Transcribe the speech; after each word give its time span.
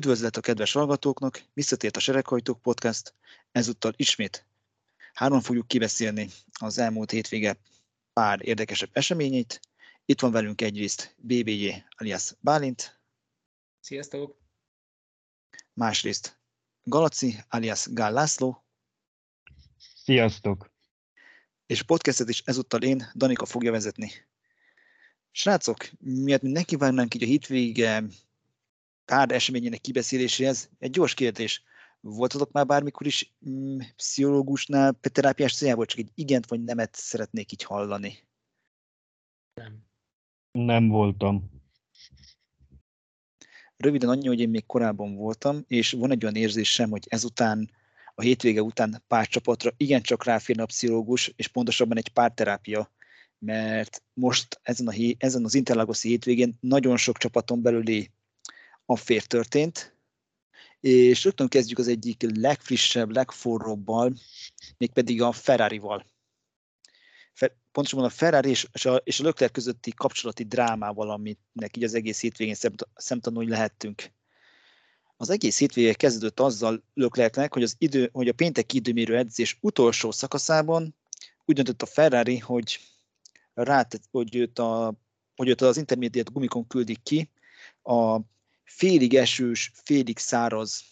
Üdvözlet 0.00 0.36
a 0.36 0.40
kedves 0.40 0.72
hallgatóknak, 0.72 1.42
visszatért 1.52 1.96
a 1.96 2.00
Sereghajtók 2.00 2.62
Podcast, 2.62 3.14
ezúttal 3.52 3.92
ismét 3.96 4.46
három 5.12 5.40
fogjuk 5.40 5.68
kibeszélni 5.68 6.28
az 6.60 6.78
elmúlt 6.78 7.10
hétvége 7.10 7.56
pár 8.12 8.46
érdekesebb 8.46 8.90
eseményeit. 8.92 9.60
Itt 10.04 10.20
van 10.20 10.30
velünk 10.30 10.60
egyrészt 10.60 11.14
BBJ 11.18 11.68
alias 11.96 12.34
Bálint. 12.40 13.00
Sziasztok! 13.80 14.36
Másrészt 15.72 16.38
Galaci 16.82 17.36
alias 17.48 17.86
Gál 17.90 18.12
László. 18.12 18.64
Sziasztok! 20.04 20.70
És 21.66 21.80
a 21.80 21.84
podcastet 21.84 22.28
is 22.28 22.42
ezúttal 22.44 22.82
én, 22.82 23.10
Danika 23.14 23.46
fogja 23.46 23.70
vezetni. 23.70 24.12
Srácok, 25.30 25.90
miatt 25.98 26.42
mi 26.42 26.50
nekivágnánk 26.50 27.14
így 27.14 27.22
a 27.22 27.26
hétvége 27.26 28.04
pár 29.10 29.30
eseményének 29.30 29.80
kibeszéléséhez, 29.80 30.70
egy 30.78 30.90
gyors 30.90 31.14
kérdés. 31.14 31.62
Voltatok 32.00 32.52
már 32.52 32.66
bármikor 32.66 33.06
is 33.06 33.34
mm, 33.48 33.78
pszichológusnál 33.96 34.98
terápiás 35.00 35.54
céljából, 35.54 35.86
csak 35.86 35.98
egy 35.98 36.10
igent 36.14 36.46
vagy 36.46 36.64
nemet 36.64 36.94
szeretnék 36.94 37.52
így 37.52 37.62
hallani? 37.62 38.18
Nem. 39.54 39.78
Nem 40.50 40.88
voltam. 40.88 41.50
Röviden 43.76 44.08
annyi, 44.08 44.26
hogy 44.26 44.40
én 44.40 44.48
még 44.48 44.66
korábban 44.66 45.14
voltam, 45.14 45.64
és 45.66 45.92
van 45.92 46.10
egy 46.10 46.22
olyan 46.22 46.36
érzésem, 46.36 46.90
hogy 46.90 47.06
ezután, 47.08 47.70
a 48.14 48.22
hétvége 48.22 48.62
után 48.62 49.02
párcsapatra 49.06 49.70
igencsak 49.76 50.24
ráférne 50.24 50.62
a 50.62 50.66
pszichológus, 50.66 51.32
és 51.36 51.48
pontosabban 51.48 51.96
egy 51.96 52.08
párterápia, 52.08 52.92
mert 53.38 54.02
most 54.12 54.60
ezen, 54.62 54.86
a, 54.86 54.94
ezen 55.18 55.44
az 55.44 55.54
Interlagoszi 55.54 56.08
hétvégén 56.08 56.56
nagyon 56.60 56.96
sok 56.96 57.18
csapaton 57.18 57.62
belüli 57.62 58.10
affér 58.90 59.22
történt, 59.22 59.96
és 60.80 61.24
rögtön 61.24 61.48
kezdjük 61.48 61.78
az 61.78 61.88
egyik 61.88 62.38
legfrissebb, 62.38 63.10
legforróbbal, 63.10 64.14
mégpedig 64.76 65.22
a 65.22 65.32
Ferrari-val. 65.32 66.06
Pontosabban 67.72 68.06
a 68.06 68.10
Ferrari 68.10 68.48
és 68.48 68.84
a, 68.84 68.94
és 68.94 69.22
közötti 69.52 69.92
kapcsolati 69.96 70.44
drámával, 70.44 71.10
aminek 71.10 71.76
így 71.76 71.84
az 71.84 71.94
egész 71.94 72.20
hétvégén 72.20 72.56
szemtanúi 72.94 73.48
lehettünk. 73.48 74.12
Az 75.16 75.30
egész 75.30 75.58
hétvége 75.58 75.94
kezdődött 75.94 76.40
azzal 76.40 76.84
Leclercnek, 76.94 77.52
hogy, 77.52 77.62
az 77.62 77.74
idő, 77.78 78.10
hogy 78.12 78.28
a 78.28 78.32
pénteki 78.32 78.76
időmérő 78.76 79.16
edzés 79.16 79.58
utolsó 79.60 80.10
szakaszában 80.10 80.96
úgy 81.44 81.54
döntött 81.54 81.82
a 81.82 81.86
Ferrari, 81.86 82.38
hogy, 82.38 82.80
rát, 83.54 84.00
hogy, 84.10 84.36
őt 84.36 84.58
a, 84.58 84.94
hogy 85.36 85.48
őt 85.48 85.60
az 85.60 85.76
intermediate 85.76 86.30
gumikon 86.32 86.66
küldik 86.66 87.02
ki 87.02 87.30
a 87.82 88.20
félig 88.70 89.14
esős, 89.14 89.70
félig 89.74 90.18
száraz 90.18 90.84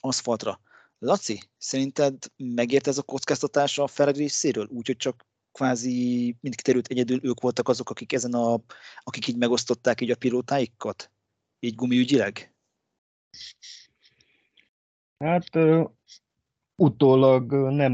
aszfaltra. 0.00 0.60
Laci, 0.98 1.42
szerinted 1.58 2.16
megért 2.36 2.86
ez 2.86 2.98
a 2.98 3.02
kockáztatás 3.02 3.78
a 3.78 3.86
Ferrari 3.86 4.18
részéről? 4.18 4.66
Úgyhogy 4.70 4.96
csak 4.96 5.26
kvázi, 5.52 6.36
mint 6.40 6.54
kiterült 6.54 6.86
egyedül 6.86 7.18
ők 7.22 7.40
voltak 7.40 7.68
azok, 7.68 7.90
akik 7.90 8.12
ezen 8.12 8.32
a, 8.32 8.60
akik 9.02 9.28
így 9.28 9.36
megosztották 9.36 10.00
így 10.00 10.10
a 10.10 10.16
pilótáikat? 10.16 11.10
Így 11.60 11.74
gumiügyileg? 11.74 12.54
Hát 15.18 15.48
utólag 16.76 17.52
nem 17.52 17.92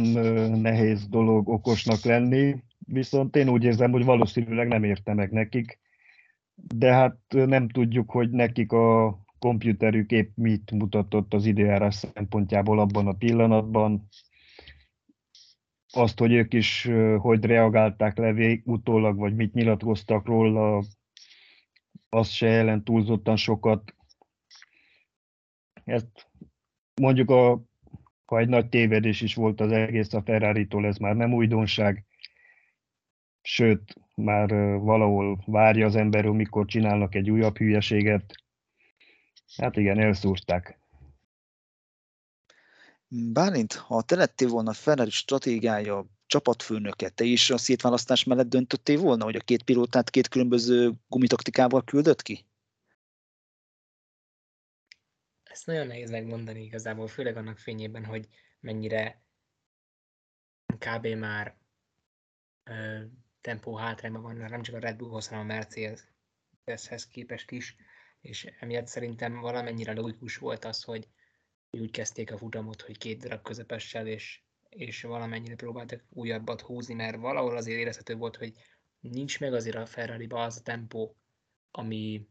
nehéz 0.60 1.08
dolog 1.08 1.48
okosnak 1.48 2.04
lenni, 2.04 2.62
viszont 2.78 3.36
én 3.36 3.48
úgy 3.48 3.64
érzem, 3.64 3.90
hogy 3.90 4.04
valószínűleg 4.04 4.68
nem 4.68 4.84
érte 4.84 5.14
meg 5.14 5.32
nekik 5.32 5.78
de 6.54 6.92
hát 6.92 7.18
nem 7.28 7.68
tudjuk, 7.68 8.10
hogy 8.10 8.30
nekik 8.30 8.72
a 8.72 9.18
komputerük 9.38 10.10
épp 10.10 10.36
mit 10.36 10.70
mutatott 10.70 11.34
az 11.34 11.46
időjárás 11.46 11.94
szempontjából 11.94 12.78
abban 12.78 13.06
a 13.06 13.12
pillanatban. 13.12 14.08
Azt, 15.92 16.18
hogy 16.18 16.32
ők 16.32 16.52
is 16.54 16.88
hogy 17.18 17.44
reagálták 17.44 18.16
le 18.16 18.58
utólag, 18.64 19.16
vagy 19.16 19.34
mit 19.34 19.54
nyilatkoztak 19.54 20.26
róla, 20.26 20.82
az 22.08 22.28
se 22.28 22.46
jelent 22.46 22.84
túlzottan 22.84 23.36
sokat. 23.36 23.94
Ezt 25.84 26.30
mondjuk, 27.00 27.30
a, 27.30 27.62
ha 28.24 28.38
egy 28.38 28.48
nagy 28.48 28.68
tévedés 28.68 29.20
is 29.20 29.34
volt 29.34 29.60
az 29.60 29.72
egész 29.72 30.12
a 30.12 30.22
Ferrari-tól, 30.22 30.86
ez 30.86 30.96
már 30.96 31.16
nem 31.16 31.32
újdonság. 31.32 32.06
Sőt, 33.42 34.03
már 34.14 34.48
valahol 34.78 35.42
várja 35.46 35.86
az 35.86 35.96
ember, 35.96 36.24
mikor 36.24 36.66
csinálnak 36.66 37.14
egy 37.14 37.30
újabb 37.30 37.56
hülyeséget. 37.56 38.34
Hát 39.56 39.76
igen, 39.76 39.98
elszúrták. 39.98 40.78
Bálint, 43.08 43.72
ha 43.72 44.02
te 44.02 44.16
lettél 44.16 44.48
volna 44.48 44.72
Ferrari 44.72 45.10
stratégiája, 45.10 46.06
csapatfőnöke, 46.26 47.08
te 47.08 47.24
is 47.24 47.50
a 47.50 47.58
szétválasztás 47.58 48.24
mellett 48.24 48.48
döntöttél 48.48 49.00
volna, 49.00 49.24
hogy 49.24 49.36
a 49.36 49.40
két 49.40 49.62
pilótát 49.62 50.10
két 50.10 50.28
különböző 50.28 50.92
gumitaktikával 51.08 51.84
küldött 51.84 52.22
ki? 52.22 52.46
Ezt 55.42 55.66
nagyon 55.66 55.86
nehéz 55.86 56.10
megmondani 56.10 56.62
igazából, 56.62 57.06
főleg 57.06 57.36
annak 57.36 57.58
fényében, 57.58 58.04
hogy 58.04 58.28
mennyire 58.60 59.22
kb. 60.78 61.06
már 61.06 61.56
tempó 63.44 63.76
hátrányban 63.76 64.22
van, 64.22 64.36
nem 64.36 64.62
csak 64.62 64.74
a 64.74 64.78
Red 64.78 64.96
Bullhoz, 64.96 65.28
hanem 65.28 65.44
a 65.44 65.46
Mercedeshez 65.46 67.06
képest 67.08 67.50
is, 67.50 67.76
és 68.20 68.44
emiatt 68.60 68.86
szerintem 68.86 69.40
valamennyire 69.40 69.92
logikus 69.92 70.36
volt 70.36 70.64
az, 70.64 70.82
hogy 70.82 71.08
úgy 71.70 71.90
kezdték 71.90 72.32
a 72.32 72.38
futamot, 72.38 72.80
hogy 72.80 72.98
két 72.98 73.18
darab 73.18 73.42
közepessel, 73.42 74.06
és, 74.06 74.40
és 74.68 75.02
valamennyire 75.02 75.54
próbáltak 75.54 76.04
újabbat 76.08 76.60
húzni, 76.60 76.94
mert 76.94 77.16
valahol 77.16 77.56
azért 77.56 77.78
érezhető 77.78 78.14
volt, 78.14 78.36
hogy 78.36 78.52
nincs 79.00 79.40
meg 79.40 79.54
azért 79.54 79.76
a 79.76 79.86
ferrari 79.86 80.26
az 80.28 80.56
a 80.56 80.62
tempó, 80.62 81.16
ami 81.70 82.28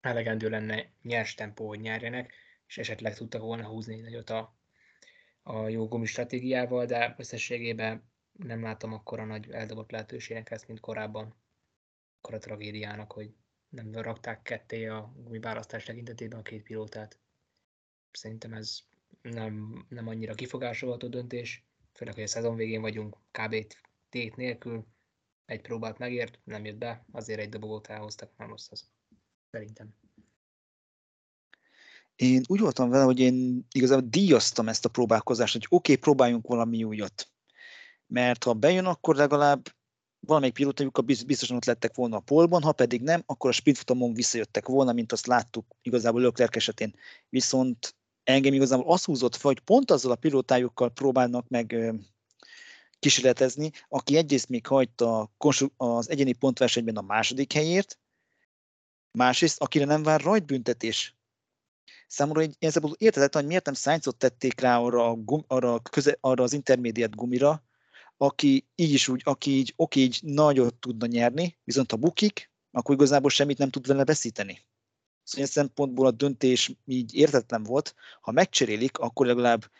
elegendő 0.00 0.48
lenne 0.48 0.92
nyers 1.02 1.34
tempó, 1.34 1.68
hogy 1.68 1.80
nyerjenek, 1.80 2.32
és 2.66 2.78
esetleg 2.78 3.14
tudtak 3.14 3.40
volna 3.40 3.66
húzni 3.66 4.00
nagyot 4.00 4.30
a, 4.30 4.56
a 5.42 5.68
jó 5.68 5.88
gumi 5.88 6.06
stratégiával, 6.06 6.86
de 6.86 7.14
összességében 7.18 8.14
nem 8.38 8.62
látom 8.62 8.92
akkor 8.92 9.20
a 9.20 9.24
nagy 9.24 9.50
eldobott 9.50 9.90
lehetőségnek 9.90 10.50
ezt, 10.50 10.66
mint 10.66 10.80
korábban. 10.80 11.34
Akkor 12.18 12.34
a 12.34 12.38
tragédiának, 12.38 13.12
hogy 13.12 13.34
nem 13.68 13.92
rakták 13.92 14.42
ketté 14.42 14.86
a 14.86 15.12
választás 15.40 15.84
tekintetében 15.84 16.38
a 16.38 16.42
két 16.42 16.62
pilótát. 16.62 17.18
Szerintem 18.10 18.52
ez 18.52 18.78
nem, 19.22 19.86
nem 19.88 20.08
annyira 20.08 20.34
kifogásolható 20.34 21.08
döntés, 21.08 21.64
főleg, 21.92 22.14
hogy 22.14 22.22
a 22.22 22.26
szezon 22.26 22.56
végén 22.56 22.80
vagyunk 22.80 23.16
kb. 23.30 23.66
tét 24.08 24.36
nélkül. 24.36 24.86
Egy 25.44 25.60
próbát 25.60 25.98
megért, 25.98 26.38
nem 26.44 26.64
jött 26.64 26.76
be, 26.76 27.04
azért 27.12 27.40
egy 27.40 27.48
dobogót 27.48 27.86
elhoztak, 27.86 28.32
nem 28.36 28.48
rossz 28.48 28.70
az. 28.70 28.90
Szerintem. 29.50 29.94
Én 32.16 32.42
úgy 32.46 32.60
voltam 32.60 32.90
vele, 32.90 33.04
hogy 33.04 33.20
én 33.20 33.66
igazából 33.72 34.08
díjaztam 34.08 34.68
ezt 34.68 34.84
a 34.84 34.88
próbálkozást, 34.88 35.52
hogy 35.52 35.66
oké, 35.68 35.92
okay, 35.92 35.96
próbáljunk 35.96 36.46
valami 36.46 36.84
újat 36.84 37.35
mert 38.06 38.44
ha 38.44 38.52
bejön, 38.52 38.84
akkor 38.84 39.16
legalább 39.16 39.74
valamelyik 40.20 40.54
pilótájuk 40.54 41.04
biztosan 41.04 41.56
ott 41.56 41.64
lettek 41.64 41.94
volna 41.94 42.16
a 42.16 42.20
polban, 42.20 42.62
ha 42.62 42.72
pedig 42.72 43.02
nem, 43.02 43.22
akkor 43.26 43.50
a 43.50 43.52
sprintfutamon 43.52 44.14
visszajöttek 44.14 44.66
volna, 44.66 44.92
mint 44.92 45.12
azt 45.12 45.26
láttuk 45.26 45.66
igazából 45.82 46.20
Leclerc 46.20 46.56
esetén. 46.56 46.94
Viszont 47.28 47.96
engem 48.24 48.52
igazából 48.52 48.92
az 48.92 49.04
húzott 49.04 49.36
fel, 49.36 49.50
hogy 49.50 49.60
pont 49.60 49.90
azzal 49.90 50.10
a 50.12 50.16
pilótájukkal 50.16 50.90
próbálnak 50.90 51.48
meg 51.48 51.94
kísérletezni, 52.98 53.70
aki 53.88 54.16
egyrészt 54.16 54.48
még 54.48 54.66
hagyta 54.66 55.30
az 55.76 56.10
egyéni 56.10 56.32
pontversenyben 56.32 56.96
a 56.96 57.00
második 57.02 57.52
helyért, 57.52 57.98
másrészt, 59.10 59.60
akire 59.60 59.84
nem 59.84 60.02
vár 60.02 60.20
rajtbüntetés. 60.20 61.16
Számomra 62.06 62.40
egy 62.40 62.56
ilyen 62.58 62.94
értetlen, 62.98 63.42
hogy 63.42 63.46
miért 63.46 63.64
nem 63.64 63.74
Sainzot 63.74 64.16
tették 64.16 64.60
rá 64.60 64.78
arra, 64.78 65.08
a 65.08 65.14
gum, 65.14 65.44
arra, 65.46 65.80
köze, 65.80 66.16
arra 66.20 66.42
az 66.42 66.52
intermédiát 66.52 67.16
gumira, 67.16 67.62
aki 68.16 68.66
így 68.74 68.92
is 68.92 69.08
úgy, 69.08 69.20
aki 69.24 69.50
így, 69.50 69.72
oké, 69.76 70.00
így 70.00 70.18
nagyot 70.22 70.74
tudna 70.74 71.06
nyerni, 71.06 71.58
viszont 71.64 71.90
ha 71.90 71.96
bukik, 71.96 72.50
akkor 72.70 72.94
igazából 72.94 73.30
semmit 73.30 73.58
nem 73.58 73.70
tud 73.70 73.86
vele 73.86 74.04
veszíteni. 74.04 74.52
Szóval 74.52 75.46
ilyen 75.46 75.46
szempontból 75.46 76.06
a 76.06 76.10
döntés 76.10 76.72
így 76.84 77.14
értetlen 77.14 77.62
volt. 77.62 77.94
Ha 78.20 78.30
megcserélik, 78.30 78.98
akkor 78.98 79.26
legalább, 79.26 79.70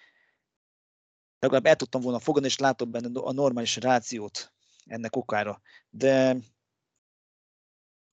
legalább 1.39 1.67
el 1.67 1.77
tudtam 1.77 2.01
volna 2.01 2.19
fogadni, 2.19 2.49
és 2.49 2.59
látom 2.59 2.91
benne 2.91 3.21
a 3.21 3.33
normális 3.33 3.77
rációt 3.77 4.53
ennek 4.85 5.17
okára. 5.17 5.61
De 5.91 6.37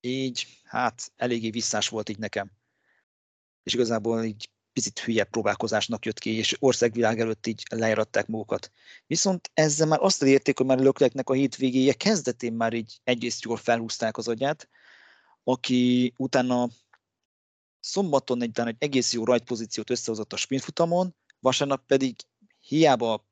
így, 0.01 0.61
hát 0.63 1.11
eléggé 1.15 1.49
visszás 1.49 1.89
volt 1.89 2.09
így 2.09 2.19
nekem. 2.19 2.51
És 3.63 3.73
igazából 3.73 4.23
így 4.23 4.52
picit 4.73 4.99
hülye 4.99 5.23
próbálkozásnak 5.23 6.05
jött 6.05 6.19
ki, 6.19 6.37
és 6.37 6.55
országvilág 6.59 7.19
előtt 7.19 7.47
így 7.47 7.63
lejáratták 7.69 8.27
magukat. 8.27 8.71
Viszont 9.07 9.51
ezzel 9.53 9.87
már 9.87 9.99
azt 10.01 10.21
elérték, 10.21 10.57
hogy 10.57 10.65
már 10.65 10.79
Lökletnek 10.79 11.29
a 11.29 11.33
hétvégéje 11.33 11.93
kezdetén 11.93 12.53
már 12.53 12.73
így 12.73 12.99
egyrészt 13.03 13.43
jól 13.43 13.57
felhúzták 13.57 14.17
az 14.17 14.27
agyát, 14.27 14.69
aki 15.43 16.13
utána 16.17 16.69
szombaton 17.79 18.41
egy, 18.41 18.59
egy 18.59 18.75
egész 18.79 19.13
jó 19.13 19.23
rajtpozíciót 19.23 19.89
összehozott 19.89 20.33
a 20.33 20.37
sprintfutamon, 20.37 21.15
vasárnap 21.39 21.85
pedig 21.85 22.15
hiába 22.59 23.27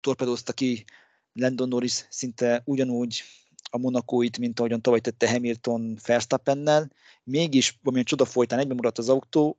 torpedózta 0.00 0.52
ki 0.52 0.84
Landon 1.32 1.68
Norris 1.68 2.06
szinte 2.10 2.62
ugyanúgy 2.64 3.22
a 3.70 3.78
Monakóit, 3.78 4.38
mint 4.38 4.58
ahogyan 4.58 4.80
tavaly 4.80 5.00
tette 5.00 5.30
Hamilton 5.30 5.98
Verstappennel, 6.06 6.92
mégis 7.24 7.78
valamilyen 7.82 8.06
csoda 8.06 8.24
folytán 8.24 8.58
egyben 8.58 8.76
maradt 8.76 8.98
az 8.98 9.08
autó, 9.08 9.58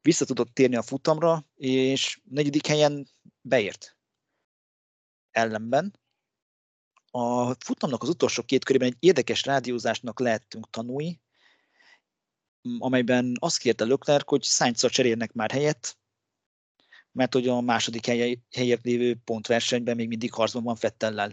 vissza 0.00 0.24
tudott 0.24 0.54
térni 0.54 0.76
a 0.76 0.82
futamra, 0.82 1.46
és 1.56 2.20
negyedik 2.24 2.66
helyen 2.66 3.08
beért. 3.40 3.96
Ellenben 5.30 6.00
a 7.10 7.54
futamnak 7.54 8.02
az 8.02 8.08
utolsó 8.08 8.42
két 8.42 8.64
körében 8.64 8.88
egy 8.88 8.96
érdekes 8.98 9.44
rádiózásnak 9.44 10.20
lehettünk 10.20 10.70
tanulni, 10.70 11.20
amelyben 12.78 13.36
azt 13.38 13.58
kérte 13.58 13.84
Leclerc, 13.84 14.28
hogy 14.28 14.42
Sainz-szal 14.42 14.90
cserélnek 14.90 15.32
már 15.32 15.50
helyet, 15.50 15.96
mert 17.12 17.32
hogy 17.32 17.48
a 17.48 17.60
második 17.60 18.06
helyért 18.50 18.84
lévő 18.84 19.20
pontversenyben 19.24 19.96
még 19.96 20.08
mindig 20.08 20.32
harcban 20.32 20.62
van 20.62 20.76
Fettellel. 20.76 21.32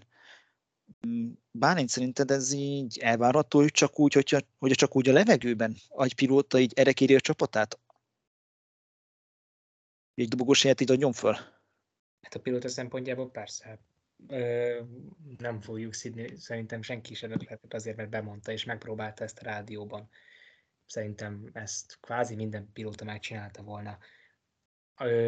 Bálint 1.51 1.89
szerinted 1.89 2.31
ez 2.31 2.51
így 2.51 2.97
elvárható, 2.97 3.59
hogy 3.59 3.71
csak 3.71 4.00
úgy, 4.00 4.13
hogyha, 4.13 4.39
hogy 4.57 4.71
csak 4.71 4.95
úgy 4.95 5.09
a 5.09 5.13
levegőben 5.13 5.77
egy 5.97 6.15
pilóta 6.15 6.59
így 6.59 6.74
erre 6.75 6.94
kéri 6.94 7.15
a 7.15 7.19
csapatát? 7.19 7.80
Egy 10.19 10.27
dobogós 10.27 10.63
így 10.63 10.92
adjon 10.92 11.13
föl? 11.13 11.33
Hát 12.21 12.36
a 12.36 12.39
pilóta 12.39 12.68
szempontjából 12.68 13.31
persze. 13.31 13.80
Ö, 14.27 14.80
nem 15.38 15.62
fogjuk 15.62 15.94
szidni, 15.94 16.38
szerintem 16.38 16.81
senki 16.81 17.13
sem 17.13 17.30
lehetett 17.30 17.74
azért, 17.74 17.98
mert 17.98 18.10
bemondta 18.10 18.51
és 18.51 18.63
megpróbálta 18.63 19.24
ezt 19.24 19.39
a 19.39 19.44
rádióban. 19.44 20.10
Szerintem 20.86 21.50
ezt 21.54 21.98
kvázi 22.00 22.36
minden 22.36 22.69
pilóta 22.74 23.04
megcsinálta 23.04 23.62
volna 23.62 23.98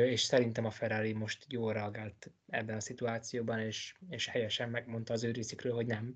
és 0.06 0.22
szerintem 0.22 0.66
a 0.66 0.72
Ferrari 0.72 1.14
most 1.14 1.46
jól 1.50 1.74
reagált 1.74 2.32
ebben 2.48 2.76
a 2.76 2.80
szituációban, 2.80 3.60
és, 3.60 3.96
és 4.10 4.28
helyesen 4.28 4.70
megmondta 4.70 5.14
az 5.14 5.24
ő 5.24 5.34
hogy 5.70 5.86
nem, 5.86 6.16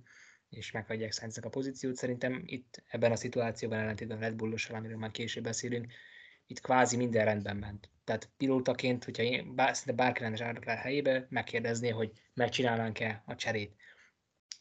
és 0.49 0.71
meghagyják 0.71 1.13
Sainznak 1.13 1.45
a 1.45 1.49
pozíciót. 1.49 1.95
Szerintem 1.95 2.43
itt 2.45 2.83
ebben 2.87 3.11
a 3.11 3.15
szituációban 3.15 3.79
ellentétben 3.79 4.19
Red 4.19 4.35
Bullossal, 4.35 4.75
amiről 4.75 4.97
már 4.97 5.11
később 5.11 5.43
beszélünk, 5.43 5.93
itt 6.45 6.59
kvázi 6.59 6.97
minden 6.97 7.25
rendben 7.25 7.57
ment. 7.57 7.89
Tehát 8.05 8.29
pilótaként, 8.37 9.03
hogyha 9.03 9.23
én 9.23 9.55
bár, 9.55 9.75
szinte 9.75 9.93
bárki 9.93 10.21
lenne 10.21 10.35
zsárnak 10.35 10.65
le 10.65 10.75
helyébe, 10.75 11.25
megkérdezné, 11.29 11.89
hogy 11.89 12.11
megcsinálnánk-e 12.33 13.23
a 13.25 13.35
cserét. 13.35 13.75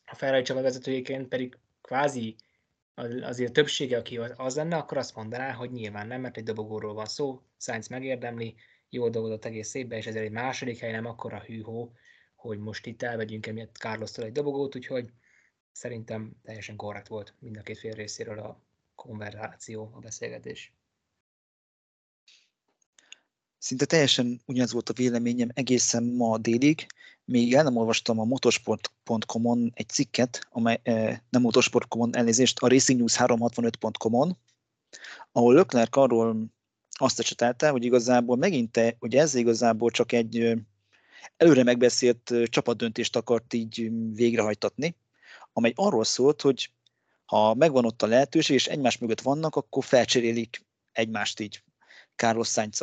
A 0.05 0.14
Ferrari 0.14 0.43
csapatvezetőjéként 0.43 1.29
pedig 1.29 1.58
kvázi 1.81 2.37
azért 3.23 3.52
többsége, 3.52 3.96
aki 3.96 4.19
az 4.19 4.56
lenne, 4.56 4.76
akkor 4.76 4.96
azt 4.99 5.14
mondaná, 5.14 5.52
hogy 5.52 5.70
nyilván 5.70 6.06
nem, 6.06 6.20
mert 6.20 6.37
egy 6.37 6.44
dobogóról 6.44 6.94
van 6.94 7.06
szó, 7.06 7.43
Sainz 7.56 7.88
megérdemli, 7.88 8.55
jól 8.88 9.11
dolgozott 9.11 9.44
egész 9.44 9.75
évben, 9.75 9.99
és 9.99 10.06
ezért 10.06 10.25
egy 10.25 10.31
második 10.31 10.79
hely 10.79 10.93
nem 10.93 11.06
akkora 11.06 11.41
hűhó, 11.41 11.93
hogy 12.35 12.58
most 12.58 12.87
itt 12.87 13.02
elvegyünk 13.02 13.46
emiatt 13.46 13.76
carlos 13.76 14.17
egy 14.17 14.32
dobogót, 14.32 14.76
úgyhogy 14.76 15.11
szerintem 15.73 16.32
teljesen 16.43 16.76
korrekt 16.76 17.08
volt 17.08 17.35
mind 17.38 17.56
a 17.56 17.62
két 17.62 17.79
fél 17.79 17.93
részéről 17.93 18.38
a 18.38 18.61
konverzáció, 18.94 19.91
a 19.94 19.99
beszélgetés. 19.99 20.73
Szinte 23.64 23.84
teljesen 23.84 24.40
ugyanaz 24.46 24.72
volt 24.72 24.88
a 24.88 24.93
véleményem 24.93 25.49
egészen 25.55 26.02
ma 26.02 26.38
délig, 26.38 26.87
még 27.25 27.55
el 27.55 27.62
nem 27.62 27.76
olvastam 27.76 28.19
a 28.19 28.25
motorsport.com-on 28.25 29.72
egy 29.75 29.88
cikket, 29.88 30.46
amely 30.50 30.81
eh, 30.82 31.19
nem 31.31 31.43
motorsport.com-on 31.43 32.16
elnézést, 32.16 32.58
a 32.58 32.69
Racing 32.69 32.99
News 32.99 33.16
365.com-on, 33.16 34.38
ahol 35.32 35.55
Leclerc 35.55 35.96
arról 35.96 36.46
azt 36.90 37.19
ecsetelte, 37.19 37.69
hogy 37.69 37.84
igazából 37.84 38.37
megint 38.37 38.72
te, 38.72 38.96
hogy 38.99 39.14
ez 39.14 39.34
igazából 39.34 39.90
csak 39.90 40.12
egy 40.12 40.55
előre 41.37 41.62
megbeszélt 41.62 42.32
csapatdöntést 42.44 43.17
akart 43.17 43.52
így 43.52 43.90
végrehajtatni, 44.14 44.96
amely 45.52 45.72
arról 45.75 46.05
szólt, 46.05 46.40
hogy 46.40 46.70
ha 47.25 47.55
megvan 47.55 47.84
ott 47.84 48.02
a 48.02 48.06
lehetőség, 48.06 48.56
és 48.56 48.67
egymás 48.67 48.99
mögött 48.99 49.20
vannak, 49.20 49.56
akkor 49.56 49.84
felcserélik 49.84 50.67
egymást 50.93 51.40
így 51.40 51.62
Carlos 52.17 52.49
sainz 52.49 52.81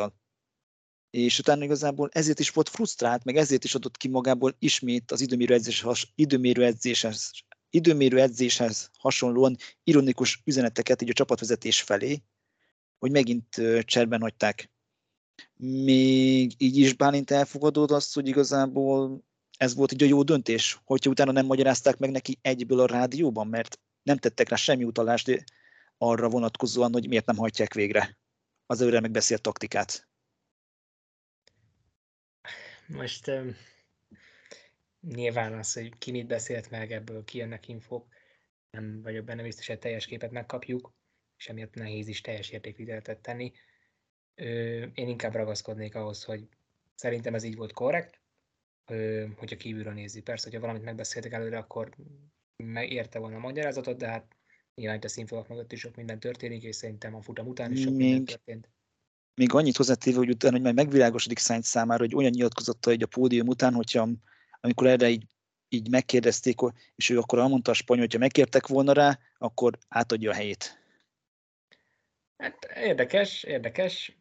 És 1.12 1.40
utána 1.40 1.64
igazából 1.64 2.10
ezért 2.12 2.40
is 2.40 2.50
volt 2.50 2.70
frusztrált, 2.70 3.24
meg 3.24 3.38
ezért 3.38 3.64
is 3.64 3.76
adott 3.76 3.98
ki 3.98 4.08
magából 4.08 4.56
ismét 4.60 5.12
az 5.12 5.22
időmérő, 5.22 5.54
edzés, 5.54 5.86
időmérő, 6.16 6.66
edzéshez, 6.66 7.32
időmérő 7.70 8.20
edzéshez 8.20 8.90
hasonlóan 8.98 9.58
ironikus 9.84 10.42
üzeneteket 10.44 11.02
így 11.02 11.10
a 11.10 11.14
csapatvezetés 11.14 11.82
felé, 11.82 12.22
hogy 13.00 13.12
megint 13.12 13.62
cserben 13.84 14.22
hagyták. 14.22 14.72
Még 15.58 16.54
így 16.58 16.78
is 16.78 16.94
Bálint 16.94 17.32
elfogadod 17.32 17.92
azt, 17.92 18.14
hogy 18.14 18.28
igazából 18.28 19.24
ez 19.58 19.76
volt 19.76 19.92
egy 19.92 20.10
jó 20.10 20.24
döntés, 20.24 20.82
hogyha 20.84 21.10
utána 21.10 21.32
nem 21.32 21.46
magyarázták 21.46 21.98
meg 21.98 22.12
neki 22.12 22.38
egyből 22.42 22.80
a 22.80 22.86
rádióban, 22.86 23.48
mert 23.48 23.80
nem 24.04 24.18
tettek 24.18 24.50
rá 24.50 24.56
semmi 24.56 24.84
utalást 24.84 25.44
arra 25.98 26.30
vonatkozóan, 26.30 26.92
hogy 26.94 27.08
miért 27.08 27.26
nem 27.26 27.38
hagyják 27.38 27.74
végre 27.74 28.18
az 28.66 28.82
előre 28.82 29.00
megbeszélt 29.00 29.42
taktikát. 29.42 30.11
Most 32.92 33.32
nyilván 35.02 35.54
az, 35.54 35.74
hogy 35.74 35.98
ki 35.98 36.12
mit 36.12 36.28
beszélt 36.28 36.70
meg, 36.70 36.92
ebből 36.92 37.24
kijönnek 37.24 37.68
infók, 37.68 38.08
nem 38.72 39.02
vagyok 39.02 39.26
benne 39.26 39.44
biztos, 39.44 39.68
hogy 39.68 39.80
teljes 39.80 40.06
képet 40.06 40.32
megkapjuk 40.32 40.94
és 41.38 41.48
emiatt 41.48 41.74
nehéz 41.74 42.08
is 42.08 42.22
teljes 42.22 42.50
értékviteletet 42.50 43.20
tenni. 43.20 43.52
Én 44.94 45.08
inkább 45.08 45.34
ragaszkodnék 45.34 45.96
ahhoz, 45.96 46.24
hogy 46.24 46.48
szerintem 46.96 47.34
ez 47.34 47.44
így 47.44 47.56
volt 47.56 47.72
korrekt, 47.72 48.22
hogyha 49.36 49.58
kívülről 49.58 49.94
nézi. 49.94 50.22
Persze, 50.22 50.46
hogyha 50.46 50.62
valamit 50.62 50.84
megbeszéltek 50.84 51.32
előre, 51.32 51.58
akkor 51.58 51.96
érte 52.74 53.20
volna 53.20 53.36
a 53.36 53.40
magyarázatot, 53.40 53.98
de 53.98 54.08
hát 54.08 54.36
nyilván 54.76 54.98
itt 54.98 55.04
a 55.04 55.08
színfalak 55.08 55.48
mögött 55.48 55.72
is 55.72 55.80
sok 55.80 55.96
minden 55.96 56.20
történik, 56.20 56.64
és 56.64 56.76
szerintem 56.76 57.16
a 57.16 57.22
futam 57.22 57.48
után 57.48 57.72
is 57.72 57.82
sok 57.82 57.94
még, 57.94 58.00
minden 58.00 58.26
történt. 58.26 58.70
Még 59.36 59.54
annyit 59.54 59.78
hozzátéve, 59.78 60.18
hogy 60.18 60.30
utána, 60.30 60.54
hogy 60.54 60.62
majd 60.62 60.76
megvilágosodik 60.76 61.40
Sainz 61.40 61.68
számára, 61.68 62.04
hogy 62.04 62.16
olyan 62.16 62.32
nyilatkozott 62.32 62.86
egy 62.86 63.04
a 63.04 63.08
pódium 63.08 63.48
után, 63.48 63.74
hogyha 63.74 64.10
amikor 64.62 64.88
erre 64.88 65.10
így, 65.10 65.26
így 65.70 65.90
megkérdezték, 65.90 66.60
és 66.96 67.10
ő 67.10 67.18
akkor 67.18 67.40
elmondta 67.40 67.72
a 67.72 67.74
spanyol, 67.74 68.04
hogyha 68.04 68.20
megkértek 68.20 68.68
volna 68.68 68.94
rá, 68.94 69.20
akkor 69.38 69.78
átadja 69.88 70.32
a 70.32 70.34
helyét. 70.34 70.80
Hát 72.38 72.68
érdekes, 72.76 73.44
érdekes. 73.44 74.18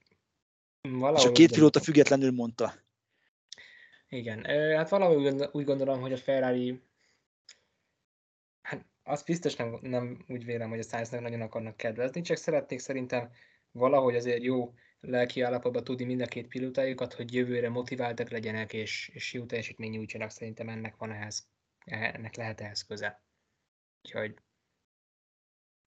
Valahol 0.80 1.18
És 1.18 1.24
a 1.24 1.32
két 1.32 1.52
pilóta 1.52 1.80
függetlenül 1.80 2.30
mondta. 2.30 2.74
Igen, 4.08 4.44
hát 4.76 4.88
valahogy 4.88 5.48
úgy 5.52 5.64
gondolom, 5.64 6.00
hogy 6.00 6.12
a 6.12 6.16
Ferrari 6.16 6.82
hát 8.62 8.86
azt 9.04 9.26
biztos 9.26 9.56
nem, 9.56 9.78
nem 9.82 10.24
úgy 10.28 10.44
vélem, 10.44 10.68
hogy 10.68 10.78
a 10.78 10.82
sainz 10.82 11.10
nagyon 11.10 11.40
akarnak 11.40 11.76
kedvezni, 11.76 12.20
csak 12.20 12.36
szeretnék 12.36 12.78
szerintem 12.78 13.30
valahogy 13.70 14.14
azért 14.14 14.42
jó 14.42 14.74
lelki 15.00 15.40
állapotban 15.40 15.84
tudni 15.84 16.04
mind 16.04 16.20
a 16.20 16.26
két 16.26 16.48
pilótájukat, 16.48 17.12
hogy 17.12 17.34
jövőre 17.34 17.68
motiváltak 17.68 18.30
legyenek, 18.30 18.72
és, 18.72 19.08
és 19.08 19.32
jó 19.32 19.46
teljesítmény 19.46 19.90
nyújtsanak. 19.90 20.30
Szerintem 20.30 20.68
ennek 20.68 20.96
van 20.96 21.12
ehhez, 21.12 21.48
ennek 21.84 22.36
lehet 22.36 22.60
ehhez 22.60 22.82
köze. 22.82 23.22
Úgyhogy 24.02 24.34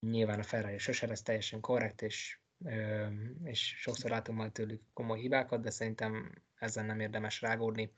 Nyilván 0.09 0.39
a 0.39 0.43
Ferrari 0.43 0.77
sose 0.77 1.07
lesz 1.07 1.21
teljesen 1.21 1.59
korrekt, 1.59 2.01
és, 2.01 2.39
és 3.43 3.75
sokszor 3.77 4.09
látunk 4.09 4.37
majd 4.37 4.51
tőlük 4.51 4.81
komoly 4.93 5.19
hibákat, 5.19 5.61
de 5.61 5.69
szerintem 5.69 6.31
ezzel 6.55 6.85
nem 6.85 6.99
érdemes 6.99 7.41
rágódni. 7.41 7.93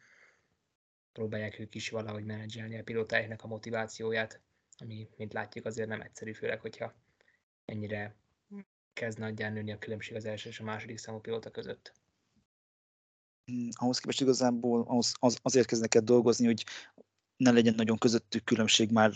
Próbálják 1.12 1.60
ők 1.60 1.76
is 1.76 1.90
valahogy 1.90 2.26
menedzselni 2.26 2.80
a 2.80 2.84
pilótáiknak 2.84 3.42
a 3.42 3.48
motivációját, 3.48 4.42
ami, 4.78 5.10
mint 5.18 5.34
látjuk, 5.34 5.66
azért 5.66 5.90
nem 5.90 6.02
egyszerű, 6.02 6.34
főleg, 6.34 6.60
hogyha 6.60 6.96
ennyire 7.66 8.16
kezd 8.96 9.20
nagyján 9.20 9.54
nőni 9.54 9.72
a 9.72 9.78
különbség 9.78 10.16
az 10.16 10.26
első 10.26 10.50
és 10.50 10.60
a 10.60 10.64
második 10.64 10.98
számú 10.98 11.20
pilóta 11.20 11.52
között. 11.52 11.94
Hmm, 13.46 13.70
ahhoz 13.72 14.00
képest 14.00 14.22
igazából 14.22 14.86
az, 14.88 15.14
az, 15.20 15.38
azért 15.42 15.68
kezdnek 15.68 15.96
el 15.96 16.02
dolgozni, 16.02 16.46
hogy 16.46 16.64
ne 17.38 17.52
legyen 17.52 17.76
nagyon 17.76 17.98
közöttük 17.98 18.44
különbség 18.44 18.92
már 18.92 19.12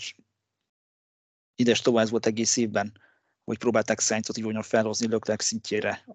ides 1.55 1.81
tovább 1.81 2.09
volt 2.09 2.25
egész 2.25 2.57
évben, 2.57 2.99
hogy 3.43 3.57
próbálták 3.57 3.99
Sainzot 3.99 4.37
így 4.37 4.43
olyan 4.43 4.61
felhozni 4.61 5.07
Leclerc 5.07 5.43
szintjére. 5.43 6.05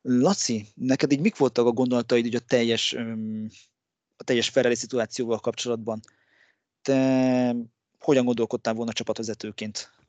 Laci, 0.00 0.66
neked 0.74 1.12
így 1.12 1.20
mik 1.20 1.36
voltak 1.36 1.66
a 1.66 1.72
gondolataid 1.72 2.26
így 2.26 2.34
a 2.34 2.40
teljes, 2.40 2.92
a 4.16 4.24
teljes 4.24 4.48
Ferrari 4.48 4.74
szituációval 4.74 5.38
kapcsolatban? 5.38 6.00
Te 6.82 7.56
hogyan 7.98 8.24
gondolkodtál 8.24 8.74
volna 8.74 8.92
csapatvezetőként? 8.92 10.03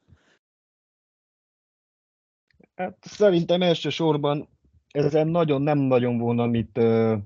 Hát 2.75 2.98
szerintem 3.01 3.62
elsősorban 3.62 4.48
ezen 4.91 5.27
nagyon 5.27 5.62
nem 5.62 5.77
nagyon 5.77 6.17
volna 6.17 6.46
mit 6.46 6.77
uh, 6.77 7.17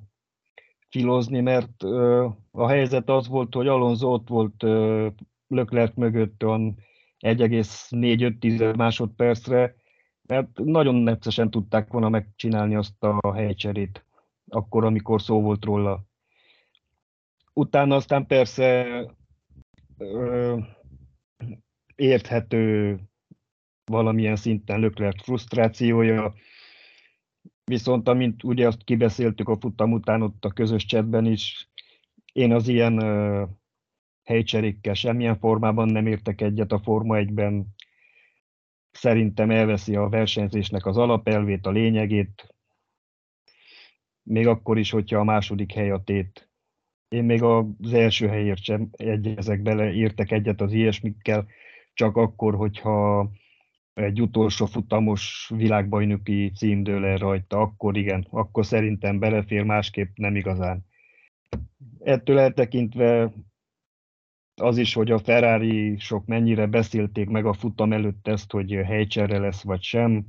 filozni, 0.90 1.40
mert 1.40 1.84
uh, 1.84 2.32
a 2.52 2.68
helyzet 2.68 3.10
az 3.10 3.28
volt, 3.28 3.54
hogy 3.54 3.68
Alonso 3.68 4.14
ott 4.14 4.28
volt 4.28 4.64
uh, 4.64 5.08
Leclerc 5.48 5.96
mögött 5.96 6.44
olyan 6.44 6.78
1,4-5 7.20 8.76
másodpercre, 8.76 9.76
Mert 10.22 10.50
nagyon 10.58 10.96
neccesen 10.96 11.50
tudták 11.50 11.92
volna 11.92 12.10
megcsinálni 12.10 12.76
azt 12.76 13.04
a 13.04 13.34
helycserét, 13.34 14.06
akkor, 14.48 14.86
amikor 14.86 15.22
szó 15.22 15.42
volt 15.42 15.66
róla. 15.66 16.04
Utána 17.54 17.96
aztán 17.96 18.26
persze 18.26 18.86
ö, 19.98 20.58
érthető 21.96 23.00
valamilyen 23.90 24.36
szinten 24.36 24.80
Löklert 24.80 25.22
frusztrációja, 25.22 26.34
viszont 27.64 28.08
amint 28.08 28.44
ugye 28.44 28.68
azt 28.68 28.84
kibeszéltük 28.84 29.50
a 29.50 29.58
futam 29.60 29.92
után 29.92 30.22
ott 30.22 30.46
a 30.46 30.52
közös 30.52 30.86
csetben 30.86 31.26
is, 31.26 31.70
én 32.34 32.54
az 32.54 32.68
ilyen 32.68 33.02
ö, 33.02 33.44
helycserékkel 34.24 34.94
semmilyen 34.94 35.40
formában 35.40 35.88
nem 35.88 36.08
értek 36.08 36.42
egyet 36.42 36.72
a 36.72 36.80
Forma 36.80 37.16
1-ben. 37.18 37.68
Szerintem 38.92 39.52
elveszi 39.52 39.96
a 39.96 40.10
versenyzésnek 40.10 40.86
az 40.86 40.98
alapelvét, 40.98 41.66
a 41.66 41.72
lényegét, 41.72 42.54
még 44.24 44.48
akkor 44.48 44.78
is, 44.78 44.90
hogyha 44.90 45.20
a 45.20 45.24
második 45.24 45.72
hely 45.72 45.92
a 45.92 46.04
tét. 46.04 46.50
Én 47.08 47.24
még 47.24 47.44
az 47.44 47.94
első 47.94 48.28
helyért 48.28 48.64
sem 48.64 48.90
egyezek 48.92 49.62
bele, 49.62 49.94
értek 49.94 50.32
egyet 50.32 50.62
az 50.62 50.72
ilyesmikkel, 50.72 51.48
csak 51.94 52.18
akkor, 52.18 52.56
hogyha 52.56 53.30
egy 54.04 54.22
utolsó 54.22 54.66
futamos 54.66 55.52
világbajnoki 55.56 56.52
cím 56.56 56.84
dől 56.84 57.06
el 57.06 57.18
rajta, 57.18 57.62
akkor 57.62 57.98
igen, 57.98 58.28
akkor 58.30 58.66
szerintem 58.66 59.20
belefér, 59.20 59.64
másképp 59.64 60.18
nem 60.18 60.36
igazán. 60.36 60.86
Ettől 62.00 62.40
eltekintve 62.40 63.34
az 64.56 64.78
is, 64.78 64.94
hogy 64.94 65.12
a 65.12 65.20
Ferrari 65.20 65.98
sok 65.98 66.26
mennyire 66.26 66.66
beszélték 66.68 67.30
meg 67.30 67.46
a 67.46 67.54
futam 67.54 67.94
előtt 67.94 68.28
ezt, 68.28 68.52
hogy 68.52 68.72
helycsere 68.72 69.40
lesz 69.40 69.64
vagy 69.64 69.82
sem. 69.82 70.26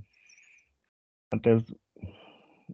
Hát 1.29 1.47
ez, 1.47 1.63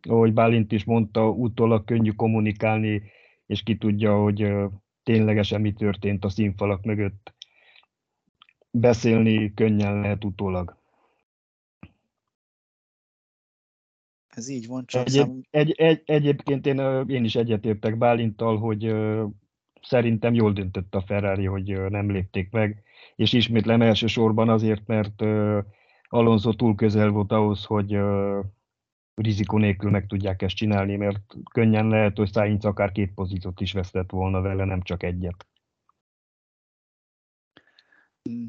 ahogy 0.08 0.32
Bálint 0.32 0.72
is 0.72 0.84
mondta, 0.84 1.28
utólag 1.28 1.84
könnyű 1.84 2.10
kommunikálni, 2.10 3.02
és 3.46 3.62
ki 3.62 3.76
tudja, 3.76 4.16
hogy 4.16 4.52
ténylegesen 5.02 5.60
mi 5.60 5.72
történt 5.72 6.24
a 6.24 6.28
színfalak 6.28 6.84
mögött. 6.84 7.34
Beszélni 8.70 9.54
könnyen 9.54 10.00
lehet 10.00 10.24
utólag. 10.24 10.75
Ez 14.36 14.48
így 14.48 14.66
van, 14.66 14.86
csak 14.86 15.06
egy, 15.06 15.12
szám... 15.12 15.40
egy, 15.50 15.70
egy, 15.70 16.02
Egyébként 16.04 16.66
én, 16.66 16.78
én 17.08 17.24
is 17.24 17.34
egyetértek 17.34 17.98
Bálintal, 17.98 18.58
hogy 18.58 18.94
szerintem 19.82 20.34
jól 20.34 20.52
döntött 20.52 20.94
a 20.94 21.04
Ferrari, 21.06 21.44
hogy 21.44 21.80
nem 21.88 22.10
lépték 22.10 22.50
meg, 22.50 22.82
és 23.14 23.32
ismétlem 23.32 23.82
elsősorban 23.82 24.48
azért, 24.48 24.86
mert 24.86 25.22
Alonso 26.08 26.52
túl 26.54 26.74
közel 26.74 27.10
volt 27.10 27.32
ahhoz, 27.32 27.64
hogy 27.64 27.98
rizikó 29.14 29.58
nélkül 29.58 29.90
meg 29.90 30.06
tudják 30.06 30.42
ezt 30.42 30.56
csinálni, 30.56 30.96
mert 30.96 31.36
könnyen 31.52 31.88
lehet, 31.88 32.16
hogy 32.16 32.32
Sainz 32.32 32.64
akár 32.64 32.92
két 32.92 33.14
pozíciót 33.14 33.60
is 33.60 33.72
vesztett 33.72 34.10
volna 34.10 34.40
vele, 34.40 34.64
nem 34.64 34.82
csak 34.82 35.02
egyet. 35.02 35.46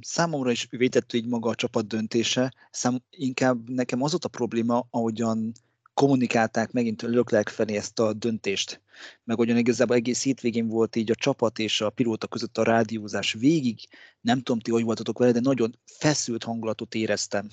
Számomra 0.02 0.52
is 0.52 0.68
védett 0.70 1.14
így 1.14 1.28
maga 1.28 1.50
a 1.50 1.56
csapat 1.56 1.88
döntése, 1.88 2.54
szám, 2.72 2.98
inkább 3.10 3.70
nekem 3.70 4.02
az 4.02 4.12
volt 4.12 4.26
a 4.26 4.30
probléma, 4.30 4.88
ahogyan 4.90 5.52
kommunikálták 5.98 6.72
megint 6.72 7.02
Löklerk 7.02 7.50
felé 7.50 7.76
ezt 7.76 8.00
a 8.00 8.14
döntést. 8.14 8.82
Meg 9.24 9.40
ugyan 9.40 9.58
igazából 9.58 9.96
egész 9.96 10.24
hétvégén 10.24 10.68
volt 10.68 10.96
így 10.96 11.12
a 11.12 11.16
csapat 11.16 11.60
és 11.60 11.82
a 11.82 11.90
pilóta 11.90 12.28
között 12.28 12.58
a 12.58 12.64
rádiózás 12.64 13.34
végig. 13.34 13.80
Nem 14.22 14.38
tudom, 14.38 14.60
ti 14.60 14.72
hogy 14.72 14.84
voltatok 14.84 15.18
vele, 15.18 15.32
de 15.32 15.40
nagyon 15.40 15.80
feszült 15.86 16.44
hangulatot 16.44 16.96
éreztem. 16.96 17.50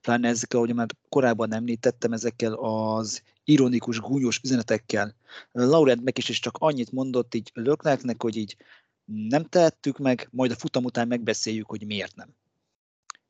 Pláne 0.00 0.28
ezek, 0.28 0.54
ahogy 0.54 0.74
már 0.74 0.88
korábban 1.08 1.52
említettem, 1.52 2.12
ezekkel 2.12 2.52
az 2.52 3.22
ironikus, 3.44 4.00
gúnyos 4.00 4.40
üzenetekkel. 4.42 5.16
Laurent 5.52 6.02
meg 6.02 6.18
is, 6.18 6.28
is 6.28 6.38
csak 6.38 6.56
annyit 6.58 6.92
mondott 6.92 7.34
így 7.34 7.50
Löklerknek, 7.54 8.22
hogy 8.22 8.36
így 8.36 8.56
nem 9.04 9.44
tehettük 9.44 9.98
meg, 9.98 10.28
majd 10.30 10.50
a 10.50 10.56
futam 10.56 10.84
után 10.84 11.08
megbeszéljük, 11.08 11.66
hogy 11.66 11.86
miért 11.86 12.16
nem. 12.16 12.28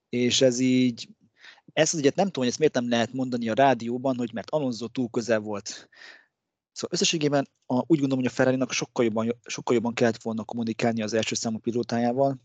És 0.08 0.40
ez 0.40 0.58
így 0.58 1.08
ezt 1.72 1.92
az 1.92 1.98
egyet 1.98 2.14
nem 2.14 2.26
tudom, 2.26 2.42
hogy 2.42 2.48
ezt 2.48 2.58
miért 2.58 2.74
nem 2.74 2.88
lehet 2.88 3.12
mondani 3.12 3.48
a 3.48 3.54
rádióban, 3.54 4.16
hogy 4.16 4.32
mert 4.32 4.50
Alonso 4.50 4.88
túl 4.88 5.08
közel 5.08 5.38
volt. 5.38 5.88
Szóval 6.72 6.90
összességében 6.90 7.48
a, 7.66 7.74
úgy 7.74 7.98
gondolom, 7.98 8.18
hogy 8.18 8.26
a 8.26 8.34
ferrari 8.34 8.64
sokkal 8.68 9.04
jobban, 9.04 9.36
sokkal 9.44 9.74
jobban 9.74 9.94
kellett 9.94 10.22
volna 10.22 10.44
kommunikálni 10.44 11.02
az 11.02 11.12
első 11.12 11.34
számú 11.34 11.58
pilótájával, 11.58 12.40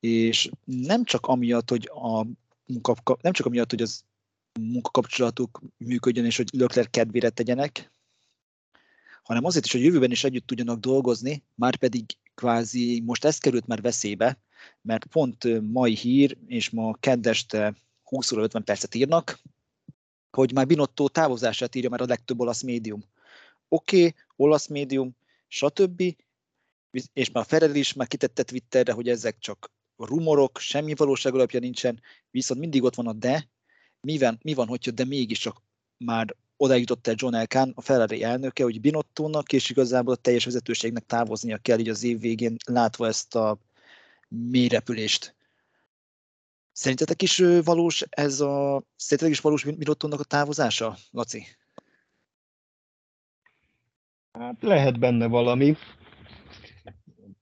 és 0.00 0.50
nem 0.64 1.04
csak 1.04 1.26
amiatt, 1.26 1.70
hogy 1.70 1.90
a 1.92 2.26
munka, 2.66 3.16
nem 3.20 3.32
csak 3.32 3.46
amiatt, 3.46 3.70
hogy 3.70 3.82
az 3.82 4.04
munkakapcsolatuk 4.60 5.60
működjön, 5.76 6.24
és 6.24 6.36
hogy 6.36 6.48
Lökler 6.52 6.90
kedvére 6.90 7.30
tegyenek, 7.30 7.92
hanem 9.22 9.44
azért 9.44 9.64
is, 9.64 9.72
hogy 9.72 9.82
jövőben 9.82 10.10
is 10.10 10.24
együtt 10.24 10.46
tudjanak 10.46 10.80
dolgozni, 10.80 11.44
már 11.54 11.76
pedig 11.76 12.04
kvázi 12.34 13.02
most 13.06 13.24
ez 13.24 13.38
került 13.38 13.66
már 13.66 13.80
veszélybe, 13.80 14.38
mert 14.80 15.06
pont 15.06 15.60
mai 15.72 15.94
hír, 15.94 16.36
és 16.46 16.70
ma 16.70 16.94
keddeste 17.00 17.74
20 18.02 18.32
óra 18.32 18.42
50 18.42 18.64
percet 18.64 18.94
írnak, 18.94 19.40
hogy 20.30 20.52
már 20.52 20.66
Binotto 20.66 21.08
távozását 21.08 21.74
írja 21.74 21.88
már 21.88 22.00
a 22.00 22.06
legtöbb 22.06 22.40
olasz 22.40 22.62
médium. 22.62 23.04
Oké, 23.68 23.96
okay, 23.96 24.14
olasz 24.36 24.66
médium, 24.66 25.16
stb. 25.48 26.02
És 27.12 27.30
már 27.30 27.44
Ferrari 27.46 27.78
is 27.78 27.92
már 27.92 28.06
kitette 28.06 28.42
Twitterre, 28.42 28.92
hogy 28.92 29.08
ezek 29.08 29.38
csak 29.38 29.72
rumorok, 29.96 30.58
semmi 30.58 30.94
valóság 30.94 31.34
alapja 31.34 31.60
nincsen, 31.60 32.00
viszont 32.30 32.60
mindig 32.60 32.82
ott 32.82 32.94
van 32.94 33.06
a 33.06 33.12
de, 33.12 33.48
mi 34.00 34.18
van, 34.18 34.38
mi 34.42 34.54
van 34.54 34.66
hogyha 34.66 34.90
de 34.90 35.04
mégiscsak 35.04 35.62
már 35.96 36.36
oda 36.56 36.74
el 36.74 37.14
John 37.14 37.34
Elkán, 37.34 37.72
a 37.74 37.80
Ferrari 37.80 38.22
elnöke, 38.22 38.62
hogy 38.62 38.80
Binottónak 38.80 39.52
és 39.52 39.70
igazából 39.70 40.12
a 40.12 40.16
teljes 40.16 40.44
vezetőségnek 40.44 41.06
távoznia 41.06 41.58
kell 41.58 41.78
így 41.78 41.88
az 41.88 42.02
év 42.02 42.20
végén, 42.20 42.56
látva 42.66 43.06
ezt 43.06 43.34
a 43.34 43.58
mélyrepülést. 44.28 45.34
Szerintetek 46.72 47.22
is 47.22 47.42
valós 47.64 48.04
ez 48.10 48.40
a, 48.40 48.82
szerintetek 48.96 49.34
is 49.34 49.40
valós 49.40 49.64
Binottónak 49.64 50.20
a 50.20 50.24
távozása, 50.24 50.96
Laci? 51.10 51.46
Hát 54.32 54.62
lehet 54.62 54.98
benne 54.98 55.26
valami. 55.26 55.76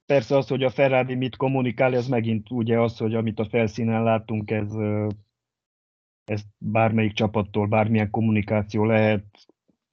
Persze 0.06 0.36
az, 0.36 0.46
hogy 0.46 0.62
a 0.62 0.70
Ferrari 0.70 1.14
mit 1.14 1.36
kommunikál, 1.36 1.94
ez 1.94 2.06
megint 2.06 2.50
ugye 2.50 2.80
az, 2.80 2.96
hogy 2.96 3.14
amit 3.14 3.38
a 3.38 3.48
felszínen 3.48 4.02
látunk, 4.02 4.50
ez, 4.50 4.72
ez 6.24 6.40
bármelyik 6.58 7.12
csapattól, 7.12 7.66
bármilyen 7.66 8.10
kommunikáció 8.10 8.84
lehet, 8.84 9.24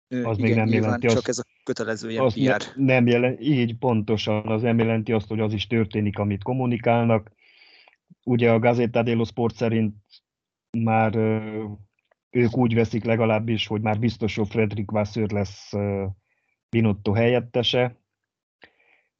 az 0.10 0.38
Igen, 0.38 0.40
még 0.40 0.56
nem 0.56 0.68
jelenti 0.68 1.08
csak 1.08 1.18
azt, 1.18 1.28
ez 1.28 1.38
a 1.38 1.44
kötelező 1.64 2.10
ilyen 2.10 2.28
PR. 2.28 2.40
Ne, 2.76 2.84
nem 2.84 3.08
jelent, 3.08 3.42
így 3.42 3.78
pontosan, 3.78 4.48
az 4.48 4.62
nem 4.62 4.78
jelenti 4.78 5.12
azt, 5.12 5.28
hogy 5.28 5.40
az 5.40 5.54
is 5.54 5.68
történik, 5.68 6.20
amit 6.20 6.44
kommunikálnak. 6.44 7.32
Ugye 8.24 8.52
a 8.52 8.60
Gazeta 8.60 9.04
dello 9.04 9.24
Sport 9.24 9.56
szerint 9.56 9.96
már 10.78 11.16
ők 12.30 12.58
úgy 12.58 12.74
veszik 12.74 13.04
legalábbis, 13.04 13.68
hogy 13.68 13.82
már 13.82 14.00
biztos, 14.00 14.36
hogy 14.36 14.48
Fredrik 14.48 14.92
Vasseur 14.92 15.32
lesz 15.32 15.72
Binotto 16.70 17.12
helyettese. 17.12 17.98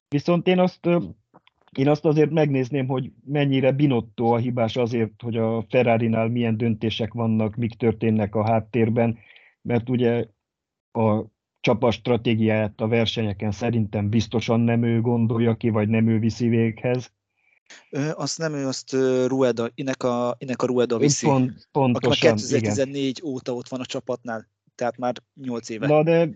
Viszont 0.08 0.46
én 0.46 0.58
azt, 0.58 0.86
én 1.76 1.88
azt 1.88 2.04
azért 2.04 2.30
megnézném, 2.30 2.86
hogy 2.86 3.12
mennyire 3.24 3.72
Binotto 3.72 4.24
a 4.24 4.38
hibás 4.38 4.76
azért, 4.76 5.22
hogy 5.22 5.36
a 5.36 5.64
Ferrari-nál 5.68 6.28
milyen 6.28 6.56
döntések 6.56 7.12
vannak, 7.12 7.56
mik 7.56 7.74
történnek 7.74 8.34
a 8.34 8.44
háttérben, 8.44 9.18
mert 9.62 9.88
ugye 9.88 10.26
a 10.92 11.24
csapat 11.60 11.92
stratégiáját 11.92 12.80
a 12.80 12.88
versenyeken 12.88 13.50
szerintem 13.50 14.08
biztosan 14.08 14.60
nem 14.60 14.82
ő 14.82 15.00
gondolja 15.00 15.54
ki, 15.54 15.68
vagy 15.68 15.88
nem 15.88 16.08
ő 16.08 16.18
viszi 16.18 16.48
véghez. 16.48 17.12
Ö, 17.90 18.10
azt 18.14 18.38
nem 18.38 18.54
ő, 18.54 18.66
azt 18.66 18.92
Rueda, 19.26 19.70
inek 19.74 20.02
a, 20.02 20.34
inek 20.38 20.62
a 20.62 20.66
Rueda 20.66 20.98
viszi. 20.98 21.26
Pont, 21.26 21.68
pontosan, 21.72 22.10
aki 22.10 22.40
2014 22.40 23.18
igen. 23.18 23.30
óta 23.30 23.54
ott 23.54 23.68
van 23.68 23.80
a 23.80 23.84
csapatnál, 23.84 24.48
tehát 24.74 24.96
már 24.96 25.14
8 25.34 25.68
éve. 25.68 25.86
Na 25.86 26.02
de 26.02 26.28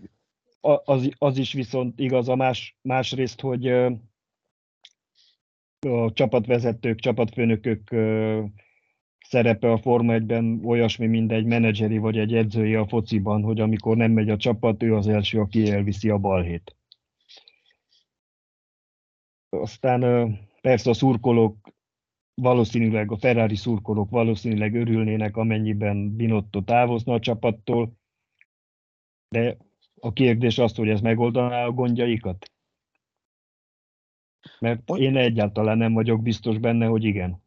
az, 0.83 1.09
az 1.17 1.37
is 1.37 1.53
viszont 1.53 1.99
igaz 1.99 2.29
a 2.29 2.35
más, 2.35 2.77
másrészt, 2.81 3.41
hogy 3.41 3.67
a 5.79 6.11
csapatvezetők, 6.13 6.99
csapatfőnökök 6.99 7.89
szerepe 9.27 9.71
a 9.71 9.77
Forma 9.77 10.13
1-ben 10.13 10.61
olyasmi, 10.63 11.07
mint 11.07 11.31
egy 11.31 11.45
menedzseri 11.45 11.97
vagy 11.97 12.17
egy 12.17 12.33
edzői 12.33 12.75
a 12.75 12.87
fociban, 12.87 13.43
hogy 13.43 13.59
amikor 13.59 13.97
nem 13.97 14.11
megy 14.11 14.29
a 14.29 14.37
csapat, 14.37 14.83
ő 14.83 14.95
az 14.95 15.07
első, 15.07 15.39
aki 15.39 15.71
elviszi 15.71 16.09
a 16.09 16.17
balhét. 16.17 16.75
Aztán 19.49 20.31
persze 20.61 20.89
a 20.89 20.93
szurkolók 20.93 21.73
valószínűleg, 22.33 23.11
a 23.11 23.17
Ferrari 23.17 23.55
szurkolók 23.55 24.09
valószínűleg 24.09 24.75
örülnének, 24.75 25.37
amennyiben 25.37 26.15
Binotto 26.15 26.61
távozna 26.61 27.13
a 27.13 27.19
csapattól, 27.19 27.93
de 29.29 29.57
a 29.99 30.13
kérdés 30.13 30.57
az, 30.57 30.75
hogy 30.75 30.89
ez 30.89 31.01
megoldaná 31.01 31.65
a 31.65 31.71
gondjaikat? 31.71 32.51
Mert 34.59 34.89
én 34.89 35.17
egyáltalán 35.17 35.77
nem 35.77 35.93
vagyok 35.93 36.21
biztos 36.21 36.57
benne, 36.57 36.85
hogy 36.85 37.03
igen. 37.03 37.44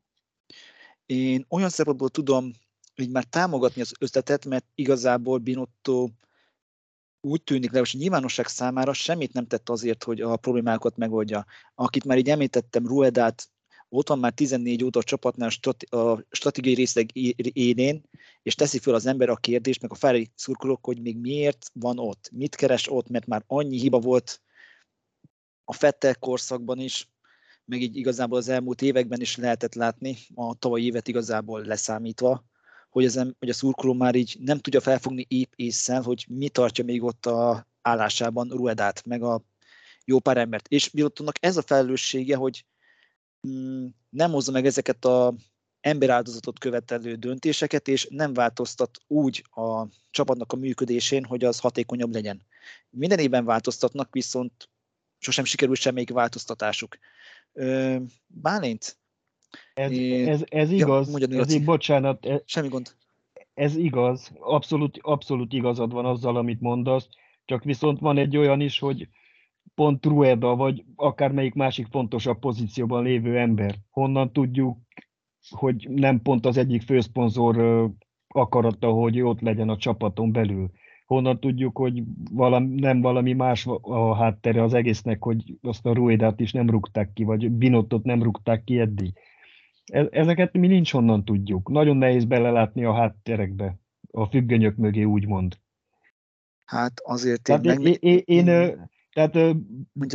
Én 1.08 1.44
olyan 1.48 1.68
szempontból 1.68 2.08
tudom 2.08 2.52
így 2.96 3.10
már 3.10 3.24
támogatni 3.24 3.80
az 3.80 3.92
ötletet, 3.98 4.44
mert 4.44 4.64
igazából 4.74 5.38
Binotto 5.38 6.08
úgy 7.20 7.42
tűnik, 7.42 7.64
legalábbis 7.64 7.94
a 7.94 7.98
nyilvánosság 7.98 8.46
számára 8.46 8.92
semmit 8.92 9.32
nem 9.32 9.46
tett 9.46 9.68
azért, 9.68 10.04
hogy 10.04 10.20
a 10.20 10.36
problémákat 10.36 10.96
megoldja. 10.96 11.46
Akit 11.74 12.04
már 12.04 12.18
így 12.18 12.30
említettem, 12.30 12.86
Ruedát 12.86 13.48
ott 13.88 14.08
van 14.08 14.18
már 14.18 14.32
14 14.32 14.84
óta 14.84 14.98
a 14.98 15.02
csapatnál 15.02 15.50
a 15.90 16.20
stratégiai 16.30 16.74
részleg 16.74 17.16
élén, 17.52 18.02
és 18.42 18.54
teszi 18.54 18.78
föl 18.78 18.94
az 18.94 19.06
ember 19.06 19.28
a 19.28 19.36
kérdést, 19.36 19.82
meg 19.82 19.90
a 19.90 19.94
Ferrari 19.94 20.30
szurkolók, 20.34 20.84
hogy 20.84 21.00
még 21.00 21.16
miért 21.16 21.70
van 21.72 21.98
ott, 21.98 22.30
mit 22.32 22.54
keres 22.54 22.90
ott, 22.90 23.08
mert 23.08 23.26
már 23.26 23.44
annyi 23.46 23.78
hiba 23.78 23.98
volt 23.98 24.42
a 25.64 25.72
Fettel 25.72 26.14
korszakban 26.14 26.78
is, 26.78 27.08
meg 27.68 27.80
így 27.80 27.96
igazából 27.96 28.38
az 28.38 28.48
elmúlt 28.48 28.82
években 28.82 29.20
is 29.20 29.36
lehetett 29.36 29.74
látni, 29.74 30.16
a 30.34 30.54
tavalyi 30.54 30.84
évet 30.84 31.08
igazából 31.08 31.64
leszámítva, 31.64 32.44
hogy, 32.90 33.04
az, 33.04 33.34
hogy 33.38 33.48
a 33.48 33.52
szurkoló 33.52 33.92
már 33.92 34.14
így 34.14 34.36
nem 34.40 34.58
tudja 34.58 34.80
felfogni 34.80 35.26
épp 35.28 35.52
észszel, 35.56 36.02
hogy 36.02 36.26
mi 36.28 36.48
tartja 36.48 36.84
még 36.84 37.02
ott 37.02 37.26
a 37.26 37.66
állásában 37.82 38.48
Ruedát, 38.48 39.04
meg 39.04 39.22
a 39.22 39.42
jó 40.04 40.18
pár 40.18 40.36
embert. 40.36 40.68
És 40.68 40.88
Bilottonnak 40.88 41.34
ez 41.40 41.56
a 41.56 41.62
felelőssége, 41.62 42.36
hogy 42.36 42.64
mm, 43.48 43.86
nem 44.08 44.30
hozza 44.30 44.52
meg 44.52 44.66
ezeket 44.66 45.04
a 45.04 45.34
emberáldozatot 45.80 46.58
követelő 46.58 47.14
döntéseket, 47.14 47.88
és 47.88 48.06
nem 48.10 48.32
változtat 48.32 48.98
úgy 49.06 49.44
a 49.50 49.86
csapatnak 50.10 50.52
a 50.52 50.56
működésén, 50.56 51.24
hogy 51.24 51.44
az 51.44 51.58
hatékonyabb 51.58 52.12
legyen. 52.12 52.42
Minden 52.90 53.18
évben 53.18 53.44
változtatnak, 53.44 54.08
viszont 54.12 54.68
sosem 55.18 55.44
sikerül 55.44 55.74
semmelyik 55.74 56.10
változtatásuk. 56.10 56.98
Bálint? 58.26 58.98
Ez, 59.74 59.92
ez, 59.92 60.44
ez 60.48 60.70
igaz, 60.70 61.06
ja, 61.06 61.10
mondjad, 61.10 61.40
ez 61.40 61.54
így, 61.54 61.64
bocsánat. 61.64 62.26
Ez, 62.26 62.40
Semmi 62.44 62.68
gond. 62.68 62.94
Ez 63.54 63.76
igaz, 63.76 64.32
abszolút, 64.38 64.98
abszolút 65.02 65.52
igazad 65.52 65.92
van 65.92 66.04
azzal, 66.04 66.36
amit 66.36 66.60
mondasz, 66.60 67.08
csak 67.44 67.64
viszont 67.64 67.98
van 67.98 68.18
egy 68.18 68.36
olyan 68.36 68.60
is, 68.60 68.78
hogy 68.78 69.08
pont 69.74 70.06
Rueda, 70.06 70.56
vagy 70.56 70.84
akármelyik 70.96 71.54
másik 71.54 71.86
fontosabb 71.90 72.38
pozícióban 72.38 73.02
lévő 73.02 73.38
ember. 73.38 73.74
Honnan 73.90 74.32
tudjuk, 74.32 74.78
hogy 75.48 75.88
nem 75.90 76.22
pont 76.22 76.46
az 76.46 76.56
egyik 76.56 76.82
főszponzor 76.82 77.90
akarata, 78.28 78.90
hogy 78.90 79.20
ott 79.20 79.40
legyen 79.40 79.68
a 79.68 79.76
csapaton 79.76 80.32
belül 80.32 80.70
honnan 81.08 81.40
tudjuk, 81.40 81.76
hogy 81.76 82.02
valami, 82.30 82.80
nem 82.80 83.00
valami 83.00 83.32
más 83.32 83.66
a 83.80 84.14
háttere 84.14 84.62
az 84.62 84.74
egésznek, 84.74 85.22
hogy 85.22 85.58
azt 85.62 85.86
a 85.86 85.92
Ruedát 85.92 86.40
is 86.40 86.52
nem 86.52 86.70
rúgták 86.70 87.12
ki, 87.12 87.24
vagy 87.24 87.50
Binottot 87.50 88.04
nem 88.04 88.22
rúgták 88.22 88.64
ki 88.64 88.78
eddig. 88.78 89.12
E-, 89.86 90.08
ezeket 90.10 90.52
mi 90.52 90.66
nincs 90.66 90.92
honnan 90.92 91.24
tudjuk. 91.24 91.68
Nagyon 91.68 91.96
nehéz 91.96 92.24
belelátni 92.24 92.84
a 92.84 92.94
hátterekbe, 92.94 93.78
a 94.10 94.24
függönyök 94.24 94.76
mögé 94.76 95.02
úgymond. 95.02 95.58
Hát 96.64 97.00
azért 97.04 97.42
tehát 97.42 97.64
én... 97.64 97.80
Meg... 97.80 97.86
Én, 97.86 98.22
én, 98.24 98.46
én 98.46 98.88
tehát 99.12 99.56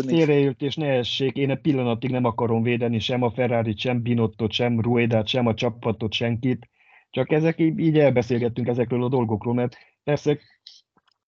félreértés 0.05 0.75
ne 0.75 0.88
essék, 0.88 1.35
én 1.35 1.50
egy 1.50 1.62
pillanatig 1.62 2.09
nem 2.09 2.25
akarom 2.25 2.63
védeni 2.63 3.00
sem 3.00 3.21
a 3.21 3.31
Ferrari, 3.31 3.73
sem 3.77 4.01
Binottot, 4.01 4.51
sem 4.51 4.79
Ruedát, 4.79 5.27
sem 5.27 5.47
a 5.47 5.53
csapatot, 5.53 6.13
senkit. 6.13 6.69
Csak 7.09 7.31
ezek 7.31 7.59
így 7.59 8.00
elbeszélgettünk 8.00 8.67
ezekről 8.67 9.03
a 9.03 9.09
dolgokról, 9.09 9.53
mert 9.53 9.77
persze 10.03 10.39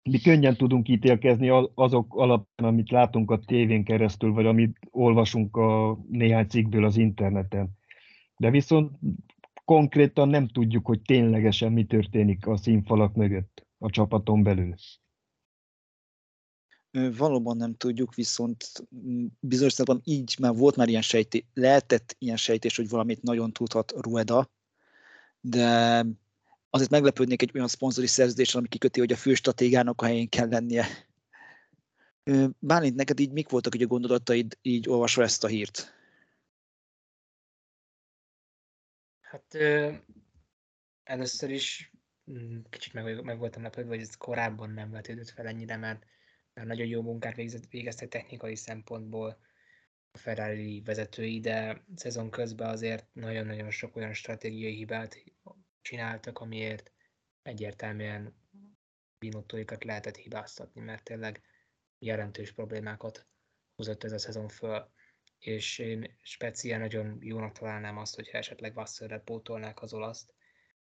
mi 0.10 0.20
könnyen 0.20 0.56
tudunk 0.56 0.88
ítélkezni 0.88 1.50
azok 1.76 2.16
alapján, 2.16 2.70
amit 2.70 2.90
látunk 2.90 3.32
a 3.32 3.40
tévén 3.40 3.84
keresztül, 3.84 4.32
vagy 4.32 4.46
amit 4.46 4.78
olvasunk 4.92 5.58
a 5.58 6.00
néhány 6.10 6.48
cikkből 6.48 6.86
az 6.86 6.98
interneten. 6.98 7.70
De 8.38 8.50
viszont 8.50 8.98
konkrétan 9.66 10.30
nem 10.30 10.48
tudjuk, 10.48 10.86
hogy 10.86 11.02
ténylegesen 11.02 11.72
mi 11.72 11.86
történik 11.86 12.48
a 12.48 12.58
színfalak 12.58 13.16
mögött 13.16 13.66
a 13.78 13.90
csapaton 13.90 14.44
belül. 14.44 14.76
Valóban 17.18 17.58
nem 17.58 17.76
tudjuk, 17.76 18.16
viszont 18.16 18.66
bizonyos 19.40 19.74
szempontból 19.74 20.14
így 20.14 20.36
már 20.40 20.56
volt 20.56 20.76
már 20.76 20.88
ilyen 20.88 21.02
sejtés, 21.02 21.44
lehetett 21.54 22.16
ilyen 22.20 22.38
sejtés, 22.38 22.76
hogy 22.76 22.90
valamit 22.90 23.22
nagyon 23.22 23.52
tudhat 23.52 23.94
Rueda, 24.02 24.50
de 25.40 26.06
azért 26.76 26.90
meglepődnék 26.90 27.42
egy 27.42 27.52
olyan 27.54 27.68
szponzori 27.68 28.08
szerződéssel, 28.08 28.60
ami 28.60 28.68
kiköti, 28.68 29.00
hogy 29.00 29.12
a 29.12 29.16
főstratégának 29.16 30.02
a 30.02 30.06
helyén 30.06 30.30
kell 30.30 30.48
lennie. 30.48 30.86
Bálint, 32.60 32.96
neked 32.96 33.20
így 33.20 33.32
mik 33.32 33.50
voltak 33.50 33.76
így 33.76 33.82
a 33.82 33.88
gondolataid, 33.88 34.58
így 34.62 34.90
olvasva 34.90 35.24
ezt 35.24 35.44
a 35.44 35.48
hírt? 35.48 35.94
Hát 39.22 39.58
először 41.04 41.50
is 41.50 41.92
mm, 42.32 42.60
kicsit 42.70 42.94
meg, 42.94 43.24
meg 43.24 43.38
voltam 43.38 43.64
lepődve, 43.64 43.90
hogy 43.90 44.02
ez 44.02 44.18
korábban 44.18 44.70
nem 44.70 44.92
vetődött 44.92 45.30
fel 45.30 45.48
ennyire, 45.48 45.78
mert, 45.78 46.06
mert 46.54 46.68
nagyon 46.68 46.88
jó 46.88 47.02
munkát 47.02 47.36
végzett, 47.36 47.70
végeztek 47.70 48.10
technikai 48.10 48.56
szempontból 48.56 49.40
a 50.12 50.18
Ferrari 50.18 50.82
vezetői, 50.86 51.40
de 51.40 51.86
szezon 51.96 52.30
közben 52.30 52.70
azért 52.70 53.08
nagyon-nagyon 53.14 53.72
sok 53.72 53.96
olyan 53.96 54.14
stratégiai 54.14 54.76
hibát 54.76 55.35
csináltak, 55.86 56.40
amiért 56.40 56.92
egyértelműen 57.42 58.36
binottóikat 59.20 59.84
lehetett 59.84 60.16
hibáztatni, 60.16 60.82
mert 60.82 61.04
tényleg 61.04 61.42
jelentős 62.00 62.52
problémákat 62.52 63.28
hozott 63.76 64.04
ez 64.04 64.12
a 64.12 64.18
szezon 64.18 64.48
föl. 64.48 64.92
És 65.40 65.80
én 65.80 66.18
speciál 66.22 66.80
nagyon 66.80 67.18
jónak 67.22 67.58
találnám 67.58 67.98
azt, 67.98 68.16
hogyha 68.16 68.38
esetleg 68.38 68.76
Wasserre 68.76 69.20
pótolnák 69.20 69.82
az 69.82 69.94
olaszt, 69.94 70.34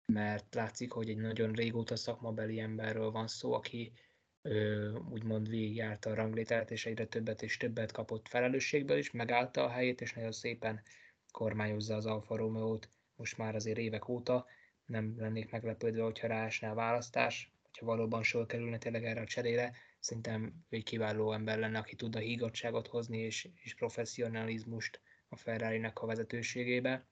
mert 0.06 0.56
látszik, 0.56 0.92
hogy 0.92 1.10
egy 1.10 1.18
nagyon 1.18 1.52
régóta 1.52 1.96
szakmabeli 1.96 2.60
emberről 2.60 3.12
van 3.12 3.28
szó, 3.28 3.54
aki 3.54 3.94
ö, 4.42 4.92
úgymond 5.10 5.50
végigjárta 5.50 6.10
a 6.10 6.16
ranglételt, 6.16 6.72
és 6.72 6.86
egyre 6.86 7.06
többet 7.06 7.42
és 7.42 7.58
többet 7.58 7.92
kapott 7.92 8.28
felelősségből 8.28 8.98
is, 8.98 9.12
megállta 9.12 9.64
a 9.64 9.70
helyét, 9.70 10.02
és 10.02 10.14
nagyon 10.14 10.32
szépen 10.32 10.84
kormányozza 11.32 11.96
az 11.96 12.06
Alfa 12.06 12.36
Romeo-t 12.36 12.90
most 13.16 13.38
már 13.38 13.56
azért 13.56 13.78
évek 13.78 14.08
óta, 14.08 14.46
nem 14.86 15.16
lennék 15.18 15.52
meglepődve, 15.52 16.04
hogyha 16.04 16.28
ráesne 16.28 16.70
a 16.70 16.74
választás, 16.74 17.52
hogyha 17.64 17.86
valóban 17.86 18.24
sor 18.24 18.46
kerülne 18.46 18.78
tényleg 18.78 19.06
erre 19.06 19.22
a 19.22 19.26
cserére. 19.26 19.76
Szerintem 20.00 20.66
ő 20.70 20.76
egy 20.76 20.84
kiváló 20.84 21.34
ember 21.34 21.58
lenne, 21.58 21.78
aki 21.78 21.96
tudna 21.96 22.20
hígottságot 22.20 22.88
hozni 22.88 23.18
és, 23.18 23.50
és 23.56 23.76
professzionalizmust 23.76 25.02
a 25.28 25.36
ferrari 25.36 25.84
a 25.94 26.06
vezetőségébe, 26.06 27.08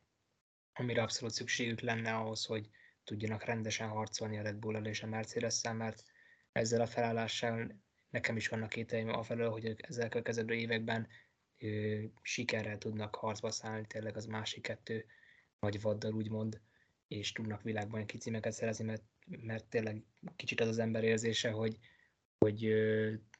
amire 0.73 1.01
abszolút 1.01 1.33
szükségük 1.33 1.79
lenne 1.79 2.15
ahhoz, 2.15 2.45
hogy 2.45 2.69
tudjanak 3.03 3.43
rendesen 3.43 3.87
harcolni 3.87 4.37
a 4.37 4.41
Red 4.41 4.55
bull 4.55 4.85
és 4.85 5.03
a 5.03 5.07
mercedes 5.07 5.61
mert 5.61 6.03
ezzel 6.51 6.81
a 6.81 6.87
felállással 6.87 7.81
nekem 8.09 8.35
is 8.35 8.47
vannak 8.47 8.69
kételjeim 8.69 9.09
afelől, 9.09 9.49
hogy 9.49 9.75
ezzel 9.77 10.05
a 10.05 10.09
következő 10.09 10.53
években 10.53 11.07
ö, 11.57 11.99
sikerrel 12.21 12.77
tudnak 12.77 13.15
harcba 13.15 13.51
szállni, 13.51 13.87
tényleg 13.87 14.15
az 14.15 14.25
másik 14.25 14.61
kettő 14.61 15.05
nagy 15.59 15.81
vaddal 15.81 16.13
úgymond 16.13 16.61
és 17.11 17.31
tudnak 17.31 17.61
világban 17.61 18.05
kicímeket 18.05 18.53
szerezni, 18.53 18.85
mert, 18.85 19.03
mert 19.25 19.65
tényleg 19.65 20.03
kicsit 20.35 20.59
az 20.59 20.67
az 20.67 20.77
ember 20.77 21.03
érzése, 21.03 21.51
hogy, 21.51 21.77
hogy 22.37 22.73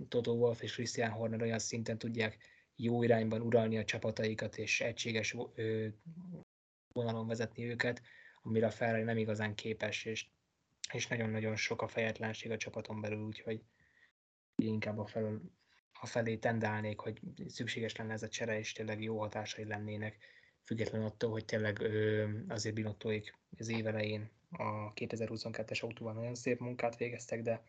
Toto 0.08 0.32
Wolf 0.32 0.62
és 0.62 0.74
Christian 0.74 1.10
Horner 1.10 1.42
olyan 1.42 1.60
szinten 1.60 1.98
tudják 1.98 2.38
jó 2.76 3.04
irányban 3.04 3.42
uralni 3.42 3.78
a 3.78 3.86
csapataikat, 3.86 4.58
és 4.58 4.82
egységes 4.82 5.36
vonalon 6.94 7.28
vezetni 7.28 7.66
őket, 7.66 8.02
amire 8.42 8.66
a 8.66 8.72
Ferrari 8.72 9.04
nem 9.04 9.18
igazán 9.18 9.56
képes, 9.56 10.06
és, 10.06 10.28
és 10.94 11.08
nagyon-nagyon 11.08 11.56
sok 11.56 11.82
a 11.82 11.88
fejetlenség 11.88 12.52
a 12.52 12.58
csapaton 12.58 13.02
belül, 13.02 13.26
úgyhogy 13.26 13.64
inkább 14.56 14.98
a, 14.98 15.06
felül, 15.06 15.52
a 16.00 16.06
felé 16.06 16.38
tendálnék, 16.38 17.00
hogy 17.00 17.20
szükséges 17.48 17.96
lenne 17.96 18.14
ez 18.14 18.24
a 18.24 18.30
csere, 18.30 18.58
és 18.58 18.72
tényleg 18.72 19.02
jó 19.02 19.20
hatásai 19.20 19.66
lennének 19.66 20.18
függetlenül 20.64 21.08
attól, 21.08 21.32
hogy 21.32 21.46
tényleg 21.46 21.80
ö, 21.82 22.28
azért 22.48 22.76
Binottoik 22.76 23.38
az 23.58 23.70
év 23.70 23.86
a 24.52 24.94
2022-es 24.94 25.82
autóban 25.82 26.16
nagyon 26.16 26.36
szép 26.36 26.60
munkát 26.60 26.98
végeztek, 26.98 27.42
de, 27.42 27.64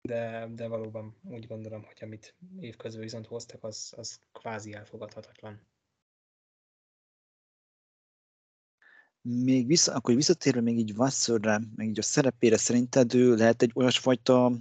de, 0.00 0.48
de 0.54 0.66
valóban 0.66 1.16
úgy 1.24 1.46
gondolom, 1.46 1.82
hogy 1.82 1.98
amit 2.00 2.34
évközben 2.60 3.02
viszont 3.02 3.26
hoztak, 3.26 3.64
az, 3.64 3.92
az 3.96 4.20
kvázi 4.32 4.72
elfogadhatatlan. 4.72 5.66
Még 9.20 9.66
vissza, 9.66 9.94
akkor 9.94 10.14
visszatérve 10.14 10.60
még 10.60 10.78
így 10.78 10.92
Wasserre, 10.96 11.60
meg 11.76 11.86
így 11.88 11.98
a 11.98 12.02
szerepére, 12.02 12.56
szerinted 12.56 13.14
ő 13.14 13.34
lehet 13.34 13.62
egy 13.62 13.70
olyasfajta 13.74 14.52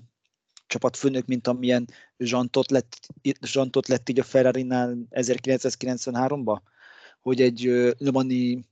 csapatfőnök, 0.67 1.25
mint 1.25 1.47
amilyen 1.47 1.87
Zsantot 2.17 2.71
lett, 2.71 2.99
Zsantot 3.41 3.87
lett 3.87 4.09
így 4.09 4.19
a 4.19 4.23
Ferrari-nál 4.23 4.97
1993-ban? 5.09 6.61
Hogy 7.21 7.41
egy 7.41 7.61
Lemani 7.97 8.65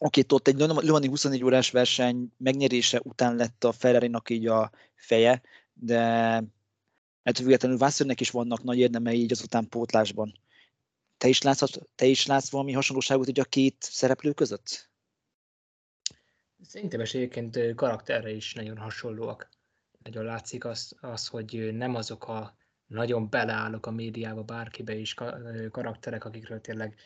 Oké, 0.00 0.20
okay, 0.20 0.36
ott 0.36 0.48
egy 0.48 0.58
Lemani 0.84 1.08
24 1.08 1.44
órás 1.44 1.70
verseny 1.70 2.32
megnyerése 2.36 3.00
után 3.04 3.36
lett 3.36 3.64
a 3.64 3.72
ferrari 3.72 4.10
így 4.28 4.46
a 4.46 4.70
feje, 4.94 5.42
de 5.72 5.98
ettől 7.22 7.44
függetlenül 7.44 7.78
Wassernek 7.78 8.20
is 8.20 8.30
vannak 8.30 8.62
nagy 8.62 8.78
érdemei 8.78 9.20
így 9.20 9.32
az 9.32 9.42
utánpótlásban. 9.42 10.32
Te 11.16 11.28
is, 11.28 11.42
látsz, 11.42 11.62
te 11.94 12.06
is 12.06 12.26
látsz 12.26 12.50
valami 12.50 12.72
hasonlóságot 12.72 13.28
így 13.28 13.40
a 13.40 13.44
két 13.44 13.76
szereplő 13.78 14.32
között? 14.32 14.90
Szerintem 16.62 17.00
és 17.00 17.14
egyébként 17.14 17.74
karakterre 17.74 18.30
is 18.30 18.54
nagyon 18.54 18.76
hasonlóak. 18.76 19.48
Nagyon 20.02 20.24
látszik 20.24 20.64
az, 20.64 20.96
az, 21.00 21.26
hogy 21.26 21.74
nem 21.74 21.94
azok 21.94 22.28
a 22.28 22.56
nagyon 22.86 23.30
beleállok 23.30 23.86
a 23.86 23.90
médiába 23.90 24.42
bárkibe 24.42 24.94
is 24.94 25.14
karakterek, 25.70 26.24
akikről 26.24 26.60
tényleg 26.60 26.96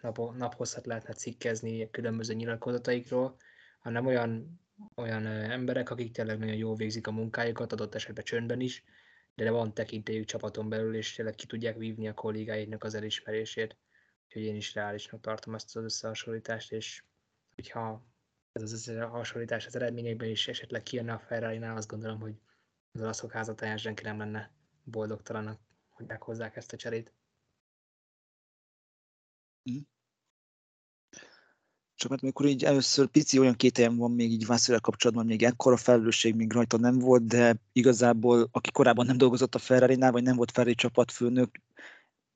nap, 0.00 0.36
naphosszat 0.36 0.86
lehetne 0.86 1.14
cikkezni 1.14 1.90
különböző 1.90 2.34
nyilatkozataikról, 2.34 3.36
hanem 3.78 4.06
olyan, 4.06 4.60
olyan 4.96 5.26
emberek, 5.26 5.90
akik 5.90 6.12
tényleg 6.12 6.38
nagyon 6.38 6.54
jól 6.54 6.74
végzik 6.74 7.06
a 7.06 7.10
munkájukat, 7.12 7.72
adott 7.72 7.94
esetben 7.94 8.24
csöndben 8.24 8.60
is, 8.60 8.84
de 9.34 9.50
van 9.50 9.74
tekintélyük 9.74 10.24
csapaton 10.24 10.68
belül, 10.68 10.94
és 10.94 11.14
tényleg 11.14 11.34
ki 11.34 11.46
tudják 11.46 11.76
vívni 11.76 12.08
a 12.08 12.14
kollégáiknak 12.14 12.84
az 12.84 12.94
elismerését. 12.94 13.76
Úgyhogy 14.26 14.42
én 14.42 14.56
is 14.56 14.74
reálisnak 14.74 15.20
tartom 15.20 15.54
ezt 15.54 15.76
az 15.76 15.84
összehasonlítást, 15.84 16.72
és 16.72 17.02
hogyha 17.54 18.06
ez 18.52 18.62
az 18.62 18.72
összehasonlítás 18.72 19.66
az 19.66 19.76
eredményekben 19.76 20.28
is 20.28 20.48
esetleg 20.48 20.82
kijönne 20.82 21.12
a 21.12 21.18
ferrari 21.18 21.62
azt 21.62 21.88
gondolom, 21.88 22.20
hogy 22.20 22.34
az 22.92 23.00
olaszok 23.00 23.32
házatáján 23.32 23.76
senki 23.76 24.02
nem 24.02 24.18
lenne 24.18 24.50
boldogtalanak, 24.84 25.60
hogy 25.88 26.06
meghozzák 26.06 26.56
ezt 26.56 26.72
a 26.72 26.76
cserét. 26.76 27.12
Mm. 29.70 29.78
Csak 31.94 32.10
mert 32.10 32.22
amikor 32.22 32.46
így 32.46 32.64
először 32.64 33.06
pici 33.06 33.38
olyan 33.38 33.54
két 33.54 33.76
helyen 33.76 33.96
van 33.96 34.10
még 34.10 34.30
így 34.32 34.46
Vászlóra 34.46 34.80
kapcsolatban, 34.80 35.26
még 35.26 35.42
ekkora 35.42 35.76
felelősség 35.76 36.34
még 36.34 36.52
rajta 36.52 36.76
nem 36.76 36.98
volt, 36.98 37.26
de 37.26 37.56
igazából 37.72 38.48
aki 38.52 38.70
korábban 38.70 39.06
nem 39.06 39.16
dolgozott 39.16 39.54
a 39.54 39.58
ferrari 39.58 39.96
vagy 39.96 40.22
nem 40.22 40.36
volt 40.36 40.50
Ferrari 40.50 40.74
csapatfőnök, 40.74 41.60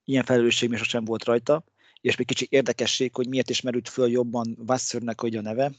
ilyen 0.04 0.24
felelősség 0.24 0.68
még 0.68 0.78
sosem 0.78 1.04
volt 1.04 1.24
rajta, 1.24 1.64
és 2.00 2.16
még 2.16 2.26
kicsi 2.26 2.46
érdekesség, 2.50 3.14
hogy 3.14 3.28
miért 3.28 3.50
is 3.50 3.60
merült 3.60 3.88
föl 3.88 4.08
jobban 4.08 4.56
Vassörnek, 4.58 5.20
hogy 5.20 5.36
a 5.36 5.40
neve, 5.40 5.72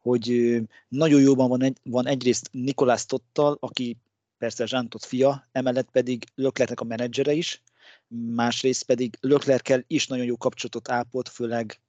hogy 0.00 0.56
nagyon 0.88 1.20
jóban 1.20 1.48
van, 1.48 1.62
egy, 1.62 1.78
van 1.82 2.06
egyrészt 2.06 2.48
Nikolás 2.52 3.06
Tottal, 3.06 3.56
aki 3.60 3.96
persze 4.38 4.66
Zsántot 4.66 5.04
fia, 5.04 5.48
emellett 5.52 5.90
pedig 5.90 6.24
Löklernek 6.34 6.80
a 6.80 6.84
menedzsere 6.84 7.32
is, 7.32 7.62
másrészt 8.08 8.82
pedig 8.82 9.16
Löklerkel 9.20 9.84
is 9.86 10.06
nagyon 10.06 10.24
jó 10.24 10.36
kapcsolatot 10.36 10.90
ápolt, 10.90 11.28
főleg, 11.28 11.80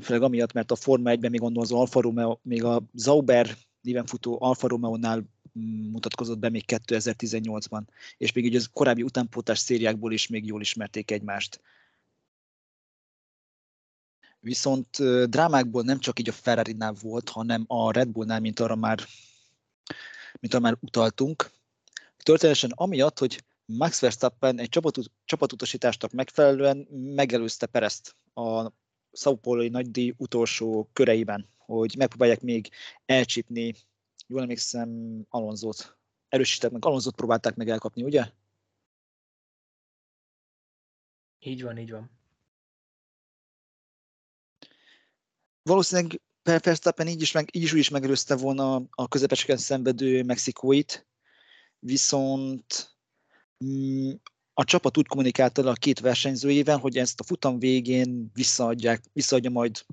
főleg 0.00 0.22
amiatt, 0.22 0.52
mert 0.52 0.70
a 0.70 0.76
Forma 0.76 1.10
1-ben 1.10 1.30
még 1.30 1.40
gondolom 1.40 1.62
az 1.62 1.72
Alfa 1.72 2.00
Romeo, 2.00 2.38
még 2.42 2.64
a 2.64 2.82
Zauber 2.92 3.56
néven 3.80 4.06
futó 4.06 4.38
Alfa 4.42 4.68
Romeo-nál 4.68 5.24
mutatkozott 5.92 6.38
be 6.38 6.48
még 6.48 6.64
2018-ban, 6.66 7.82
és 8.16 8.32
még 8.32 8.44
így 8.44 8.56
az 8.56 8.68
korábbi 8.72 9.02
utánpótás 9.02 9.58
szériákból 9.58 10.12
is 10.12 10.26
még 10.26 10.46
jól 10.46 10.60
ismerték 10.60 11.10
egymást. 11.10 11.60
Viszont 14.40 14.96
drámákból 15.28 15.82
nem 15.82 15.98
csak 15.98 16.18
így 16.18 16.28
a 16.28 16.32
Ferrari-nál 16.32 16.92
volt, 17.00 17.28
hanem 17.28 17.64
a 17.66 17.92
Red 17.92 18.08
Bullnál, 18.08 18.40
mint 18.40 18.60
arra 18.60 18.74
már, 18.74 18.98
mint 20.40 20.54
arra 20.54 20.62
már 20.62 20.76
utaltunk. 20.80 21.50
Történetesen 22.16 22.72
amiatt, 22.74 23.18
hogy 23.18 23.44
Max 23.64 24.00
Verstappen 24.00 24.58
egy 24.58 24.68
csapat, 24.68 24.98
csapatutasításnak 25.24 26.10
megfelelően 26.10 26.76
megelőzte 26.90 27.66
Perezt 27.66 28.16
a 28.34 28.70
Sao 29.12 29.36
Paulo-i 29.36 29.68
nagydíj 29.68 30.14
utolsó 30.16 30.90
köreiben, 30.92 31.48
hogy 31.56 31.94
megpróbálják 31.98 32.40
még 32.40 32.70
elcsípni, 33.06 33.74
jól 34.26 34.40
emlékszem, 34.42 35.20
Alonzót. 35.28 35.96
Erősített 36.28 36.70
meg, 36.70 36.84
Alonzót 36.84 37.14
próbálták 37.14 37.54
meg 37.54 37.68
elkapni, 37.68 38.02
ugye? 38.02 38.30
Így 41.38 41.62
van, 41.62 41.78
így 41.78 41.90
van. 41.90 42.10
valószínűleg 45.64 46.20
Verstappen 46.42 47.08
így 47.08 47.22
is, 47.22 47.32
meg, 47.32 47.56
így 47.56 47.62
is 47.62 47.72
úgy 47.72 47.78
is 47.78 47.88
megelőzte 47.88 48.36
volna 48.36 48.82
a 48.90 49.08
közepeseken 49.08 49.56
szenvedő 49.56 50.22
mexikóit, 50.22 51.06
viszont 51.78 52.93
a 54.52 54.64
csapat 54.64 54.98
úgy 54.98 55.06
kommunikálta 55.06 55.68
a 55.68 55.72
két 55.72 56.00
versenyzőjével, 56.00 56.78
hogy 56.78 56.98
ezt 56.98 57.20
a 57.20 57.24
futam 57.24 57.58
végén 57.58 58.30
visszaadják, 58.34 59.02
visszaadja 59.12 59.50
majd 59.50 59.84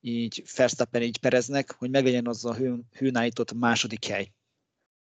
így 0.00 0.44
Verstappen 0.56 1.02
így 1.02 1.18
Pereznek, 1.18 1.74
hogy 1.78 1.90
meglegyen 1.90 2.26
az 2.26 2.44
a 2.44 2.54
hőn, 2.54 2.84
hőn 2.92 3.16
állított 3.16 3.52
második 3.52 4.04
hely. 4.04 4.32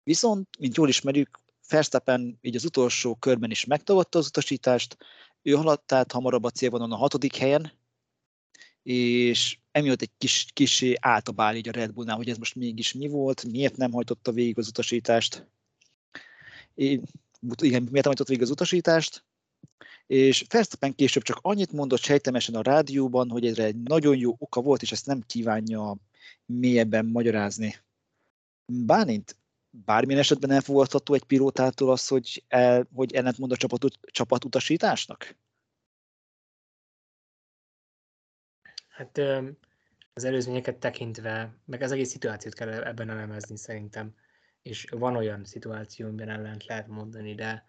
Viszont, 0.03 0.49
mint 0.59 0.77
jól 0.77 0.89
ismerjük, 0.89 1.41
Verstappen 1.69 2.39
így 2.41 2.57
az 2.57 2.65
utolsó 2.65 3.15
körben 3.15 3.51
is 3.51 3.65
megtagadta 3.65 4.19
az 4.19 4.27
utasítást, 4.27 4.97
ő 5.43 5.53
haladt 5.53 5.93
át 5.93 6.13
hamarabb 6.13 6.45
a 6.45 6.51
célvonalon 6.51 6.93
a 6.93 6.97
hatodik 6.97 7.37
helyen, 7.37 7.73
és 8.83 9.59
emiatt 9.71 10.03
egy 10.03 10.11
kis, 10.19 10.47
kis 10.53 10.85
áltabál 11.01 11.57
így 11.57 11.69
a 11.69 11.73
Red 11.73 11.93
Bullnál, 11.93 12.17
hogy 12.17 12.29
ez 12.29 12.37
most 12.37 12.55
mégis 12.55 12.93
mi 12.93 13.09
volt, 13.09 13.45
miért 13.45 13.77
nem 13.77 13.93
hajtotta 13.93 14.33
végig 14.33 14.59
az 14.59 14.69
utasítást. 14.69 15.47
Igen, 17.63 17.89
miért 17.91 18.07
hajtott 18.07 18.29
végig 18.29 18.43
az 18.43 18.51
utasítást, 18.51 19.25
és 20.07 20.45
Verstappen 20.49 20.95
később 20.95 21.23
csak 21.23 21.39
annyit 21.43 21.73
mondott 21.73 22.03
sejtemesen 22.03 22.55
a 22.55 22.63
rádióban, 22.63 23.31
hogy 23.31 23.47
ez 23.47 23.59
egy 23.59 23.77
nagyon 23.77 24.17
jó 24.17 24.35
oka 24.39 24.61
volt, 24.61 24.83
és 24.83 24.93
ezt 24.93 25.07
nem 25.07 25.23
kívánja 25.27 25.97
mélyebben 26.45 27.07
magyarázni. 27.07 27.75
Bánint 28.73 29.37
bármilyen 29.85 30.21
esetben 30.21 30.51
elfogadható 30.51 31.15
egy 31.15 31.25
pilótától 31.25 31.91
az, 31.91 32.09
hogy, 32.09 32.45
el, 32.49 32.89
hogy 32.95 33.15
ellentmond 33.15 33.53
a 33.53 33.57
csapat, 33.57 33.99
csapatutasításnak? 34.01 35.37
Hát 38.89 39.19
az 40.13 40.25
előzményeket 40.25 40.77
tekintve, 40.77 41.57
meg 41.65 41.83
az 41.83 41.93
egész 41.93 42.11
szituációt 42.11 42.55
kell 42.55 42.69
ebben 42.69 43.11
elemezni 43.11 43.57
szerintem. 43.57 44.15
És 44.67 44.87
van 44.91 45.17
olyan 45.17 45.45
szituáció, 45.45 46.07
amiben 46.07 46.29
ellent 46.29 46.65
lehet 46.65 46.87
mondani, 46.87 47.35
de 47.35 47.65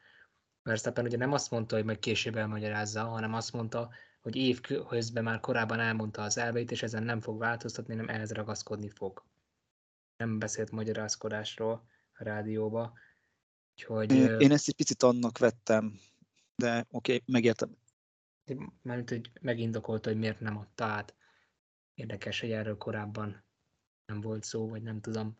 Verstappen 0.63 1.05
ugye 1.05 1.17
nem 1.17 1.31
azt 1.31 1.51
mondta, 1.51 1.75
hogy 1.75 1.85
majd 1.85 1.99
később 1.99 2.35
elmagyarázza, 2.35 3.03
hanem 3.03 3.33
azt 3.33 3.53
mondta, 3.53 3.89
hogy 4.21 4.35
év 4.35 4.61
közben 4.61 5.23
már 5.23 5.39
korábban 5.39 5.79
elmondta 5.79 6.21
az 6.21 6.37
elveit, 6.37 6.71
és 6.71 6.83
ezen 6.83 7.03
nem 7.03 7.21
fog 7.21 7.39
változtatni, 7.39 7.95
nem 7.95 8.09
ehhez 8.09 8.31
ragaszkodni 8.31 8.89
fog. 8.89 9.25
Nem 10.17 10.39
beszélt 10.39 10.71
magyarázkodásról 10.71 11.87
a 12.13 12.23
rádióba. 12.23 12.93
Úgyhogy, 13.75 14.11
Én 14.41 14.51
ezt 14.51 14.67
egy 14.67 14.75
picit 14.75 15.03
annak 15.03 15.37
vettem, 15.37 15.99
de 16.55 16.85
oké, 16.89 17.13
okay, 17.13 17.23
megértem. 17.25 17.77
Mármint, 18.81 19.09
hogy 19.09 19.31
megindokolta, 19.41 20.09
hogy 20.09 20.19
miért 20.19 20.39
nem 20.39 20.57
adta 20.57 20.85
át. 20.85 21.15
Érdekes, 21.93 22.39
hogy 22.39 22.51
erről 22.51 22.77
korábban 22.77 23.43
nem 24.05 24.21
volt 24.21 24.43
szó, 24.43 24.69
vagy 24.69 24.81
nem 24.81 25.01
tudom, 25.01 25.37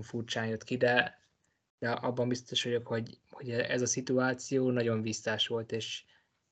furcsán 0.00 0.46
jött 0.46 0.64
ki, 0.64 0.76
de, 0.76 1.18
de 1.78 1.90
abban 1.90 2.28
biztos 2.28 2.64
vagyok, 2.64 2.86
hogy, 2.86 3.20
hogy 3.30 3.50
ez 3.50 3.82
a 3.82 3.86
szituáció 3.86 4.70
nagyon 4.70 5.02
visszás 5.02 5.46
volt, 5.46 5.72
és, 5.72 6.04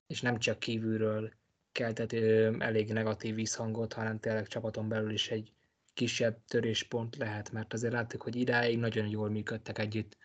és 0.06 0.20
nem 0.20 0.38
csak 0.38 0.58
kívülről 0.58 1.32
keltett 1.72 2.12
elég 2.58 2.92
negatív 2.92 3.34
visszhangot, 3.34 3.92
hanem 3.92 4.18
tényleg 4.20 4.46
csapaton 4.46 4.88
belül 4.88 5.12
is 5.12 5.30
egy 5.30 5.52
kisebb 5.94 6.44
töréspont 6.46 7.16
lehet, 7.16 7.52
mert 7.52 7.72
azért 7.72 7.92
láttuk, 7.92 8.22
hogy 8.22 8.36
idáig 8.36 8.78
nagyon 8.78 9.06
jól 9.06 9.30
működtek 9.30 9.78
együtt 9.78 10.16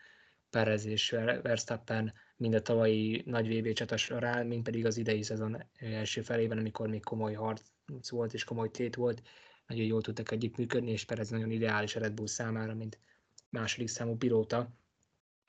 Perez 0.50 0.84
és 0.84 1.10
Verstappen, 1.42 2.12
mind 2.36 2.54
a 2.54 2.62
tavalyi 2.62 3.22
nagy 3.26 3.58
VB 3.58 3.72
csata 3.72 3.96
során, 3.96 4.46
mind 4.46 4.64
pedig 4.64 4.86
az 4.86 4.96
idei 4.96 5.22
szezon 5.22 5.64
első 5.74 6.22
felében, 6.22 6.58
amikor 6.58 6.88
még 6.88 7.04
komoly 7.04 7.32
harc 7.32 7.62
volt 8.10 8.34
és 8.34 8.44
komoly 8.44 8.70
tét 8.70 8.94
volt, 8.94 9.22
nagyon 9.66 9.84
jól 9.84 10.02
tudtak 10.02 10.30
együttműködni, 10.30 10.90
és 10.90 11.04
Perez 11.04 11.28
nagyon 11.28 11.50
ideális 11.50 11.96
a 11.96 12.00
Red 12.00 12.12
Bull 12.12 12.26
számára, 12.26 12.74
mint 12.74 12.98
második 13.48 13.88
számú 13.88 14.16
pilóta. 14.16 14.68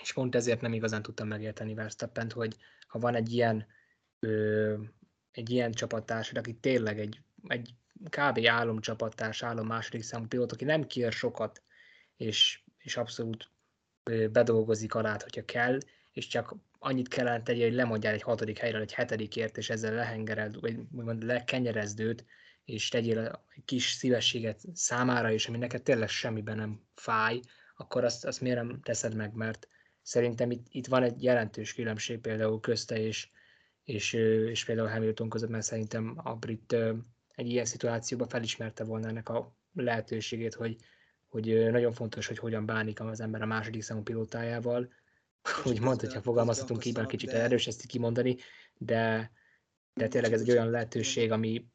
És 0.02 0.14
pont 0.14 0.36
ezért 0.36 0.62
nem 0.62 0.74
igazán 0.74 1.02
tudtam 1.02 1.28
megérteni 1.28 1.74
verstappen 1.74 2.32
hogy 2.32 2.56
ha 2.88 3.00
van 3.00 3.16
egy 3.16 3.34
ilyen, 3.34 3.68
ö, 4.20 4.74
egy 5.32 5.50
ilyen 5.50 5.72
csapattárs, 5.72 6.32
aki 6.32 6.54
tényleg 6.54 7.00
egy, 7.00 7.22
egy 7.48 7.74
kb. 8.04 8.46
álomcsapattárs, 8.48 9.44
álom 9.44 9.68
második 9.68 10.04
számú 10.04 10.26
pilóta, 10.26 10.54
aki 10.54 10.66
nem 10.66 10.88
kér 10.88 11.12
sokat, 11.12 11.64
és, 12.16 12.64
és 12.78 12.98
abszolút 12.98 13.50
bedolgozik 14.32 14.96
alá, 14.96 15.18
hogyha 15.22 15.46
kell, 15.46 15.78
és 16.12 16.28
csak 16.28 16.56
annyit 16.80 17.08
kellene 17.08 17.44
tegye, 17.44 17.64
hogy 17.64 17.74
lemondjál 17.74 18.14
egy 18.14 18.22
hatodik 18.22 18.58
helyről 18.58 18.82
egy 18.82 18.94
hetedikért, 18.94 19.58
és 19.58 19.70
ezzel 19.70 19.94
lehengered, 19.94 20.60
vagy 20.60 20.80
úgymond 20.92 21.24
lekenyerezd 21.24 22.00
őt, 22.00 22.26
és 22.66 22.90
tegyél 22.90 23.44
egy 23.56 23.66
kis 23.66 23.92
szívességet 23.92 24.62
számára 24.74 25.32
is, 25.32 25.48
ami 25.48 25.58
neked 25.58 25.82
tényleg 25.82 26.10
semmiben 26.10 26.56
nem 26.56 26.82
fáj, 26.94 27.40
akkor 27.76 28.04
azt, 28.04 28.26
azt 28.26 28.42
miért 28.42 28.58
nem 28.58 28.80
teszed 28.82 29.16
meg, 29.16 29.34
mert 29.34 29.68
szerintem 30.02 30.52
itt, 30.52 30.66
itt 30.70 30.88
van 30.88 31.04
egy 31.04 31.24
jelentős 31.24 31.74
különbség 31.74 32.20
például 32.20 32.60
közte 32.60 33.00
és, 33.00 33.30
és, 33.84 34.14
és 34.14 34.66
például 34.66 34.88
Hamilton 34.88 35.30
között, 35.30 35.50
mert 35.50 35.64
szerintem 35.64 36.14
a 36.24 36.36
brit 36.36 36.76
egy 37.36 37.50
ilyen 37.50 37.66
szituációban 37.66 38.28
felismerte 38.28 38.84
volna 38.84 39.08
ennek 39.08 39.30
a 39.30 39.56
lehetőségét, 39.74 40.54
hogy, 40.54 40.76
hogy 41.28 41.72
nagyon 41.72 41.92
fontos, 41.92 42.28
hogy 42.28 42.38
hogyan 42.38 42.66
bánik 42.66 43.00
az 43.00 43.20
ember 43.20 43.42
a 43.42 43.46
második 43.46 43.82
számú 43.82 44.02
pilótájával, 44.02 44.94
úgymond, 45.66 46.00
hogyha 46.00 46.22
fogalmazhatunk 46.22 46.86
így, 46.86 46.96
már 46.96 47.06
kicsit 47.06 47.30
erős 47.30 47.68
ezt 47.68 47.86
kimondani, 47.86 48.38
de, 48.78 49.32
de 49.94 50.08
tényleg 50.08 50.34
ez 50.34 50.42
egy 50.42 50.52
olyan 50.52 50.70
lehetőség, 50.70 51.32
ami 51.32 51.66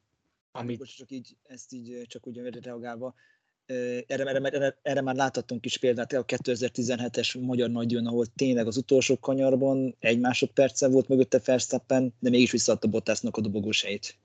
amit... 0.51 0.95
csak 0.95 1.11
így, 1.11 1.37
ezt 1.43 1.73
így 1.73 2.05
csak 2.07 2.27
úgy 2.27 2.37
reagálva, 2.61 3.15
erre, 3.65 4.25
erre, 4.25 4.49
erre, 4.49 4.77
erre 4.81 5.01
már 5.01 5.15
láthattunk 5.15 5.65
is 5.65 5.77
példát, 5.77 6.13
a 6.13 6.25
2017-es 6.25 7.41
Magyar 7.41 7.69
Nagydíjon, 7.69 8.05
ahol 8.05 8.25
tényleg 8.25 8.67
az 8.67 8.77
utolsó 8.77 9.19
kanyarban 9.19 9.95
egy 9.99 10.19
másodperccel 10.19 10.89
volt 10.89 11.07
mögötte 11.07 11.41
Verstappen, 11.45 12.13
de 12.19 12.29
mégis 12.29 12.51
visszaadta 12.51 12.87
Bottasnak 12.87 13.37
a 13.37 13.41
dobogós 13.41 13.81
helyét. 13.81 14.15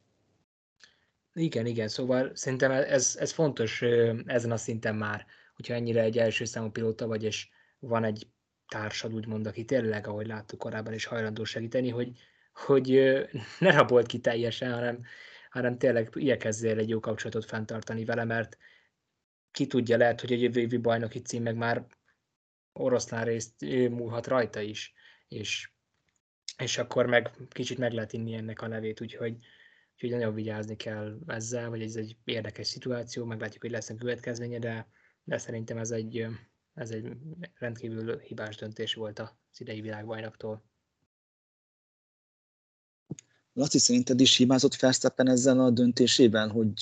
Igen, 1.33 1.67
igen, 1.67 1.89
szóval 1.89 2.31
szerintem 2.35 2.71
ez, 2.71 3.17
ez 3.19 3.33
fontos 3.33 3.83
ezen 4.27 4.51
a 4.51 4.57
szinten 4.57 4.95
már, 4.95 5.27
hogyha 5.57 5.75
ennyire 5.75 6.03
egy 6.03 6.19
első 6.19 6.45
számú 6.45 6.71
pilóta 6.71 7.07
vagy, 7.07 7.25
és 7.25 7.49
van 7.79 8.05
egy 8.05 8.27
társad, 8.69 9.15
úgymond, 9.15 9.47
aki 9.47 9.65
tényleg, 9.65 10.07
ahogy 10.07 10.27
láttuk 10.27 10.59
korábban 10.59 10.93
is 10.93 11.05
hajlandó 11.05 11.45
segíteni, 11.45 11.89
hogy, 11.89 12.13
hogy 12.53 12.87
ne 13.59 13.71
rabolt 13.71 14.07
ki 14.07 14.19
teljesen, 14.19 14.73
hanem, 14.73 15.03
hanem 15.57 15.79
tényleg 15.79 16.11
igyekezzél 16.15 16.79
egy 16.79 16.89
jó 16.89 17.01
kapcsolatot 17.01 17.45
fenntartani 17.45 18.05
vele, 18.05 18.25
mert 18.25 18.59
ki 19.51 19.67
tudja, 19.67 19.97
lehet, 19.97 20.21
hogy 20.21 20.33
a 20.33 20.37
jövő 20.37 20.61
évi 20.61 20.77
bajnoki 20.77 21.19
cím 21.19 21.43
meg 21.43 21.57
már 21.57 21.87
oroszlán 22.73 23.25
részt 23.25 23.61
múlhat 23.91 24.27
rajta 24.27 24.61
is, 24.61 24.93
és, 25.29 25.71
és 26.59 26.79
akkor 26.79 27.07
meg 27.07 27.31
kicsit 27.49 27.79
meg 27.79 27.93
lehet 27.93 28.13
inni 28.13 28.35
ennek 28.35 28.63
a 28.63 28.67
nevét, 28.67 29.01
úgyhogy, 29.01 29.37
úgyhogy 29.93 30.11
nagyon 30.11 30.35
vigyázni 30.35 30.77
kell 30.77 31.19
ezzel, 31.27 31.69
vagy 31.69 31.83
ez 31.83 31.97
egy 31.97 32.17
érdekes 32.25 32.67
szituáció, 32.67 33.25
meglátjuk, 33.25 33.63
hogy 33.63 33.71
lesz 33.71 33.91
a 33.91 33.95
következménye, 33.95 34.59
de, 34.59 34.89
de 35.25 35.39
szerintem 35.39 35.79
ez 35.79 35.91
egy, 35.91 36.27
ez 36.75 36.91
egy 36.91 37.09
rendkívül 37.55 38.19
hibás 38.19 38.57
döntés 38.57 38.95
volt 38.95 39.19
az 39.19 39.61
idei 39.61 39.81
világbajnoktól. 39.81 40.65
Laci, 43.57 43.79
szerinted 43.79 44.21
is 44.21 44.37
hibázott 44.37 44.75
Verstappen 44.75 45.29
ezzel 45.29 45.61
a 45.61 45.71
döntésében, 45.71 46.51
hogy 46.51 46.73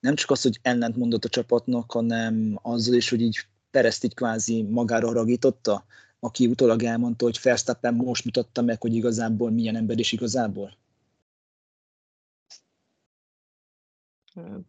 nem 0.00 0.14
csak 0.14 0.30
az, 0.30 0.42
hogy 0.42 0.58
ellent 0.62 0.96
mondott 0.96 1.24
a 1.24 1.28
csapatnak, 1.28 1.92
hanem 1.92 2.58
azzal 2.62 2.94
is, 2.94 3.10
hogy 3.10 3.20
így 3.20 3.38
Perezt 3.70 4.04
így 4.04 4.14
kvázi 4.14 4.62
magára 4.62 5.06
haragította, 5.06 5.84
aki 6.20 6.46
utólag 6.46 6.82
elmondta, 6.82 7.24
hogy 7.24 7.38
Verstappen 7.42 7.94
most 7.94 8.24
mutatta 8.24 8.62
meg, 8.62 8.80
hogy 8.80 8.94
igazából 8.94 9.50
milyen 9.50 9.76
ember 9.76 9.98
is 9.98 10.12
igazából. 10.12 10.76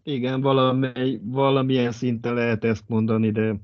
Igen, 0.03 0.41
valamely, 0.41 1.19
valamilyen 1.23 1.91
szinten 1.91 2.33
lehet 2.33 2.63
ezt 2.63 2.83
mondani, 2.87 3.31
de 3.31 3.55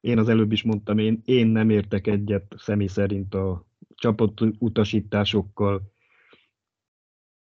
én 0.00 0.18
az 0.18 0.28
előbb 0.28 0.52
is 0.52 0.62
mondtam, 0.62 0.98
én, 0.98 1.22
én 1.24 1.46
nem 1.46 1.70
értek 1.70 2.06
egyet 2.06 2.54
személy 2.58 2.86
szerint 2.86 3.34
a 3.34 3.66
csapat 3.94 4.40
utasításokkal, 4.58 5.98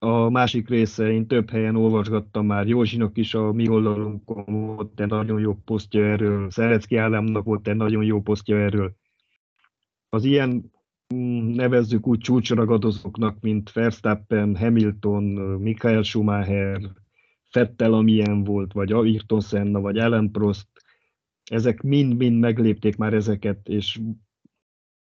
a 0.02 0.30
másik 0.30 0.68
része, 0.68 1.12
én 1.12 1.26
több 1.26 1.50
helyen 1.50 1.76
olvasgattam 1.76 2.46
már, 2.46 2.66
Józsinak 2.66 3.16
is 3.16 3.34
a 3.34 3.52
mi 3.52 3.68
oldalunkon 3.68 4.44
volt 4.46 5.00
egy 5.00 5.08
nagyon 5.08 5.40
jó 5.40 5.54
posztja 5.54 6.04
erről, 6.04 6.50
Szerecki 6.50 6.96
Ádámnak 6.96 7.44
volt 7.44 7.68
egy 7.68 7.76
nagyon 7.76 8.04
jó 8.04 8.20
posztja 8.20 8.56
erről. 8.56 8.94
Az 10.08 10.24
ilyen 10.24 10.72
mm, 11.14 11.50
nevezzük 11.50 12.06
úgy 12.06 12.18
csúcsragadozóknak, 12.18 13.40
mint 13.40 13.72
Verstappen, 13.72 14.56
Hamilton, 14.56 15.22
Michael 15.58 16.02
Schumacher, 16.02 16.80
Fettel, 17.50 17.92
amilyen 17.92 18.44
volt, 18.44 18.72
vagy 18.72 18.92
Ayrton 18.92 19.40
Senna, 19.40 19.80
vagy 19.80 19.98
Ellen 19.98 20.30
Prost, 20.30 20.68
ezek 21.50 21.82
mind-mind 21.82 22.38
meglépték 22.38 22.96
már 22.96 23.12
ezeket, 23.12 23.68
és 23.68 24.00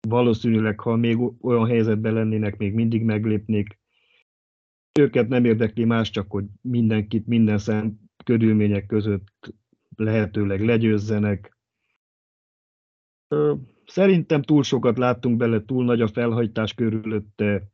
valószínűleg, 0.08 0.80
ha 0.80 0.96
még 0.96 1.18
olyan 1.40 1.66
helyzetben 1.66 2.12
lennének, 2.12 2.56
még 2.56 2.74
mindig 2.74 3.02
meglépnék, 3.02 3.79
őket 4.98 5.28
nem 5.28 5.44
érdekli 5.44 5.84
más, 5.84 6.10
csak 6.10 6.30
hogy 6.30 6.44
mindenkit 6.60 7.26
minden 7.26 7.58
szem 7.58 7.98
körülmények 8.24 8.86
között 8.86 9.54
lehetőleg 9.96 10.64
legyőzzenek. 10.64 11.58
Szerintem 13.86 14.42
túl 14.42 14.62
sokat 14.62 14.98
láttunk 14.98 15.36
bele, 15.36 15.64
túl 15.64 15.84
nagy 15.84 16.00
a 16.00 16.08
felhajtás 16.08 16.74
körülötte. 16.74 17.68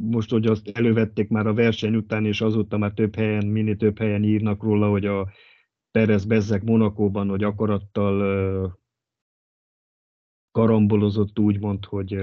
Most, 0.00 0.30
hogy 0.30 0.46
azt 0.46 0.68
elővették 0.68 1.28
már 1.28 1.46
a 1.46 1.54
verseny 1.54 1.94
után, 1.96 2.26
és 2.26 2.40
azóta 2.40 2.78
már 2.78 2.92
több 2.92 3.14
helyen, 3.14 3.46
minél 3.46 3.76
több 3.76 3.98
helyen 3.98 4.24
írnak 4.24 4.62
róla, 4.62 4.88
hogy 4.88 5.06
a 5.06 5.32
Perez 5.90 6.24
Bezzek 6.24 6.62
Monakóban, 6.62 7.28
hogy 7.28 7.44
akarattal 7.44 8.78
karambolozott 10.50 11.38
úgymond, 11.38 11.84
hogy 11.84 12.16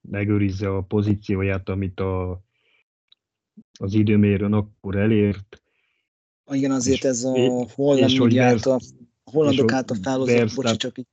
megőrizze 0.00 0.68
a 0.74 0.80
pozícióját, 0.80 1.68
amit 1.68 2.00
a, 2.00 2.42
az 3.78 3.94
időmérőn 3.94 4.52
akkor 4.52 4.96
elért. 4.96 5.62
Igen, 6.50 6.70
azért 6.70 6.98
és, 6.98 7.04
ez 7.04 7.24
a 7.24 7.66
holland 7.74 8.18
média 8.18 8.44
által, 8.44 8.78
a 9.24 9.30
hollandok 9.30 9.72
által 9.72 9.96
felhozott, 10.02 10.54
bocsi, 10.54 10.76
csak 10.76 10.98
így 10.98 11.06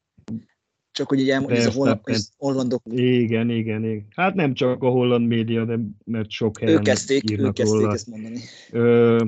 csak 0.95 1.07
hogy 1.07 1.19
így 1.19 1.29
elmondja, 1.29 1.57
ez 1.57 1.65
a 1.65 1.71
holland, 1.71 1.99
hollandok... 2.37 2.81
Igen, 2.85 3.49
igen, 3.49 3.83
igen. 3.83 4.07
Hát 4.09 4.33
nem 4.33 4.53
csak 4.53 4.83
a 4.83 4.89
holland 4.89 5.27
média, 5.27 5.65
de 5.65 5.79
mert 6.05 6.29
sok 6.29 6.59
helyen 6.59 6.75
Ők 6.75 6.83
kezdték, 6.83 7.31
ők 7.31 7.53
kezdték 7.53 7.79
róla. 7.79 7.93
ezt 7.93 8.07
mondani. 8.07 8.39
Ö, 8.71 9.25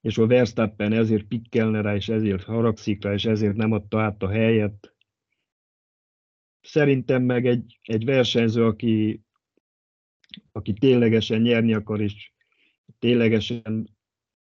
és 0.00 0.18
a 0.18 0.26
Verstappen 0.26 0.92
ezért 0.92 1.24
pikkelne 1.24 1.80
rá, 1.80 1.94
és 1.94 2.08
ezért 2.08 2.42
haragszik 2.42 3.04
rá, 3.04 3.12
és 3.12 3.24
ezért 3.24 3.56
nem 3.56 3.72
adta 3.72 4.00
át 4.00 4.22
a 4.22 4.28
helyet 4.28 4.92
szerintem 6.68 7.22
meg 7.22 7.46
egy, 7.46 7.78
egy 7.82 8.04
versenyző, 8.04 8.64
aki, 8.64 9.22
aki 10.52 10.72
ténylegesen 10.72 11.40
nyerni 11.40 11.74
akar, 11.74 12.00
és 12.00 12.32
ténylegesen, 12.98 13.88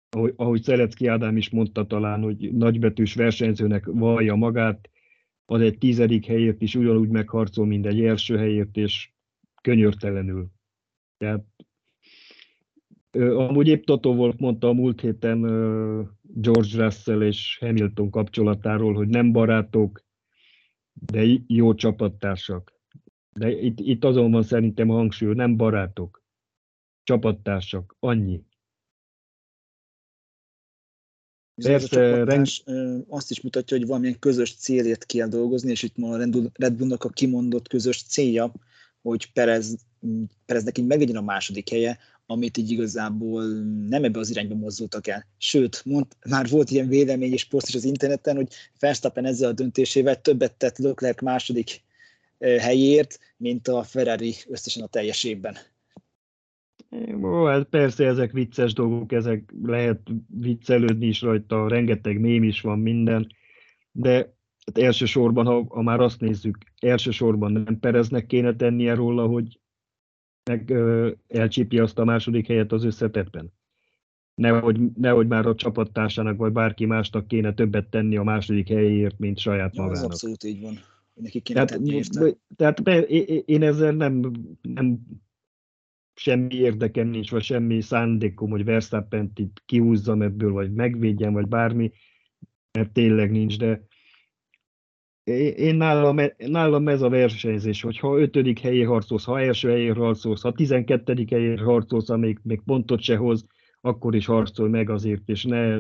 ahogy, 0.10 0.34
ahogy 0.36 0.63
Szelecki 0.63 1.07
Ádám 1.07 1.38
is 1.38 1.49
mondta 1.49 1.88
talán, 1.88 2.21
hogy 2.21 2.53
nagybetűs 2.53 3.13
versenyzőnek 3.13 3.86
vallja 3.86 4.36
magát, 4.36 4.89
az 5.45 5.62
egy 5.62 5.77
tizedik 5.77 6.25
helyért 6.25 6.62
is 6.62 6.75
ugyanúgy 6.75 7.10
megharcol, 7.10 7.65
mint 7.65 7.86
egy 7.86 8.03
első 8.03 8.38
helyért, 8.38 8.77
és 8.77 9.12
könyörtelenül. 9.62 10.47
Tehát 11.17 11.45
Amúgy 13.19 13.67
épp 13.67 13.84
Toto 13.84 14.10
Wolff 14.10 14.36
mondta 14.38 14.67
a 14.67 14.73
múlt 14.73 15.01
héten 15.01 15.41
George 16.21 16.84
Russell 16.84 17.21
és 17.21 17.57
Hamilton 17.60 18.10
kapcsolatáról, 18.10 18.93
hogy 18.93 19.07
nem 19.07 19.31
barátok, 19.31 20.03
de 20.93 21.25
jó 21.47 21.73
csapattársak. 21.73 22.73
De 23.34 23.51
itt, 23.51 23.80
itt 23.80 24.04
azon 24.04 24.32
van 24.32 24.43
szerintem 24.43 24.89
a 24.89 24.93
hangsúly, 24.93 25.34
nem 25.34 25.58
barátok, 25.58 26.23
csapattársak, 27.04 27.95
annyi. 27.99 28.43
Persze, 31.63 32.23
rend... 32.23 32.47
azt 33.08 33.32
is 33.32 33.41
mutatja, 33.41 33.77
hogy 33.77 33.88
valamilyen 33.88 34.19
közös 34.19 34.56
célért 34.56 35.06
kell 35.06 35.27
dolgozni, 35.27 35.71
és 35.71 35.84
itt 35.84 35.97
ma 35.97 36.10
a 36.10 36.17
Red 36.54 36.73
Bullnak 36.75 37.04
a 37.04 37.10
kimondott 37.10 37.67
közös 37.67 38.04
célja, 38.04 38.54
hogy 39.01 39.32
Perez, 39.32 39.75
Pereznek 40.45 40.77
így 40.77 40.86
meglegyen 40.86 41.15
a 41.15 41.21
második 41.21 41.69
helye, 41.69 41.99
amit 42.32 42.58
így 42.58 42.72
igazából 42.72 43.44
nem 43.89 44.04
ebbe 44.04 44.20
az 44.20 44.30
irányba 44.30 44.56
mozdultak 44.56 45.08
el. 45.08 45.26
Sőt, 45.38 45.82
mond, 45.86 46.06
már 46.30 46.50
volt 46.50 46.70
ilyen 46.70 46.88
vélemény 46.88 47.32
és 47.32 47.46
poszt 47.46 47.67
is 47.67 47.76
az 47.76 47.84
interneten, 47.84 48.36
hogy 48.36 48.48
Verstappen 48.80 49.26
ezzel 49.26 49.50
a 49.50 49.54
döntésével 49.54 50.22
többet 50.22 50.56
tett 50.56 50.78
Leclerc 50.78 51.22
második 51.22 51.82
helyért, 52.39 53.20
mint 53.38 53.67
a 53.67 53.84
Ferrari 53.84 54.36
összesen 54.48 54.84
a 54.84 54.88
teljes 54.88 55.24
évben. 55.24 55.56
Ó, 57.24 57.46
hát 57.46 57.63
persze 57.63 58.06
ezek 58.06 58.32
vicces 58.32 58.74
dolgok, 58.74 59.12
ezek 59.12 59.54
lehet 59.63 60.00
viccelődni 60.28 61.08
is 61.08 61.22
rajta, 61.22 61.67
rengeteg 61.67 62.20
mém 62.20 62.44
is 62.44 62.62
van 62.62 62.80
minden, 62.80 63.28
de 63.91 64.13
hát 64.65 64.78
elsősorban, 64.78 65.46
ha, 65.46 65.65
ha 65.70 65.82
már 65.82 66.00
azt 66.00 66.20
nézzük, 66.20 66.58
elsősorban 66.80 67.52
nem 67.52 67.80
Pereznek 67.80 68.26
kéne 68.26 68.56
tennie 68.56 68.94
róla, 68.94 69.26
hogy 69.26 69.60
meg 70.43 70.73
elcsípi 71.27 71.80
azt 71.80 71.99
a 71.99 72.04
második 72.04 72.47
helyet 72.47 72.71
az 72.71 72.84
összetetben. 72.84 73.51
Nehogy, 74.36 74.80
nehogy 74.95 75.27
már 75.27 75.45
a 75.45 75.56
csapattársának 75.56 76.38
vagy 76.38 76.51
bárki 76.51 76.86
másnak 76.86 77.27
kéne 77.27 77.54
többet 77.54 77.89
tenni 77.89 78.17
a 78.17 78.23
második 78.23 78.67
helyéért, 78.67 79.19
mint 79.19 79.38
saját 79.38 79.75
ja, 79.75 79.82
magának. 79.82 80.04
Ez 80.04 80.10
abszolút 80.10 80.43
így 80.43 80.62
van. 80.62 80.73
Neki 81.13 81.39
kéne 81.39 81.65
tehát, 81.65 81.84
tenni 81.84 82.01
Tehát 82.56 82.84
be, 82.84 83.01
én 83.45 83.63
ezzel 83.63 83.91
nem, 83.91 84.32
nem 84.62 84.99
semmi 86.15 86.56
érdekem 86.56 87.08
nincs, 87.08 87.32
vagy 87.32 87.43
semmi 87.43 87.82
szándékom, 87.82 88.49
hogy 88.49 88.63
Verstappen-t 88.63 89.39
itt 89.39 89.63
kihúzzam 89.65 90.21
ebből, 90.21 90.51
vagy 90.51 90.73
megvédjem, 90.73 91.34
vagy 91.34 91.47
bármi, 91.47 91.91
mert 92.71 92.91
tényleg 92.91 93.32
nincs, 93.32 93.58
de 93.58 93.88
én 95.23 95.75
nálam, 95.75 96.19
nálam 96.38 96.88
ez 96.88 97.01
a 97.01 97.10
versenyzés, 97.10 97.81
hogy 97.81 97.97
ha 97.97 98.19
ötödik 98.19 98.60
helyé 98.60 98.84
harcolsz, 98.84 99.23
ha 99.23 99.39
első 99.39 99.69
helyé 99.69 99.88
harcolsz, 99.88 100.41
ha 100.41 100.53
tizenkettedik 100.53 101.29
helyé 101.29 101.55
harcolsz, 101.55 102.10
amíg 102.10 102.39
még 102.43 102.62
pontot 102.65 103.01
se 103.01 103.15
hoz, 103.15 103.45
akkor 103.81 104.15
is 104.15 104.25
harcolj 104.25 104.69
meg 104.69 104.89
azért, 104.89 105.29
és 105.29 105.43
ne 105.43 105.77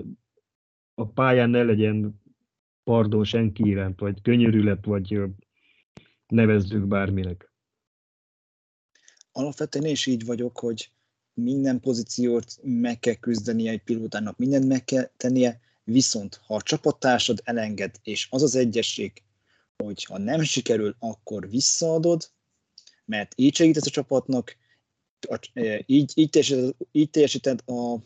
a 0.93 1.07
pályán 1.13 1.49
ne 1.49 1.63
legyen 1.63 2.21
pardon 2.83 3.23
senki 3.23 3.67
iránt, 3.67 3.99
vagy 3.99 4.21
könyörület, 4.21 4.85
vagy 4.85 5.19
nevezzük 6.27 6.85
bárminek. 6.85 7.53
Alapvetően 9.31 9.85
én 9.85 9.91
is 9.91 10.05
így 10.05 10.25
vagyok, 10.25 10.59
hogy 10.59 10.91
minden 11.33 11.79
pozíciót 11.79 12.59
meg 12.63 12.99
kell 12.99 13.13
küzdenie 13.13 13.71
egy 13.71 13.83
pilótának, 13.83 14.37
mindent 14.37 14.67
meg 14.67 14.83
kell 14.83 15.09
tennie, 15.17 15.59
viszont 15.83 16.39
ha 16.45 16.55
a 16.55 16.61
csapattársad 16.61 17.41
elenged, 17.43 17.95
és 18.03 18.27
az 18.29 18.43
az 18.43 18.55
egyesség, 18.55 19.23
hogy 19.83 20.03
ha 20.03 20.17
nem 20.17 20.41
sikerül, 20.41 20.95
akkor 20.99 21.49
visszaadod, 21.49 22.29
mert 23.05 23.33
így 23.35 23.55
segítesz 23.55 23.85
a 23.85 23.89
csapatnak, 23.89 24.55
e, 25.53 25.83
így, 25.85 26.11
így, 26.15 26.29
teljesíted, 26.29 26.75
így 26.91 27.09
teljesíted 27.09 27.61
a, 27.65 27.97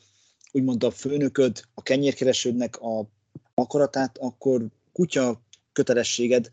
úgymond 0.51 0.83
a 0.83 0.91
főnököd, 0.91 1.63
a 1.73 1.81
kenyérkeresődnek 1.81 2.81
a 2.81 3.09
akaratát, 3.53 4.17
akkor 4.17 4.67
kutya 4.91 5.41
kötelességed 5.71 6.51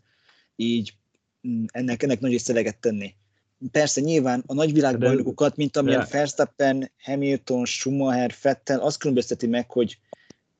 így 0.55 0.93
mm, 1.47 1.63
ennek, 1.67 2.03
ennek 2.03 2.19
nagy 2.19 2.39
szeleget 2.39 2.77
tenni. 2.77 3.15
Persze 3.71 4.01
nyilván 4.01 4.43
a 4.45 4.53
nagyvilágbajnokokat, 4.53 5.55
mint 5.55 5.77
amilyen 5.77 6.07
Verstappen, 6.11 6.91
Hamilton, 6.97 7.65
Schumacher, 7.65 8.35
Vettel, 8.41 8.79
azt 8.79 8.97
különbözteti 8.97 9.47
meg, 9.47 9.71
hogy 9.71 9.97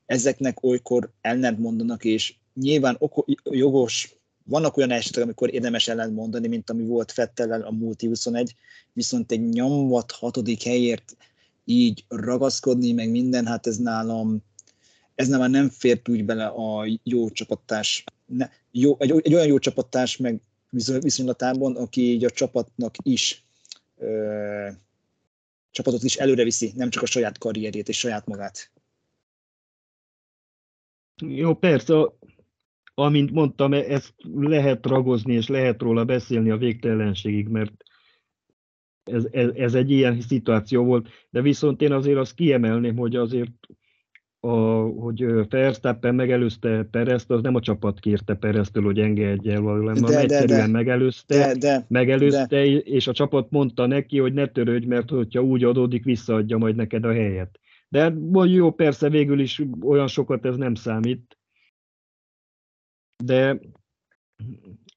ezeknek 0.05 0.63
olykor 0.63 1.11
ellent 1.21 1.59
mondanak, 1.59 2.05
és 2.05 2.35
nyilván 2.53 2.95
oko- 2.99 3.41
jogos, 3.43 4.15
vannak 4.43 4.77
olyan 4.77 4.91
esetek, 4.91 5.23
amikor 5.23 5.53
érdemes 5.53 5.87
ellent 5.87 6.15
mondani, 6.15 6.47
mint 6.47 6.69
ami 6.69 6.85
volt 6.85 7.11
Fettellel 7.11 7.61
a 7.61 7.71
Multi 7.71 8.07
21, 8.07 8.55
viszont 8.93 9.31
egy 9.31 9.49
nyomvat 9.49 10.11
hatodik 10.11 10.63
helyért 10.63 11.15
így 11.65 12.05
ragaszkodni, 12.07 12.91
meg 12.91 13.09
minden, 13.09 13.45
hát 13.45 13.67
ez 13.67 13.77
nálam, 13.77 14.43
ez 15.15 15.27
nálam 15.27 15.51
nem 15.51 15.69
fért 15.69 16.09
úgy 16.09 16.25
bele 16.25 16.45
a 16.45 16.85
jó 17.03 17.29
csapattárs, 17.29 18.03
ne, 18.25 18.49
jó, 18.71 18.95
egy, 18.99 19.11
egy 19.23 19.33
olyan 19.33 19.47
jó 19.47 19.57
csapattárs 19.57 20.17
meg 20.17 20.41
viszonylatában, 20.99 21.75
aki 21.75 22.01
így 22.01 22.25
a 22.25 22.29
csapatnak 22.29 22.95
is 23.03 23.45
ö, 23.97 24.67
csapatot 25.71 26.03
is 26.03 26.15
előre 26.15 26.43
viszi, 26.43 26.71
nem 26.75 26.89
csak 26.89 27.03
a 27.03 27.05
saját 27.05 27.37
karrierjét 27.37 27.89
és 27.89 27.97
saját 27.97 28.25
magát. 28.25 28.71
Jó, 31.21 31.53
persze, 31.55 31.93
amint 32.93 33.31
mondtam, 33.31 33.73
ezt 33.73 34.13
lehet 34.33 34.85
ragozni, 34.85 35.33
és 35.33 35.47
lehet 35.47 35.81
róla 35.81 36.05
beszélni 36.05 36.49
a 36.49 36.57
végtelenségig, 36.57 37.47
mert 37.47 37.73
ez, 39.03 39.27
ez, 39.31 39.49
ez 39.55 39.73
egy 39.73 39.91
ilyen 39.91 40.21
szituáció 40.21 40.83
volt, 40.83 41.07
de 41.29 41.41
viszont 41.41 41.81
én 41.81 41.91
azért 41.91 42.17
azt 42.17 42.33
kiemelném, 42.33 42.97
hogy 42.97 43.15
azért 43.15 43.67
a, 44.39 44.81
hogy 44.81 45.47
Verstappen 45.49 46.15
megelőzte 46.15 46.87
Perezt, 46.91 47.31
az 47.31 47.41
nem 47.41 47.55
a 47.55 47.59
csapat 47.59 47.99
kérte 47.99 48.33
Pereztől, 48.35 48.83
hogy 48.83 48.99
engedje 48.99 49.53
el 49.53 49.61
valami, 49.61 49.99
hanem 49.99 50.19
egyszerűen 50.19 50.71
de, 50.71 50.77
megelőzte, 50.77 51.37
de, 51.37 51.55
de, 51.57 51.85
megelőzte 51.87 52.45
de. 52.45 52.65
és 52.65 53.07
a 53.07 53.13
csapat 53.13 53.51
mondta 53.51 53.85
neki, 53.85 54.19
hogy 54.19 54.33
ne 54.33 54.47
törődj, 54.47 54.85
mert 54.85 55.09
hogyha 55.09 55.41
úgy 55.41 55.63
adódik, 55.63 56.03
visszaadja 56.03 56.57
majd 56.57 56.75
neked 56.75 57.05
a 57.05 57.11
helyet. 57.11 57.59
De 57.89 58.13
jó, 58.45 58.71
persze 58.71 59.09
végül 59.09 59.39
is 59.39 59.61
olyan 59.81 60.07
sokat 60.07 60.45
ez 60.45 60.55
nem 60.55 60.75
számít, 60.75 61.37
de 63.17 63.59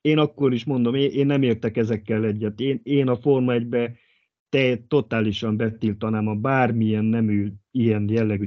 én 0.00 0.18
akkor 0.18 0.52
is 0.52 0.64
mondom, 0.64 0.94
én, 0.94 1.26
nem 1.26 1.42
értek 1.42 1.76
ezekkel 1.76 2.24
egyet. 2.24 2.60
Én, 2.60 2.80
én 2.82 3.08
a 3.08 3.16
Forma 3.16 3.52
1-be 3.56 3.96
te 4.48 4.78
totálisan 4.88 5.56
betiltanám 5.56 6.28
a 6.28 6.34
bármilyen 6.34 7.04
nemű 7.04 7.52
ilyen 7.70 8.08
jellegű 8.08 8.46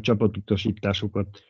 csapatutasításokat. 0.00 1.40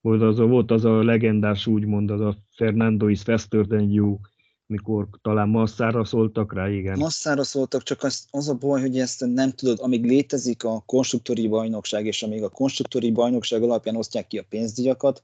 Volt 0.00 0.22
az, 0.22 0.38
a, 0.38 0.46
volt 0.46 0.70
az 0.70 0.84
a 0.84 1.02
legendás 1.02 1.66
úgymond, 1.66 2.10
az 2.10 2.20
a 2.20 2.36
Fernando 2.50 3.08
is 3.08 3.22
faster 3.22 3.66
than 3.66 3.90
you, 3.90 4.18
mikor 4.66 5.08
talán 5.22 5.48
masszára 5.48 6.04
szóltak 6.04 6.52
rá, 6.52 6.70
igen. 6.70 6.98
Masszára 6.98 7.42
szóltak, 7.42 7.82
csak 7.82 8.02
az, 8.02 8.26
az 8.30 8.48
a 8.48 8.54
baj, 8.54 8.80
hogy 8.80 8.98
ezt 8.98 9.24
nem 9.26 9.50
tudod, 9.50 9.78
amíg 9.80 10.04
létezik 10.04 10.64
a 10.64 10.82
konstruktori 10.86 11.48
bajnokság, 11.48 12.06
és 12.06 12.22
amíg 12.22 12.42
a 12.42 12.48
konstruktori 12.48 13.10
bajnokság 13.10 13.62
alapján 13.62 13.96
osztják 13.96 14.26
ki 14.26 14.38
a 14.38 14.44
pénzdíjakat, 14.48 15.22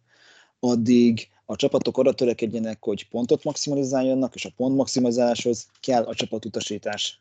addig 0.60 1.28
a 1.44 1.56
csapatok 1.56 1.98
arra 1.98 2.12
törekedjenek, 2.12 2.84
hogy 2.84 3.08
pontot 3.08 3.44
maximalizáljanak, 3.44 4.34
és 4.34 4.44
a 4.44 4.50
pont 4.56 4.76
maximalizáláshoz 4.76 5.68
kell 5.80 6.02
a 6.02 6.14
csapatutasítás. 6.14 7.20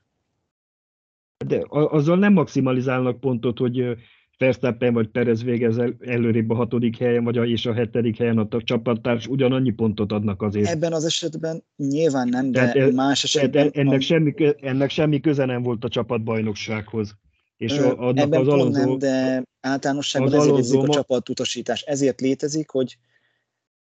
De 1.45 1.65
azzal 1.69 2.17
nem 2.17 2.34
maximalizálnak 2.34 3.19
pontot, 3.19 3.58
hogy 3.58 3.97
Verstappen 4.38 4.93
vagy 4.93 5.08
Perez 5.08 5.43
végez 5.43 5.78
el, 5.78 5.95
előrébb 5.99 6.49
a 6.49 6.56
hatodik 6.56 6.97
helyen, 6.97 7.23
vagy 7.23 7.38
a, 7.38 7.45
és 7.45 7.65
a 7.65 7.73
hetedik 7.73 8.17
helyen 8.17 8.38
a 8.38 8.47
csapattárs 8.63 9.28
ugyanannyi 9.28 9.71
pontot 9.71 10.12
adnak 10.12 10.41
azért. 10.41 10.69
Ebben 10.69 10.93
az 10.93 11.06
esetben 11.06 11.63
nyilván 11.75 12.28
nem, 12.28 12.52
de 12.52 12.71
e, 12.71 12.91
más 12.91 13.23
esetben... 13.23 13.69
Ennek, 13.73 13.99
a... 13.99 14.02
semmi, 14.02 14.34
ennek 14.62 14.89
semmi 14.89 15.19
köze 15.19 15.45
nem 15.45 15.62
volt 15.62 15.84
a 15.84 15.88
csapatbajnoksághoz. 15.88 17.15
És 17.58 17.78
Ö, 17.78 17.88
a, 17.88 18.12
ebben 18.15 18.39
az 18.39 18.47
Alonso, 18.47 18.80
nem, 18.80 18.97
de 18.97 19.43
áltanosságban 19.62 20.34
ezért 20.34 20.52
létezik 20.52 20.80
a 20.80 20.88
csapatutasítás. 20.88 21.82
Ezért 21.82 22.21
létezik, 22.21 22.69
hogy 22.69 22.97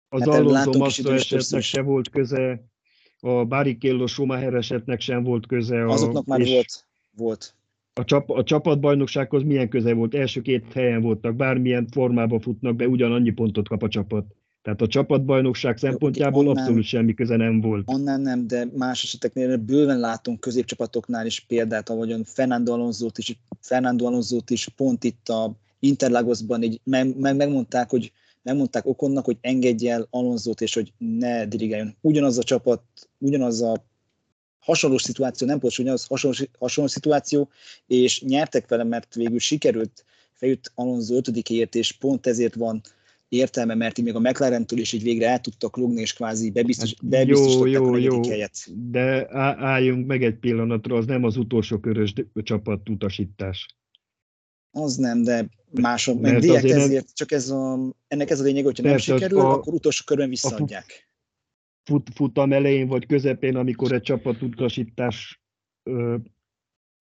az 0.09 0.21
hát 0.21 0.29
Alonso 0.29 0.79
Massa 0.79 1.12
esetnek 1.12 1.62
se 1.62 1.83
volt 1.83 2.11
köze, 2.11 2.64
a 3.21 3.44
Barrichello 3.44 4.07
Schumacher 4.07 4.55
esetnek 4.55 5.01
sem 5.01 5.23
volt 5.23 5.47
köze. 5.47 5.85
A, 5.85 5.88
Azoknak 5.88 6.25
már 6.25 6.47
volt. 6.47 6.87
volt. 7.16 7.55
A, 7.92 8.05
csap, 8.05 8.31
a 8.31 8.42
csapatbajnoksághoz 8.42 9.42
milyen 9.42 9.68
köze 9.68 9.94
volt? 9.94 10.14
Első 10.14 10.40
két 10.40 10.73
helyen 10.73 11.03
voltak, 11.03 11.37
bármilyen 11.37 11.87
formában 11.90 12.40
futnak 12.40 12.77
be, 12.77 12.88
ugyanannyi 12.88 13.31
pontot 13.31 13.68
kap 13.68 13.83
a 13.83 13.88
csapat. 13.88 14.25
Tehát 14.62 14.83
a 14.83 14.87
csapatbajnokság 14.87 15.79
szempontjából 15.79 16.47
onnan, 16.47 16.57
abszolút 16.57 16.85
semmi 16.85 17.14
köze 17.14 17.37
nem 17.37 17.61
volt. 17.61 17.90
Onnan 17.90 18.21
nem, 18.21 18.47
de 18.47 18.68
más 18.77 19.03
eseteknél 19.03 19.57
bőven 19.57 19.99
látunk 19.99 20.40
középcsapatoknál 20.40 21.27
is 21.27 21.40
példát, 21.40 21.88
ahogyan 21.88 22.25
Fernando 22.25 22.73
alonso 22.73 23.09
is, 23.16 23.38
Fernando 23.61 24.07
alonso 24.07 24.38
is 24.49 24.68
pont 24.77 25.05
itt 25.05 25.29
a 25.29 25.57
Interlagosban 25.81 26.62
így 26.62 26.81
meg, 26.85 27.18
meg, 27.18 27.37
megmondták, 27.37 27.90
hogy 27.90 28.12
megmondták 28.42 28.87
Okonnak, 28.87 29.24
hogy 29.24 29.37
engedje 29.40 29.92
el 29.92 30.07
Alonzót, 30.11 30.61
és 30.61 30.74
hogy 30.74 30.92
ne 30.98 31.46
dirigáljon. 31.46 31.96
Ugyanaz 32.01 32.38
a 32.38 32.42
csapat, 32.42 32.83
ugyanaz 33.18 33.62
a 33.62 33.87
hasonló 34.59 34.98
szituáció, 34.98 35.46
nem 35.46 35.59
pontosan 35.59 35.85
ugyanaz, 35.85 36.07
hasonló, 36.07 36.37
hasonló 36.59 36.90
szituáció, 36.90 37.48
és 37.87 38.22
nyertek 38.22 38.68
vele, 38.68 38.85
mert 38.85 39.14
végül 39.14 39.38
sikerült, 39.38 40.05
feljött 40.33 40.72
Alonso 40.74 41.14
ötödikéért, 41.14 41.74
és 41.74 41.92
pont 41.92 42.27
ezért 42.27 42.55
van 42.55 42.81
értelme, 43.29 43.74
mert 43.74 43.98
így 43.98 44.05
még 44.05 44.14
a 44.14 44.20
McLaren-től 44.20 44.79
is 44.79 44.92
így 44.92 45.03
végre 45.03 45.29
el 45.29 45.40
tudtak 45.40 45.77
logni, 45.77 46.01
és 46.01 46.12
kvázi 46.12 46.51
bebiztos, 46.51 46.88
hát 46.88 47.09
bebiztosították 47.09 47.72
jó, 47.72 47.96
jó, 47.96 48.12
a 48.12 48.16
jó, 48.16 48.29
helyet. 48.29 48.57
De 48.90 49.27
álljunk 49.59 50.07
meg 50.07 50.24
egy 50.24 50.35
pillanatra, 50.35 50.96
az 50.96 51.07
nem 51.07 51.24
az 51.24 51.37
utolsó 51.37 51.79
körös 51.79 52.12
csapat 52.35 52.88
utasítás. 52.88 53.66
Az 54.83 54.97
nem, 54.97 55.23
de 55.23 55.49
mások, 55.71 56.21
meg 56.21 56.38
direkt 56.38 56.64
ezért, 56.64 57.14
csak 57.14 57.33
ez 57.33 57.51
a, 57.51 57.79
ennek 58.09 58.31
ez 58.31 58.41
a 58.41 58.43
lényeg, 58.43 58.64
hogyha 58.64 58.83
nem 58.83 58.97
sikerül, 58.97 59.41
a, 59.41 59.53
akkor 59.53 59.75
utolsó 59.75 60.05
körben 60.05 60.29
visszaadják. 60.29 61.09
Fut, 61.85 62.09
futam 62.14 62.53
elején 62.53 62.88
vagy 62.88 63.07
közepén, 63.07 63.57
amikor 63.57 63.93
egy 63.93 64.03
csapat 64.03 64.43
utasítás 64.43 65.43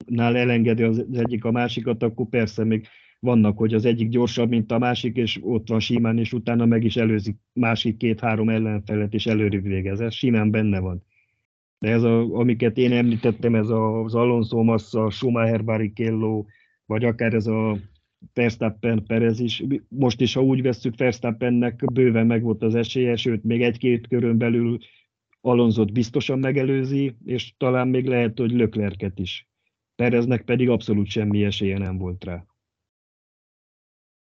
nál 0.06 0.38
elengedi 0.38 0.84
az 0.84 1.04
egyik 1.14 1.44
a 1.44 1.52
másikat, 1.52 2.04
akkor 2.04 2.28
persze 2.30 2.64
még 2.64 2.88
vannak, 3.20 3.58
hogy 3.58 3.74
az 3.74 3.86
egyik 3.86 4.10
gyorsabb, 4.10 4.50
mint 4.50 4.72
a 4.72 4.78
másik, 4.78 5.16
és 5.16 5.40
ott 5.42 5.70
van 5.70 5.80
simán, 5.80 6.18
és 6.18 6.34
utána 6.34 6.66
meg 6.66 6.84
is 6.84 6.96
előzik 6.96 7.36
másik 7.54 7.98
két-három 7.98 8.50
ellenfelet, 8.50 9.14
és 9.14 9.26
előrébb 9.26 9.64
végez. 9.64 10.00
Ez 10.00 10.14
simán 10.14 10.52
benne 10.52 10.80
van. 10.80 11.06
De 11.80 11.90
ez, 11.90 12.04
a, 12.04 12.36
amiket 12.36 12.78
én 12.78 12.92
említettem, 12.92 13.56
ez 13.56 13.70
az 13.70 14.16
Alonso 14.16 14.64
Massa, 14.64 15.10
Schumacher 15.10 15.64
Barrichello, 15.64 16.46
vagy 16.88 17.04
akár 17.04 17.34
ez 17.34 17.48
a 17.48 17.78
Verstappen 18.34 19.04
Perez 19.06 19.40
is. 19.40 19.64
Most 19.88 20.22
is, 20.22 20.34
ha 20.34 20.44
úgy 20.44 20.62
vesszük, 20.62 20.98
Verstappennek 20.98 21.92
bőven 21.94 22.26
megvolt 22.26 22.64
az 22.64 22.76
esélye, 22.76 23.16
sőt, 23.16 23.44
még 23.44 23.62
egy-két 23.62 24.08
körön 24.08 24.38
belül 24.38 24.78
Alonzot 25.42 25.92
biztosan 25.92 26.40
megelőzi, 26.40 27.16
és 27.26 27.54
talán 27.58 27.88
még 27.88 28.06
lehet, 28.06 28.38
hogy 28.38 28.52
Löklerket 28.52 29.20
is. 29.20 29.48
Pereznek 29.96 30.42
pedig 30.42 30.70
abszolút 30.70 31.08
semmi 31.08 31.44
esélye 31.44 31.78
nem 31.78 31.98
volt 31.98 32.24
rá. 32.24 32.46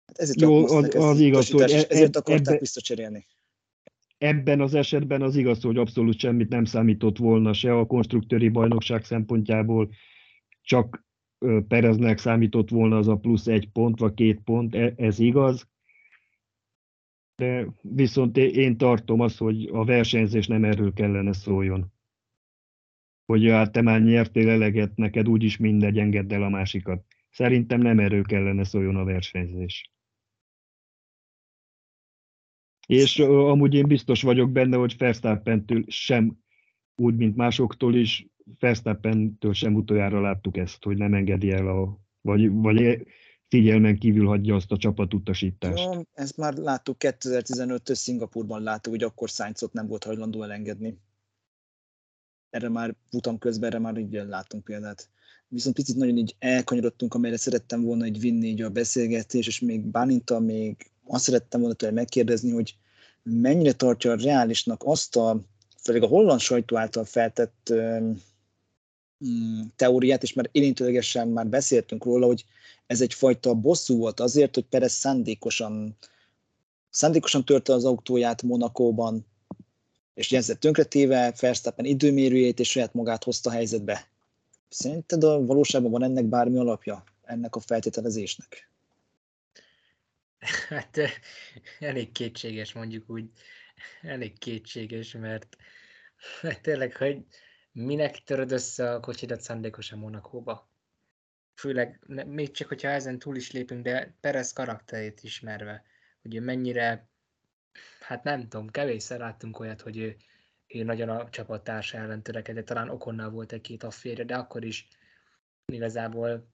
Hát 0.06 0.18
ezért 0.18 0.42
Jó, 0.42 0.66
az, 0.66 0.96
az 0.96 1.20
igaz, 1.20 1.50
hogy 1.50 1.72
e, 1.72 1.86
ezért 1.90 2.16
akarták 2.16 2.48
ebbe, 2.48 2.60
visszacserélni. 2.60 3.26
Ebben 4.18 4.62
az 4.62 4.74
esetben 4.74 5.22
az 5.22 5.36
igaz, 5.36 5.62
hogy 5.62 5.78
abszolút 5.78 6.20
semmit 6.20 6.50
nem 6.50 6.66
számított 6.66 7.18
volna 7.18 7.54
se 7.54 7.78
a 7.78 7.86
konstruktőri 7.86 8.50
bajnokság 8.50 9.04
szempontjából, 9.04 9.90
csak 10.62 11.07
Pereznek 11.68 12.18
számított 12.18 12.70
volna 12.70 12.98
az 12.98 13.08
a 13.08 13.18
plusz 13.18 13.48
egy 13.48 13.70
pont, 13.70 14.00
vagy 14.00 14.14
két 14.14 14.40
pont, 14.44 14.76
e, 14.76 14.94
ez 14.96 15.20
igaz. 15.20 15.68
De 17.36 17.68
viszont 17.82 18.38
én 18.38 18.78
tartom 18.78 19.20
azt, 19.20 19.38
hogy 19.38 19.70
a 19.72 19.86
versenyzés 19.86 20.48
nem 20.48 20.64
erről 20.64 20.94
kellene 20.94 21.34
szóljon. 21.34 21.94
Hogy 23.26 23.50
hát 23.50 23.72
te 23.72 23.82
már 23.82 24.02
nyertél 24.02 24.50
eleget, 24.50 24.96
neked 24.96 25.28
úgyis 25.28 25.58
mindegy, 25.58 25.98
engedd 25.98 26.34
el 26.34 26.44
a 26.44 26.50
másikat. 26.50 27.06
Szerintem 27.30 27.82
nem 27.82 28.00
erről 28.00 28.24
kellene 28.24 28.64
szóljon 28.64 28.96
a 28.96 29.04
versenyzés. 29.04 29.92
És 32.88 33.20
amúgy 33.20 33.74
én 33.74 33.88
biztos 33.88 34.22
vagyok 34.22 34.52
benne, 34.52 34.78
hogy 34.78 34.98
Verstappentől 34.98 35.84
sem, 35.88 36.38
úgy, 36.96 37.16
mint 37.16 37.36
másoktól 37.36 37.96
is, 37.96 38.28
Verstappentől 38.60 39.54
sem 39.54 39.76
utoljára 39.76 40.22
láttuk 40.22 40.58
ezt, 40.58 40.84
hogy 40.84 40.98
nem 40.98 41.14
engedi 41.14 41.52
el 41.52 41.68
a 41.68 42.00
vagy, 42.22 42.52
vagy 42.52 43.08
figyelmen 43.48 43.98
kívül 43.98 44.28
hagyja 44.28 44.56
azt 44.56 44.72
a 44.72 44.78
csapatutasítást. 44.78 45.84
Ja, 45.84 46.02
ezt 46.14 46.38
már 46.38 46.54
láttuk 46.54 46.96
2015-ös 47.00 47.94
Szingapurban 47.94 48.64
láttuk, 48.64 48.94
hogy 48.94 49.04
akkor 49.04 49.30
Sainzot 49.30 49.74
nem 49.74 49.88
volt 49.88 50.04
hajlandó 50.04 50.44
elengedni. 50.44 50.98
Erre 52.50 52.70
már 52.70 52.96
futam 53.10 53.38
közben, 53.38 53.70
erre 53.70 53.80
már 53.80 53.98
így 53.98 54.14
látunk 54.14 54.64
példát. 54.64 55.10
Viszont 55.48 55.76
picit 55.76 55.96
nagyon 55.96 56.18
így 56.18 56.36
elkanyarodtunk, 56.40 57.14
amelyre 57.14 57.38
szerettem 57.38 57.82
volna 57.82 58.04
egy 58.04 58.20
vinni 58.20 58.48
így 58.48 58.62
a 58.62 58.70
beszélgetés, 58.70 59.48
és 59.48 59.60
még 59.60 59.82
Báninta 59.82 60.40
még 60.40 60.92
azt 61.06 61.24
szerettem 61.24 61.60
volna 61.60 61.76
tőle 61.76 61.92
megkérdezni, 61.92 62.52
hogy 62.52 62.78
mennyire 63.24 63.74
tartja 63.74 64.16
reálisnak 64.16 64.82
azt 64.86 65.16
a, 65.16 65.42
főleg 65.84 66.04
a 66.04 66.08
holland 66.08 66.40
sajtó 66.40 66.78
által 66.78 67.04
feltett 67.04 67.74
teóriát, 69.76 70.24
és 70.24 70.34
már 70.34 70.50
érintőlegesen 70.52 71.28
már 71.28 71.48
beszéltünk 71.48 72.04
róla, 72.04 72.26
hogy 72.26 72.46
ez 72.86 73.02
egyfajta 73.02 73.54
bosszú 73.54 73.98
volt 73.98 74.20
azért, 74.20 74.56
hogy 74.56 74.66
Perez 74.66 74.92
szándékosan, 74.92 75.98
szándékosan 76.90 77.46
törte 77.46 77.74
az 77.74 77.86
autóját 77.86 78.42
Monakóban, 78.42 79.26
és 80.14 80.32
ezzel 80.32 80.56
tönkretéve 80.56 81.34
Verstappen 81.40 81.86
időmérőjét 81.86 82.60
és 82.60 82.70
saját 82.70 82.94
magát 82.94 83.24
hozta 83.24 83.50
helyzetbe. 83.52 84.08
Szerinted 84.70 85.24
a 85.24 85.46
valóságban 85.46 85.92
van 85.92 86.04
ennek 86.04 86.26
bármi 86.26 86.58
alapja, 86.58 87.04
ennek 87.24 87.56
a 87.56 87.60
feltételezésnek? 87.60 88.70
Hát 90.70 90.98
elég 91.80 92.12
kétséges, 92.12 92.74
mondjuk 92.74 93.10
úgy, 93.10 93.30
elég 94.02 94.38
kétséges, 94.38 95.12
mert, 95.12 95.58
mert 96.42 96.62
tényleg, 96.62 96.96
hogy 96.96 97.26
minek 97.78 98.24
töröd 98.24 98.52
össze 98.52 98.94
a 98.94 99.00
kocsidat 99.00 99.42
szándékosan 99.42 100.00
Monakóba? 100.00 100.70
Főleg, 101.54 102.00
még 102.26 102.52
csak, 102.52 102.68
hogyha 102.68 102.88
ezen 102.88 103.20
túl 103.20 103.36
is 103.36 103.52
lépünk, 103.52 103.84
de 103.84 104.16
Perez 104.20 104.54
karakterét 104.54 105.24
ismerve, 105.24 105.84
hogy 106.22 106.36
ő 106.36 106.42
mennyire, 106.42 107.10
hát 108.00 108.24
nem 108.24 108.48
tudom, 108.48 108.70
kevésszer 108.70 109.20
láttunk 109.20 109.60
olyat, 109.60 109.82
hogy 109.82 109.98
ő, 109.98 110.16
ő 110.68 110.84
nagyon 110.84 111.10
a 111.10 111.30
csapattársa 111.30 111.98
ellen 111.98 112.24
törekedett, 112.24 112.66
talán 112.66 112.90
Okonnal 112.90 113.30
volt 113.30 113.52
egy-két 113.52 113.84
afférje, 113.84 114.24
de 114.24 114.36
akkor 114.36 114.64
is 114.66 114.88
igazából 115.66 116.48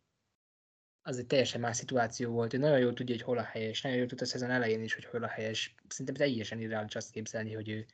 az 1.01 1.17
egy 1.17 1.27
teljesen 1.27 1.61
más 1.61 1.77
szituáció 1.77 2.31
volt. 2.31 2.53
Ő 2.53 2.57
nagyon 2.57 2.79
jól 2.79 2.93
tudja, 2.93 3.15
hogy 3.15 3.23
hol 3.23 3.37
a 3.37 3.43
helyes, 3.43 3.81
nagyon 3.81 3.97
jól 3.97 4.07
tudta 4.07 4.23
a 4.23 4.27
szezon 4.27 4.51
elején 4.51 4.83
is, 4.83 4.93
hogy 4.93 5.05
hol 5.05 5.23
a 5.23 5.27
helyes. 5.27 5.75
Szerintem 5.87 6.15
teljesen 6.15 6.59
irreális 6.59 6.95
azt 6.95 7.11
képzelni, 7.11 7.53
hogy 7.53 7.69
ő 7.69 7.85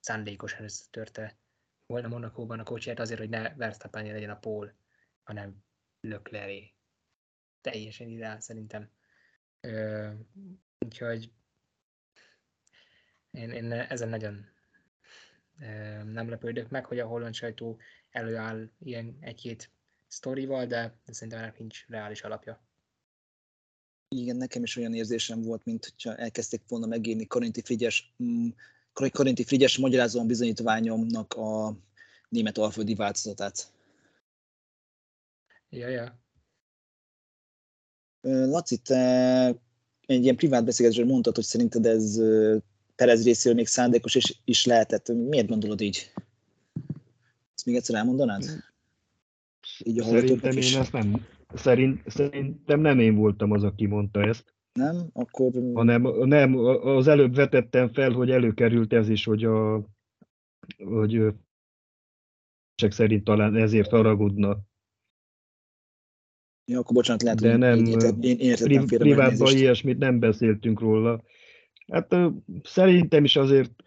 szándékosan 0.00 0.64
összetörte 0.64 1.36
volna 1.86 2.08
Monakóban 2.08 2.58
a 2.58 2.64
kocsiját 2.64 3.00
azért, 3.00 3.20
hogy 3.20 3.28
ne 3.28 3.54
Verstappen 3.54 4.06
legyen 4.06 4.30
a 4.30 4.38
pól, 4.38 4.74
hanem 5.22 5.64
Lökleré. 6.00 6.74
Teljesen 7.60 8.08
ideál 8.08 8.40
szerintem. 8.40 8.90
Ö, 9.60 10.10
úgyhogy 10.78 11.32
én, 13.30 13.50
én 13.50 13.72
ezen 13.72 14.08
nagyon 14.08 14.46
ö, 15.60 16.02
nem 16.02 16.28
lepődök 16.28 16.70
meg, 16.70 16.84
hogy 16.84 16.98
a 16.98 17.06
holland 17.06 17.34
sajtó 17.34 17.80
előáll 18.10 18.70
ilyen 18.78 19.16
egy-két 19.20 19.70
sztorival, 20.06 20.66
de, 20.66 20.98
de 21.04 21.12
szerintem 21.12 21.42
ennek 21.42 21.58
nincs 21.58 21.86
reális 21.86 22.22
alapja. 22.22 22.64
Igen, 24.08 24.36
nekem 24.36 24.62
is 24.62 24.76
olyan 24.76 24.94
érzésem 24.94 25.42
volt, 25.42 25.64
mint 25.64 25.84
hogyha 25.84 26.16
elkezdték 26.16 26.62
volna 26.68 26.86
megírni 26.86 27.26
Korinti 27.26 27.62
Frigyes, 27.62 28.14
mm, 28.22 28.48
Korinti 29.12 29.44
Frigyes 29.44 29.78
magyarázóan 29.78 30.26
bizonyítványomnak 30.26 31.34
a 31.34 31.76
német 32.28 32.58
alföldi 32.58 32.94
változatát. 32.94 33.72
Ja, 35.68 35.88
ja. 35.88 36.18
Laci, 38.20 38.76
te 38.76 39.46
egy 40.06 40.22
ilyen 40.22 40.36
privát 40.36 40.64
beszélgetésben 40.64 41.10
mondtad, 41.10 41.34
hogy 41.34 41.44
szerinted 41.44 41.86
ez 41.86 42.20
Perez 42.96 43.24
részéről 43.24 43.56
még 43.56 43.66
szándékos 43.66 44.14
és 44.14 44.36
is 44.44 44.64
lehetett. 44.64 45.08
Miért 45.08 45.48
gondolod 45.48 45.80
így? 45.80 46.12
Ezt 47.54 47.66
még 47.66 47.74
egyszer 47.76 47.96
elmondanád? 47.96 48.44
Így 49.84 50.00
a 50.00 50.04
Szerintem 50.04 50.56
én 50.56 50.76
ezt 50.76 50.92
nem, 50.92 51.26
szerint, 51.54 52.10
szerintem 52.10 52.80
nem 52.80 53.00
én 53.00 53.14
voltam 53.14 53.50
az, 53.50 53.62
aki 53.62 53.86
mondta 53.86 54.22
ezt. 54.22 54.54
Nem? 54.76 55.06
Akkor... 55.12 55.52
Hanem, 55.74 56.02
nem, 56.02 56.56
az 56.56 57.06
előbb 57.06 57.34
vetettem 57.34 57.88
fel, 57.88 58.10
hogy 58.10 58.30
előkerült 58.30 58.92
ez 58.92 59.08
is, 59.08 59.24
hogy 59.24 59.44
a 59.44 59.86
hogy 60.84 61.34
csak 62.74 62.92
szerint 62.92 63.24
talán 63.24 63.56
ezért 63.56 63.90
haragudna. 63.90 64.58
Ja, 66.64 66.78
akkor 66.78 66.94
bocsánat, 66.94 67.22
lehet, 67.22 67.40
De 67.40 67.50
hogy 67.50 67.58
nem, 67.58 67.78
én, 67.78 67.86
értettem, 67.86 68.20
én 68.22 68.38
értettem 68.38 68.86
félre. 68.86 69.04
Privátban 69.04 69.56
ilyesmit 69.56 69.98
nem 69.98 70.18
beszéltünk 70.18 70.80
róla. 70.80 71.22
Hát 71.92 72.14
szerintem 72.62 73.24
is 73.24 73.36
azért 73.36 73.82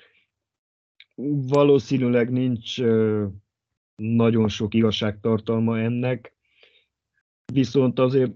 valószínűleg 1.47 2.31
nincs 2.31 2.81
nagyon 3.95 4.47
sok 4.47 4.73
igazságtartalma 4.73 5.79
ennek, 5.79 6.35
viszont 7.53 7.99
azért 7.99 8.33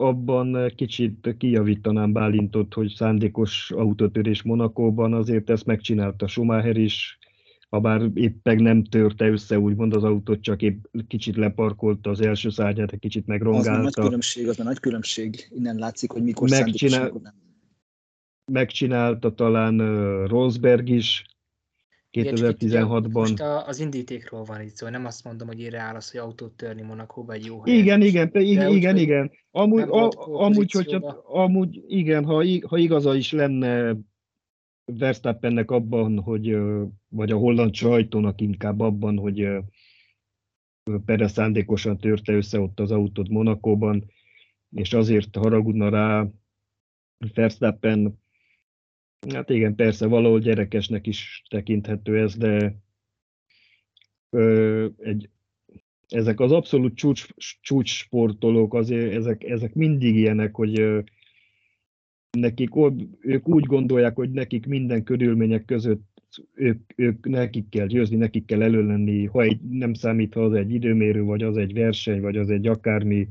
abban 0.00 0.72
kicsit 0.76 1.34
kijavítanám 1.38 2.12
Bálintot, 2.12 2.74
hogy 2.74 2.92
szándékos 2.96 3.70
autótörés 3.70 4.42
Monakóban, 4.42 5.12
azért 5.12 5.50
ezt 5.50 5.66
megcsinálta 5.66 6.26
Schumacher 6.26 6.76
is, 6.76 7.18
ha 7.68 7.80
bár 7.80 8.10
éppen 8.14 8.62
nem 8.62 8.84
törte 8.84 9.28
össze 9.28 9.58
úgymond 9.58 9.94
az 9.94 10.04
autót, 10.04 10.40
csak 10.40 10.62
épp 10.62 10.84
kicsit 11.08 11.36
leparkolta 11.36 12.10
az 12.10 12.20
első 12.20 12.50
szárnyát, 12.50 12.92
egy 12.92 12.98
kicsit 12.98 13.26
megrongálta. 13.26 13.72
Az 13.72 13.82
nagy 13.82 14.04
különbség, 14.04 14.48
az 14.48 14.60
a 14.60 14.62
nagy 14.62 14.78
különbség. 14.80 15.48
Innen 15.50 15.76
látszik, 15.76 16.10
hogy 16.10 16.22
mikor 16.22 16.48
Megcsinál, 16.48 17.12
nem. 17.22 17.34
Megcsinálta 18.52 19.34
talán 19.34 19.80
uh, 19.80 20.28
Rosberg 20.28 20.88
is, 20.88 21.24
2016-ban. 22.12 23.12
Most 23.12 23.40
az 23.40 23.78
indítékról 23.80 24.44
van 24.44 24.60
itt 24.60 24.74
szó, 24.74 24.88
nem 24.88 25.04
azt 25.04 25.24
mondom, 25.24 25.46
hogy 25.46 25.60
ére 25.60 25.78
áll 25.78 25.94
az, 25.94 26.10
hogy 26.10 26.20
autót 26.20 26.52
törni 26.52 26.82
Monakóba 26.82 27.32
egy 27.32 27.44
jó 27.44 27.62
helyen. 27.62 27.80
Igen, 27.80 28.02
igen, 28.02 28.30
igen, 28.32 28.70
igen, 28.70 28.96
igen. 28.96 29.30
Amúgy, 29.50 29.82
a, 29.82 30.10
amúgy, 30.16 30.72
hogyha, 30.72 31.22
amúgy 31.26 31.84
igen, 31.86 32.24
ha, 32.24 32.44
ha 32.68 32.76
igaza 32.78 33.14
is 33.14 33.32
lenne 33.32 33.96
Verstappennek 34.84 35.70
abban, 35.70 36.18
hogy, 36.18 36.56
vagy 37.08 37.30
a 37.30 37.36
holland 37.36 37.74
sajtónak 37.74 38.40
inkább 38.40 38.80
abban, 38.80 39.18
hogy 39.18 39.48
Perez 41.04 41.32
szándékosan 41.32 41.98
törte 41.98 42.32
össze 42.32 42.60
ott 42.60 42.80
az 42.80 42.90
autót 42.90 43.28
Monakóban, 43.28 44.10
és 44.70 44.92
azért 44.92 45.36
haragudna 45.36 45.88
rá 45.88 46.26
Verstappen, 47.34 48.18
Hát 49.28 49.50
igen, 49.50 49.74
persze, 49.74 50.06
valahol 50.06 50.40
gyerekesnek 50.40 51.06
is 51.06 51.42
tekinthető 51.48 52.18
ez, 52.18 52.36
de 52.36 52.76
ö, 54.30 54.86
egy, 54.98 55.30
ezek 56.08 56.40
az 56.40 56.52
abszolút 56.52 56.94
csúcs, 56.96 57.26
csúcs 57.60 57.90
sportolók, 57.90 58.74
azért 58.74 59.12
ezek, 59.12 59.44
ezek 59.44 59.74
mindig 59.74 60.16
ilyenek, 60.16 60.54
hogy 60.54 60.80
ö, 60.80 61.00
nekik, 62.30 62.70
ők 63.20 63.48
úgy 63.48 63.64
gondolják, 63.64 64.16
hogy 64.16 64.30
nekik 64.30 64.66
minden 64.66 65.02
körülmények 65.02 65.64
között 65.64 66.22
ők, 66.54 66.92
ők 66.96 67.28
nekik 67.28 67.68
kell 67.68 67.86
győzni, 67.86 68.16
nekik 68.16 68.44
kell 68.44 68.62
előlenni, 68.62 69.24
ha 69.24 69.42
egy, 69.42 69.60
nem 69.60 69.94
számít, 69.94 70.34
ha 70.34 70.40
az 70.40 70.52
egy 70.52 70.72
időmérő, 70.72 71.22
vagy 71.22 71.42
az 71.42 71.56
egy 71.56 71.72
verseny, 71.72 72.20
vagy 72.20 72.36
az 72.36 72.50
egy 72.50 72.66
akármi, 72.66 73.28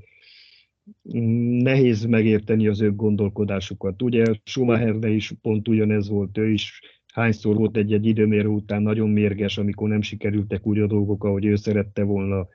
nehéz 1.62 2.06
megérteni 2.06 2.68
az 2.68 2.82
ő 2.82 2.96
gondolkodásukat. 2.96 4.02
Ugye 4.02 4.24
Schumacherre 4.44 5.10
is 5.10 5.34
pont 5.42 5.68
ugyanez 5.68 6.10
volt, 6.10 6.38
ő 6.38 6.50
is 6.50 6.82
hányszor 7.14 7.56
volt 7.56 7.78
egy-egy 7.78 8.06
időmérő 8.06 8.48
után 8.48 8.82
nagyon 8.82 9.10
mérges, 9.10 9.58
amikor 9.58 9.90
nem 9.90 10.02
sikerültek 10.02 10.66
úgy 10.66 10.80
a 10.80 10.88
dolgok, 10.88 11.24
ahogy 11.24 11.46
ő 11.46 11.56
szerette 11.56 12.04
volna. 12.04 12.48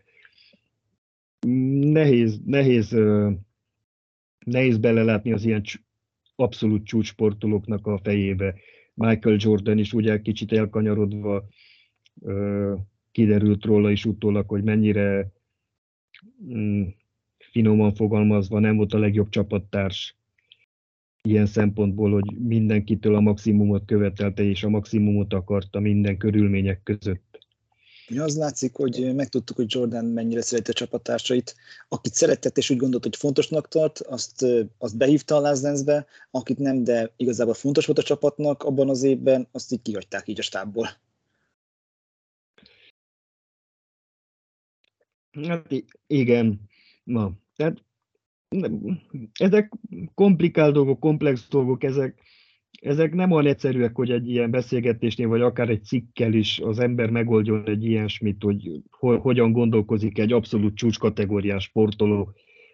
Nehéz, 1.80 2.40
nehéz, 2.44 2.96
nehéz 4.44 4.78
belelátni 4.78 5.32
az 5.32 5.44
ilyen 5.44 5.62
abszolút 6.36 6.84
csúcsportolóknak 6.84 7.86
a 7.86 7.98
fejébe. 8.02 8.54
Michael 8.94 9.36
Jordan 9.38 9.78
is 9.78 9.92
ugye 9.92 10.20
kicsit 10.20 10.52
elkanyarodva 10.52 11.48
kiderült 13.12 13.64
róla 13.64 13.90
is 13.90 14.04
utólag, 14.04 14.48
hogy 14.48 14.62
mennyire 14.62 15.32
mm, 16.44 16.82
finoman 17.54 17.94
fogalmazva 17.94 18.58
nem 18.58 18.76
volt 18.76 18.92
a 18.92 18.98
legjobb 18.98 19.28
csapattárs 19.28 20.16
ilyen 21.22 21.46
szempontból, 21.46 22.12
hogy 22.12 22.38
mindenkitől 22.38 23.14
a 23.14 23.20
maximumot 23.20 23.84
követelte, 23.84 24.42
és 24.42 24.64
a 24.64 24.68
maximumot 24.68 25.32
akarta 25.32 25.80
minden 25.80 26.16
körülmények 26.16 26.82
között. 26.82 27.38
Ja, 28.08 28.22
az 28.22 28.36
látszik, 28.36 28.74
hogy 28.74 29.14
megtudtuk, 29.14 29.56
hogy 29.56 29.66
Jordan 29.68 30.04
mennyire 30.04 30.42
szereti 30.42 30.70
a 30.70 30.74
csapattársait. 30.74 31.54
Akit 31.88 32.14
szeretett 32.14 32.58
és 32.58 32.70
úgy 32.70 32.76
gondolt, 32.76 33.02
hogy 33.02 33.16
fontosnak 33.16 33.68
tart, 33.68 34.00
azt, 34.00 34.46
azt 34.78 34.96
behívta 34.96 35.36
a 35.36 35.40
Last 35.40 36.06
akit 36.30 36.58
nem, 36.58 36.84
de 36.84 37.12
igazából 37.16 37.54
fontos 37.54 37.86
volt 37.86 37.98
a 37.98 38.02
csapatnak 38.02 38.62
abban 38.62 38.88
az 38.88 39.02
évben, 39.02 39.48
azt 39.52 39.72
így 39.72 39.82
kihagyták 39.82 40.28
így 40.28 40.38
a 40.38 40.42
stábból. 40.42 40.88
Hát 45.46 45.84
igen, 46.06 46.60
na, 47.04 47.42
tehát 47.56 47.84
ezek 49.32 49.72
komplikált 50.14 50.74
dolgok, 50.74 51.00
komplex 51.00 51.48
dolgok, 51.48 51.84
ezek, 51.84 52.22
ezek 52.80 53.14
nem 53.14 53.30
olyan 53.30 53.46
egyszerűek, 53.46 53.96
hogy 53.96 54.10
egy 54.10 54.28
ilyen 54.30 54.50
beszélgetésnél, 54.50 55.28
vagy 55.28 55.40
akár 55.40 55.68
egy 55.68 55.84
cikkel 55.84 56.32
is 56.32 56.58
az 56.58 56.78
ember 56.78 57.10
megoldjon 57.10 57.68
egy 57.68 57.84
ilyesmit, 57.84 58.42
hogy 58.42 58.82
hogyan 58.98 59.52
gondolkozik 59.52 60.18
egy 60.18 60.32
abszolút 60.32 60.76
csúcskategóriás 60.76 61.64
sportoló. 61.64 62.32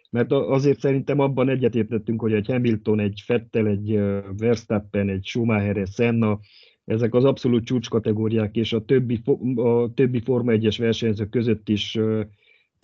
Mert 0.09 0.31
azért 0.31 0.79
szerintem 0.79 1.19
abban 1.19 1.49
egyetértettünk, 1.49 2.21
hogy 2.21 2.33
egy 2.33 2.47
Hamilton, 2.47 2.99
egy 2.99 3.21
Fettel, 3.25 3.67
egy 3.67 3.99
Verstappen, 4.37 5.09
egy 5.09 5.25
Schumacher, 5.25 5.77
egy 5.77 5.91
Senna, 5.91 6.39
ezek 6.85 7.13
az 7.13 7.23
abszolút 7.23 7.65
csúcskategóriák, 7.65 8.55
és 8.55 8.73
a 8.73 8.85
többi, 8.85 9.21
a 9.55 9.93
többi 9.93 10.19
Forma 10.19 10.51
1-es 10.55 10.75
versenyzők 10.79 11.29
között 11.29 11.69
is 11.69 11.99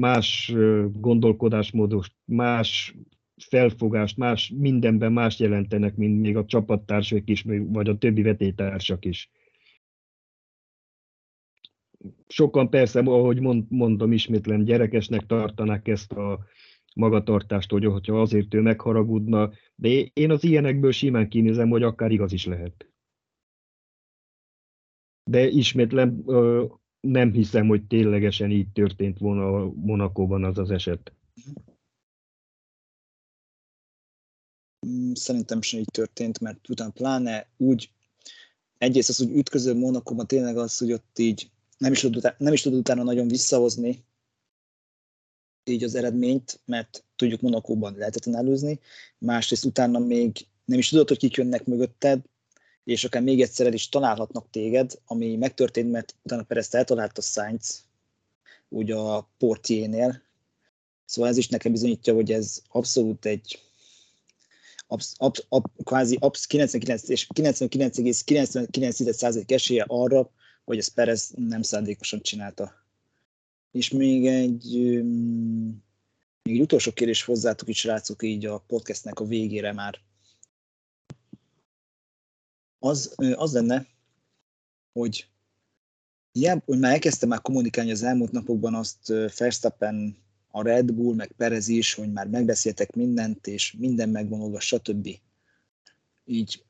más 0.01 0.53
gondolkodásmódos, 0.91 2.11
más 2.25 2.95
felfogást, 3.37 4.17
más, 4.17 4.53
mindenben 4.57 5.11
más 5.11 5.39
jelentenek, 5.39 5.95
mint 5.95 6.21
még 6.21 6.37
a 6.37 6.45
csapattársak 6.45 7.29
is, 7.29 7.45
vagy 7.47 7.89
a 7.89 7.97
többi 7.97 8.21
vetétársak 8.21 9.05
is. 9.05 9.31
Sokan 12.27 12.69
persze, 12.69 12.99
ahogy 12.99 13.39
mondom, 13.69 14.11
ismétlen 14.11 14.63
gyerekesnek 14.63 15.25
tartanak 15.25 15.87
ezt 15.87 16.11
a 16.11 16.45
magatartást, 16.95 17.71
hogy 17.71 17.85
hogyha 17.85 18.21
azért 18.21 18.53
ő 18.53 18.61
megharagudna, 18.61 19.51
de 19.75 19.89
én 20.13 20.31
az 20.31 20.43
ilyenekből 20.43 20.91
simán 20.91 21.29
kinézem, 21.29 21.69
hogy 21.69 21.83
akár 21.83 22.11
igaz 22.11 22.31
is 22.31 22.45
lehet. 22.45 22.91
De 25.23 25.47
ismétlen 25.47 26.23
nem 27.11 27.31
hiszem, 27.31 27.67
hogy 27.67 27.87
ténylegesen 27.87 28.51
így 28.51 28.71
történt 28.71 29.17
volna 29.17 29.71
Monakóban 29.73 30.43
az 30.43 30.57
az 30.57 30.71
eset. 30.71 31.11
Mm, 34.87 35.13
szerintem 35.13 35.61
sem 35.61 35.79
így 35.79 35.91
történt, 35.91 36.39
mert 36.39 36.69
utána 36.69 36.91
pláne 36.91 37.49
úgy, 37.57 37.91
egyrészt 38.77 39.09
az, 39.09 39.17
hogy 39.17 39.31
ütköző 39.31 39.73
Monakóban 39.73 40.27
tényleg 40.27 40.57
az, 40.57 40.77
hogy 40.77 40.91
ott 40.93 41.19
így 41.19 41.49
nem 41.77 41.91
is, 41.91 41.99
tud, 41.99 42.35
nem 42.37 42.53
is 42.53 42.61
tud 42.61 42.73
utána 42.73 43.03
nagyon 43.03 43.27
visszahozni 43.27 44.05
így 45.63 45.83
az 45.83 45.95
eredményt, 45.95 46.59
mert 46.65 47.03
tudjuk 47.15 47.41
Monakóban 47.41 47.95
lehetetlen 47.97 48.35
előzni, 48.35 48.79
másrészt 49.17 49.65
utána 49.65 49.99
még 49.99 50.47
nem 50.65 50.79
is 50.79 50.89
tudod, 50.89 51.07
hogy 51.07 51.17
kik 51.17 51.35
jönnek 51.35 51.65
mögötted, 51.65 52.21
és 52.87 53.03
akár 53.03 53.21
még 53.21 53.41
egyszer 53.41 53.65
el 53.65 53.73
is 53.73 53.89
találhatnak 53.89 54.49
téged, 54.49 54.99
ami 55.05 55.35
megtörtént, 55.35 55.91
mert 55.91 56.15
utána 56.23 56.43
Perezt 56.43 56.75
eltalálta 56.75 57.21
Sainz, 57.21 57.83
úgy 58.69 58.91
a 58.91 59.29
portiénél. 59.37 60.21
Szóval 61.05 61.31
ez 61.31 61.37
is 61.37 61.47
nekem 61.47 61.71
bizonyítja, 61.71 62.13
hogy 62.13 62.31
ez 62.31 62.61
abszolút 62.69 63.25
egy 63.25 63.59
absz, 64.87 65.13
absz, 65.17 65.45
ab, 65.49 65.65
kvázi 65.83 66.17
absz 66.19 66.45
99 66.45 67.09
és 67.09 67.27
99,99% 67.33 69.51
esélye 69.51 69.85
arra, 69.87 70.31
hogy 70.65 70.77
ezt 70.77 70.93
Perez 70.93 71.31
nem 71.35 71.61
szándékosan 71.61 72.21
csinálta. 72.21 72.73
És 73.71 73.89
még 73.89 74.27
egy, 74.27 74.73
még 76.43 76.55
egy 76.55 76.61
utolsó 76.61 76.91
kérdés 76.91 77.23
hozzátok 77.23 77.67
is, 77.67 77.77
srácok, 77.77 78.23
így 78.23 78.45
a 78.45 78.63
podcastnek 78.67 79.19
a 79.19 79.25
végére 79.25 79.73
már 79.73 80.05
az, 82.79 83.15
az 83.35 83.53
lenne, 83.53 83.87
hogy 84.93 85.27
hiába, 86.31 86.61
hogy 86.65 86.79
már 86.79 86.93
elkezdtem 86.93 87.29
már 87.29 87.41
kommunikálni 87.41 87.91
az 87.91 88.03
elmúlt 88.03 88.31
napokban 88.31 88.75
azt 88.75 89.07
Verstappen, 89.37 90.17
a 90.51 90.61
Red 90.61 90.91
Bull, 90.91 91.15
meg 91.15 91.31
Perez 91.37 91.67
is, 91.67 91.93
hogy 91.93 92.11
már 92.11 92.27
megbeszéltek 92.27 92.95
mindent, 92.95 93.47
és 93.47 93.75
minden 93.77 94.09
megvonulva, 94.09 94.59
stb. 94.59 95.09
Így 96.25 96.63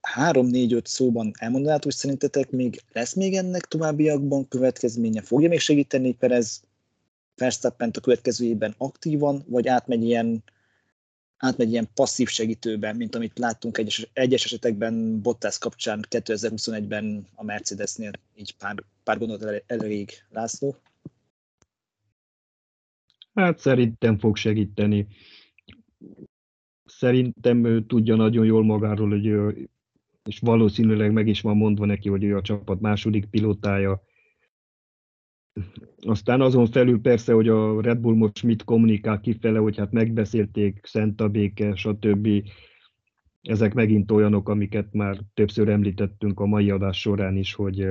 három, 0.00 0.46
négy, 0.46 0.72
öt 0.72 0.86
szóban 0.86 1.32
elmondanátok, 1.38 1.84
hogy 1.84 1.94
szerintetek 1.94 2.50
még 2.50 2.82
lesz 2.92 3.14
még 3.14 3.34
ennek 3.34 3.62
továbbiakban 3.62 4.48
következménye? 4.48 5.22
Fogja 5.22 5.48
még 5.48 5.60
segíteni 5.60 6.14
Perez 6.14 6.62
Verstappen 7.36 7.90
a 7.94 8.00
következő 8.00 8.44
évben 8.44 8.74
aktívan, 8.78 9.44
vagy 9.46 9.68
átmegy 9.68 10.04
ilyen 10.04 10.42
átmegy 11.38 11.70
ilyen 11.70 11.88
passzív 11.94 12.28
segítőben, 12.28 12.96
mint 12.96 13.14
amit 13.14 13.38
láttunk 13.38 13.78
egyes, 13.78 14.10
egyes 14.12 14.44
esetekben 14.44 15.20
Bottas 15.20 15.58
kapcsán 15.58 16.04
2021-ben 16.10 17.26
a 17.34 17.44
Mercedesnél, 17.44 18.10
így 18.34 18.56
pár, 18.56 18.84
pár 19.02 19.18
gondolat 19.18 19.64
elég 19.66 20.10
László. 20.30 20.76
Hát 23.34 23.58
szerintem 23.58 24.18
fog 24.18 24.36
segíteni. 24.36 25.06
Szerintem 26.84 27.64
ő 27.64 27.86
tudja 27.86 28.16
nagyon 28.16 28.44
jól 28.44 28.64
magáról, 28.64 29.08
hogy 29.08 29.26
ő, 29.26 29.68
és 30.24 30.38
valószínűleg 30.38 31.12
meg 31.12 31.28
is 31.28 31.40
van 31.40 31.56
mondva 31.56 31.86
neki, 31.86 32.08
hogy 32.08 32.24
ő 32.24 32.36
a 32.36 32.42
csapat 32.42 32.80
második 32.80 33.26
pilótája, 33.26 34.02
aztán 36.00 36.40
azon 36.40 36.66
felül 36.66 37.00
persze, 37.00 37.32
hogy 37.32 37.48
a 37.48 37.80
Red 37.80 37.98
Bull 37.98 38.14
most 38.14 38.42
mit 38.42 38.64
kommunikál 38.64 39.20
kifele, 39.20 39.58
hogy 39.58 39.76
hát 39.76 39.92
megbeszélték, 39.92 40.80
szent 40.82 41.20
a 41.20 41.28
béke, 41.28 41.74
stb. 41.74 42.28
Ezek 43.42 43.74
megint 43.74 44.10
olyanok, 44.10 44.48
amiket 44.48 44.92
már 44.92 45.18
többször 45.34 45.68
említettünk 45.68 46.40
a 46.40 46.46
mai 46.46 46.70
adás 46.70 47.00
során 47.00 47.36
is, 47.36 47.54
hogy 47.54 47.86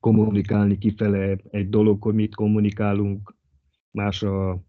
kommunikálni 0.00 0.78
kifele 0.78 1.36
egy 1.50 1.68
dolog, 1.68 2.02
hogy 2.02 2.14
mit 2.14 2.34
kommunikálunk, 2.34 3.36
más 3.90 4.22
a, 4.22 4.62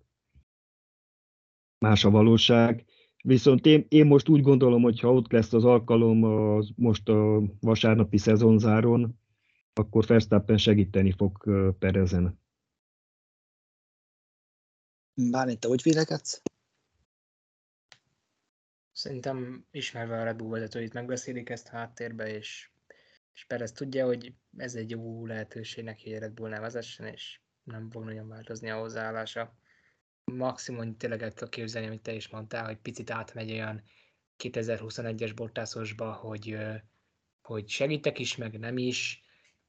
más 1.79 2.05
a 2.05 2.09
valóság. 2.09 2.85
Viszont 3.23 3.65
én, 3.65 3.85
én 3.87 4.05
most 4.05 4.29
úgy 4.29 4.41
gondolom, 4.41 4.81
hogy 4.81 4.99
ha 4.99 5.13
ott 5.13 5.31
lesz 5.31 5.53
az 5.53 5.65
alkalom 5.65 6.23
az 6.23 6.71
most 6.75 7.09
a 7.09 7.41
vasárnapi 7.59 8.17
szezonzáron, 8.17 9.19
akkor 9.77 10.05
Verstappen 10.05 10.57
segíteni 10.57 11.11
fog 11.11 11.43
Perezen. 11.79 12.39
Bálint, 15.13 15.59
te 15.59 15.67
hogy 15.67 15.81
vélekedsz? 15.81 16.41
Szerintem 18.91 19.65
ismerve 19.71 20.19
a 20.19 20.23
Red 20.23 20.35
Bull 20.35 20.49
vezetőit 20.49 20.93
megbeszélik 20.93 21.49
ezt 21.49 21.67
háttérbe, 21.67 22.27
és, 22.27 22.69
és 23.33 23.45
Perez 23.45 23.71
tudja, 23.71 24.05
hogy 24.05 24.33
ez 24.57 24.75
egy 24.75 24.89
jó 24.89 25.25
lehetőség 25.25 25.83
neki, 25.83 26.09
hogy 26.09 26.17
a 26.17 26.19
Red 26.19 26.33
Bull 26.33 26.49
vezessen, 26.49 27.07
és 27.07 27.39
nem 27.63 27.89
fog 27.89 28.03
nagyon 28.03 28.27
változni 28.27 28.69
a 28.69 28.79
hozzáállása. 28.79 29.57
Maximum 30.23 30.97
tényleg 30.97 31.21
el 31.21 31.33
kell 31.33 31.49
képzelni, 31.49 31.87
amit 31.87 32.01
te 32.01 32.13
is 32.13 32.29
mondtál, 32.29 32.65
hogy 32.65 32.77
picit 32.77 33.09
átmegy 33.09 33.51
olyan 33.51 33.83
2021-es 34.43 35.31
bortászosba, 35.35 36.13
hogy, 36.13 36.57
hogy 37.41 37.69
segítek 37.69 38.19
is, 38.19 38.35
meg 38.35 38.59
nem 38.59 38.77
is, 38.77 39.21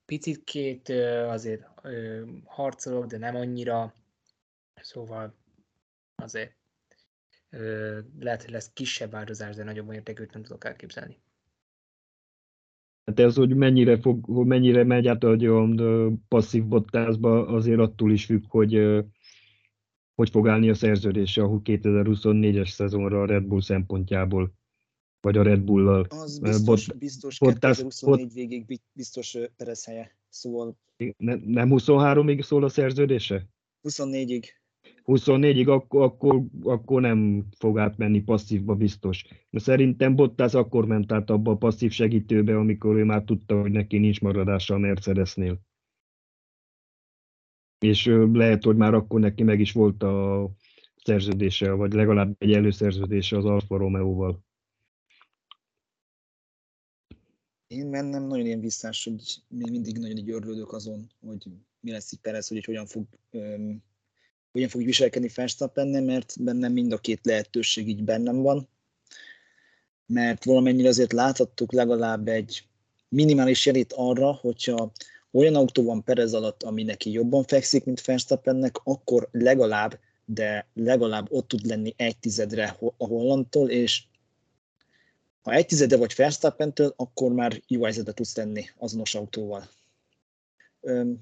picit 0.09 0.45
két 0.45 0.89
azért 1.29 1.67
harcolok, 2.45 3.07
de 3.07 3.19
nem 3.19 3.37
annyira, 3.37 3.95
szóval 4.81 5.35
azért 6.15 6.57
lehet, 8.19 8.43
hogy 8.43 8.51
lesz 8.51 8.73
kisebb 8.73 9.11
változás, 9.11 9.57
de 9.57 9.65
nagyobb 9.65 9.93
értékűt 9.93 10.33
nem 10.33 10.43
tudok 10.43 10.65
elképzelni. 10.65 11.19
Hát 13.05 13.21
ez, 13.21 13.37
hogy 13.37 13.57
mennyire, 13.57 14.01
fog, 14.01 14.25
hogy 14.25 14.47
mennyire 14.47 14.85
megy 14.85 15.07
át 15.07 15.25
a 15.25 15.37
passzív 16.29 16.65
bottázba, 16.65 17.47
azért 17.47 17.81
attól 17.81 18.13
is 18.13 18.25
függ, 18.25 18.45
hogy 18.49 19.05
hogy 20.15 20.31
fog 20.31 20.49
állni 20.49 20.69
a 20.69 20.75
szerződése 20.75 21.43
a 21.43 21.49
2024-es 21.49 22.69
szezonra 22.69 23.23
a 23.23 23.27
Red 23.27 23.45
Bull 23.45 23.61
szempontjából 23.61 24.53
vagy 25.21 25.37
a 25.37 25.43
Red 25.43 25.61
Bull-lal. 25.61 26.07
Az 26.09 26.39
biztos, 26.39 26.87
Bot, 26.87 26.99
biztos 26.99 27.39
Bottas, 27.39 27.77
2024 27.77 28.25
bot, 28.25 28.33
végig 28.33 28.81
biztos 28.93 29.37
Perez 29.57 29.85
helye 29.85 30.17
szól. 30.29 30.77
Ne, 31.17 31.35
nem 31.35 31.69
23-ig 31.73 32.43
szól 32.43 32.65
a 32.65 32.69
szerződése? 32.69 33.49
24-ig. 33.83 34.45
24-ig, 35.05 35.69
akkor, 35.69 36.03
akkor, 36.03 36.45
akkor 36.63 37.01
nem 37.01 37.45
fog 37.59 37.79
átmenni 37.79 38.21
passzívba 38.21 38.75
biztos. 38.75 39.25
De 39.51 39.59
szerintem 39.59 40.15
Bottas 40.15 40.55
akkor 40.55 40.87
ment 40.87 41.13
át 41.13 41.31
abba 41.31 41.51
a 41.51 41.57
passzív 41.57 41.93
segítőbe, 41.93 42.57
amikor 42.57 42.97
ő 42.97 43.05
már 43.05 43.23
tudta, 43.25 43.61
hogy 43.61 43.71
neki 43.71 43.99
nincs 43.99 44.21
maradása 44.21 44.75
a 44.75 44.79
Mercedesnél. 44.79 45.61
És 47.79 48.07
lehet, 48.33 48.65
hogy 48.65 48.77
már 48.77 48.95
akkor 48.95 49.21
neki 49.21 49.43
meg 49.43 49.61
is 49.61 49.73
volt 49.73 50.03
a 50.03 50.51
szerződése, 51.05 51.73
vagy 51.73 51.93
legalább 51.93 52.35
egy 52.39 52.53
előszerződése 52.53 53.37
az 53.37 53.45
Alfa 53.45 53.77
Romeo-val. 53.77 54.47
Én 57.69 57.91
bennem 57.91 58.23
nagyon 58.23 58.47
ilyen 58.47 58.61
visszás, 58.61 59.05
hogy 59.05 59.43
még 59.49 59.71
mindig 59.71 59.99
nagyon 59.99 60.17
így 60.17 60.31
örlődök 60.31 60.73
azon, 60.73 61.11
hogy 61.27 61.47
mi 61.81 61.91
lesz 61.91 62.13
itt 62.13 62.21
Perez, 62.21 62.49
hogy 62.49 62.65
hogyan 62.65 62.87
fog, 62.87 63.05
um, 63.31 63.83
hogyan 64.53 64.69
fog 64.69 64.85
viselkedni 64.85 65.31
Verstappen, 65.35 66.03
mert 66.03 66.43
bennem 66.43 66.73
mind 66.73 66.93
a 66.93 66.99
két 66.99 67.21
lehetőség 67.23 67.89
így 67.89 68.05
bennem 68.05 68.37
van. 68.37 68.69
Mert 70.07 70.45
valamennyire 70.45 70.89
azért 70.89 71.13
láthattuk 71.13 71.73
legalább 71.73 72.29
egy 72.29 72.69
minimális 73.09 73.67
jelét 73.67 73.93
arra, 73.93 74.33
hogyha 74.33 74.93
olyan 75.31 75.55
autó 75.55 75.83
van 75.85 76.05
Perez 76.05 76.35
alatt, 76.35 76.63
ami 76.63 76.83
neki 76.83 77.11
jobban 77.11 77.45
fekszik, 77.45 77.85
mint 77.85 78.05
Verstappennek, 78.05 78.77
akkor 78.85 79.29
legalább 79.33 79.99
de 80.31 80.67
legalább 80.75 81.27
ott 81.31 81.49
tud 81.49 81.67
lenni 81.67 81.95
egy 81.97 82.19
tizedre 82.19 82.77
a 82.97 83.07
Hollandtól, 83.07 83.71
és 83.71 84.03
ha 85.49 85.55
egy 85.55 85.67
tizedre 85.67 85.97
vagy 85.97 86.15
verstappen 86.17 86.73
akkor 86.97 87.33
már 87.33 87.63
jó 87.67 87.83
helyzetbe 87.83 88.13
tudsz 88.13 88.33
tenni 88.33 88.65
azonos 88.77 89.15
autóval. 89.15 89.69
Öm, 90.81 91.19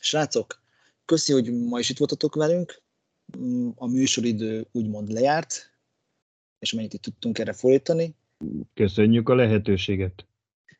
srácok, 0.00 0.62
köszi, 1.04 1.32
hogy 1.32 1.52
ma 1.52 1.78
is 1.78 1.90
itt 1.90 1.98
voltatok 1.98 2.34
velünk. 2.34 2.82
Mm, 3.38 3.68
a 3.74 3.86
műsoridő 3.86 4.66
úgymond 4.72 5.10
lejárt, 5.12 5.70
és 6.58 6.72
amennyit 6.72 6.94
itt 6.94 7.02
tudtunk 7.02 7.38
erre 7.38 7.52
fordítani. 7.52 8.14
Köszönjük 8.74 9.28
a 9.28 9.34
lehetőséget. 9.34 10.26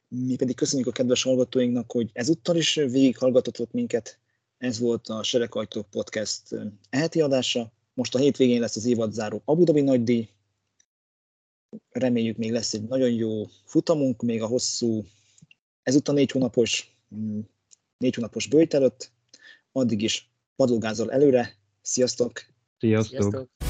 Mi 0.08 0.36
pedig 0.36 0.56
köszönjük 0.56 0.88
a 0.88 0.92
kedves 0.92 1.22
hallgatóinknak, 1.22 1.92
hogy 1.92 2.10
ezúttal 2.12 2.56
is 2.56 2.74
végighallgatotok 2.74 3.72
minket. 3.72 4.18
Ez 4.58 4.78
volt 4.78 5.08
a 5.08 5.22
Serekajtók 5.22 5.90
Podcast 5.90 6.42
eheti 6.90 7.20
adása. 7.20 7.72
Most 7.94 8.14
a 8.14 8.18
hétvégén 8.18 8.60
lesz 8.60 8.76
az 8.76 8.86
évadzáró 8.86 9.42
Abu 9.44 9.64
Dhabi 9.64 9.80
nagydíj. 9.80 10.28
Reméljük 11.90 12.36
még 12.36 12.52
lesz 12.52 12.74
egy 12.74 12.82
nagyon 12.82 13.10
jó 13.10 13.46
futamunk, 13.64 14.22
még 14.22 14.42
a 14.42 14.46
hosszú, 14.46 15.04
ezúttal 15.82 16.14
négy 16.14 16.30
hónapos, 16.30 16.96
mm, 17.14 17.40
négy 17.98 18.14
hónapos 18.14 18.46
bőjt 18.48 18.74
előtt. 18.74 19.12
Addig 19.72 20.02
is 20.02 20.30
padlógázol 20.56 21.12
előre. 21.12 21.56
Sziasztok! 21.82 22.32
Sziasztok! 22.78 23.20
Sziasztok. 23.20 23.69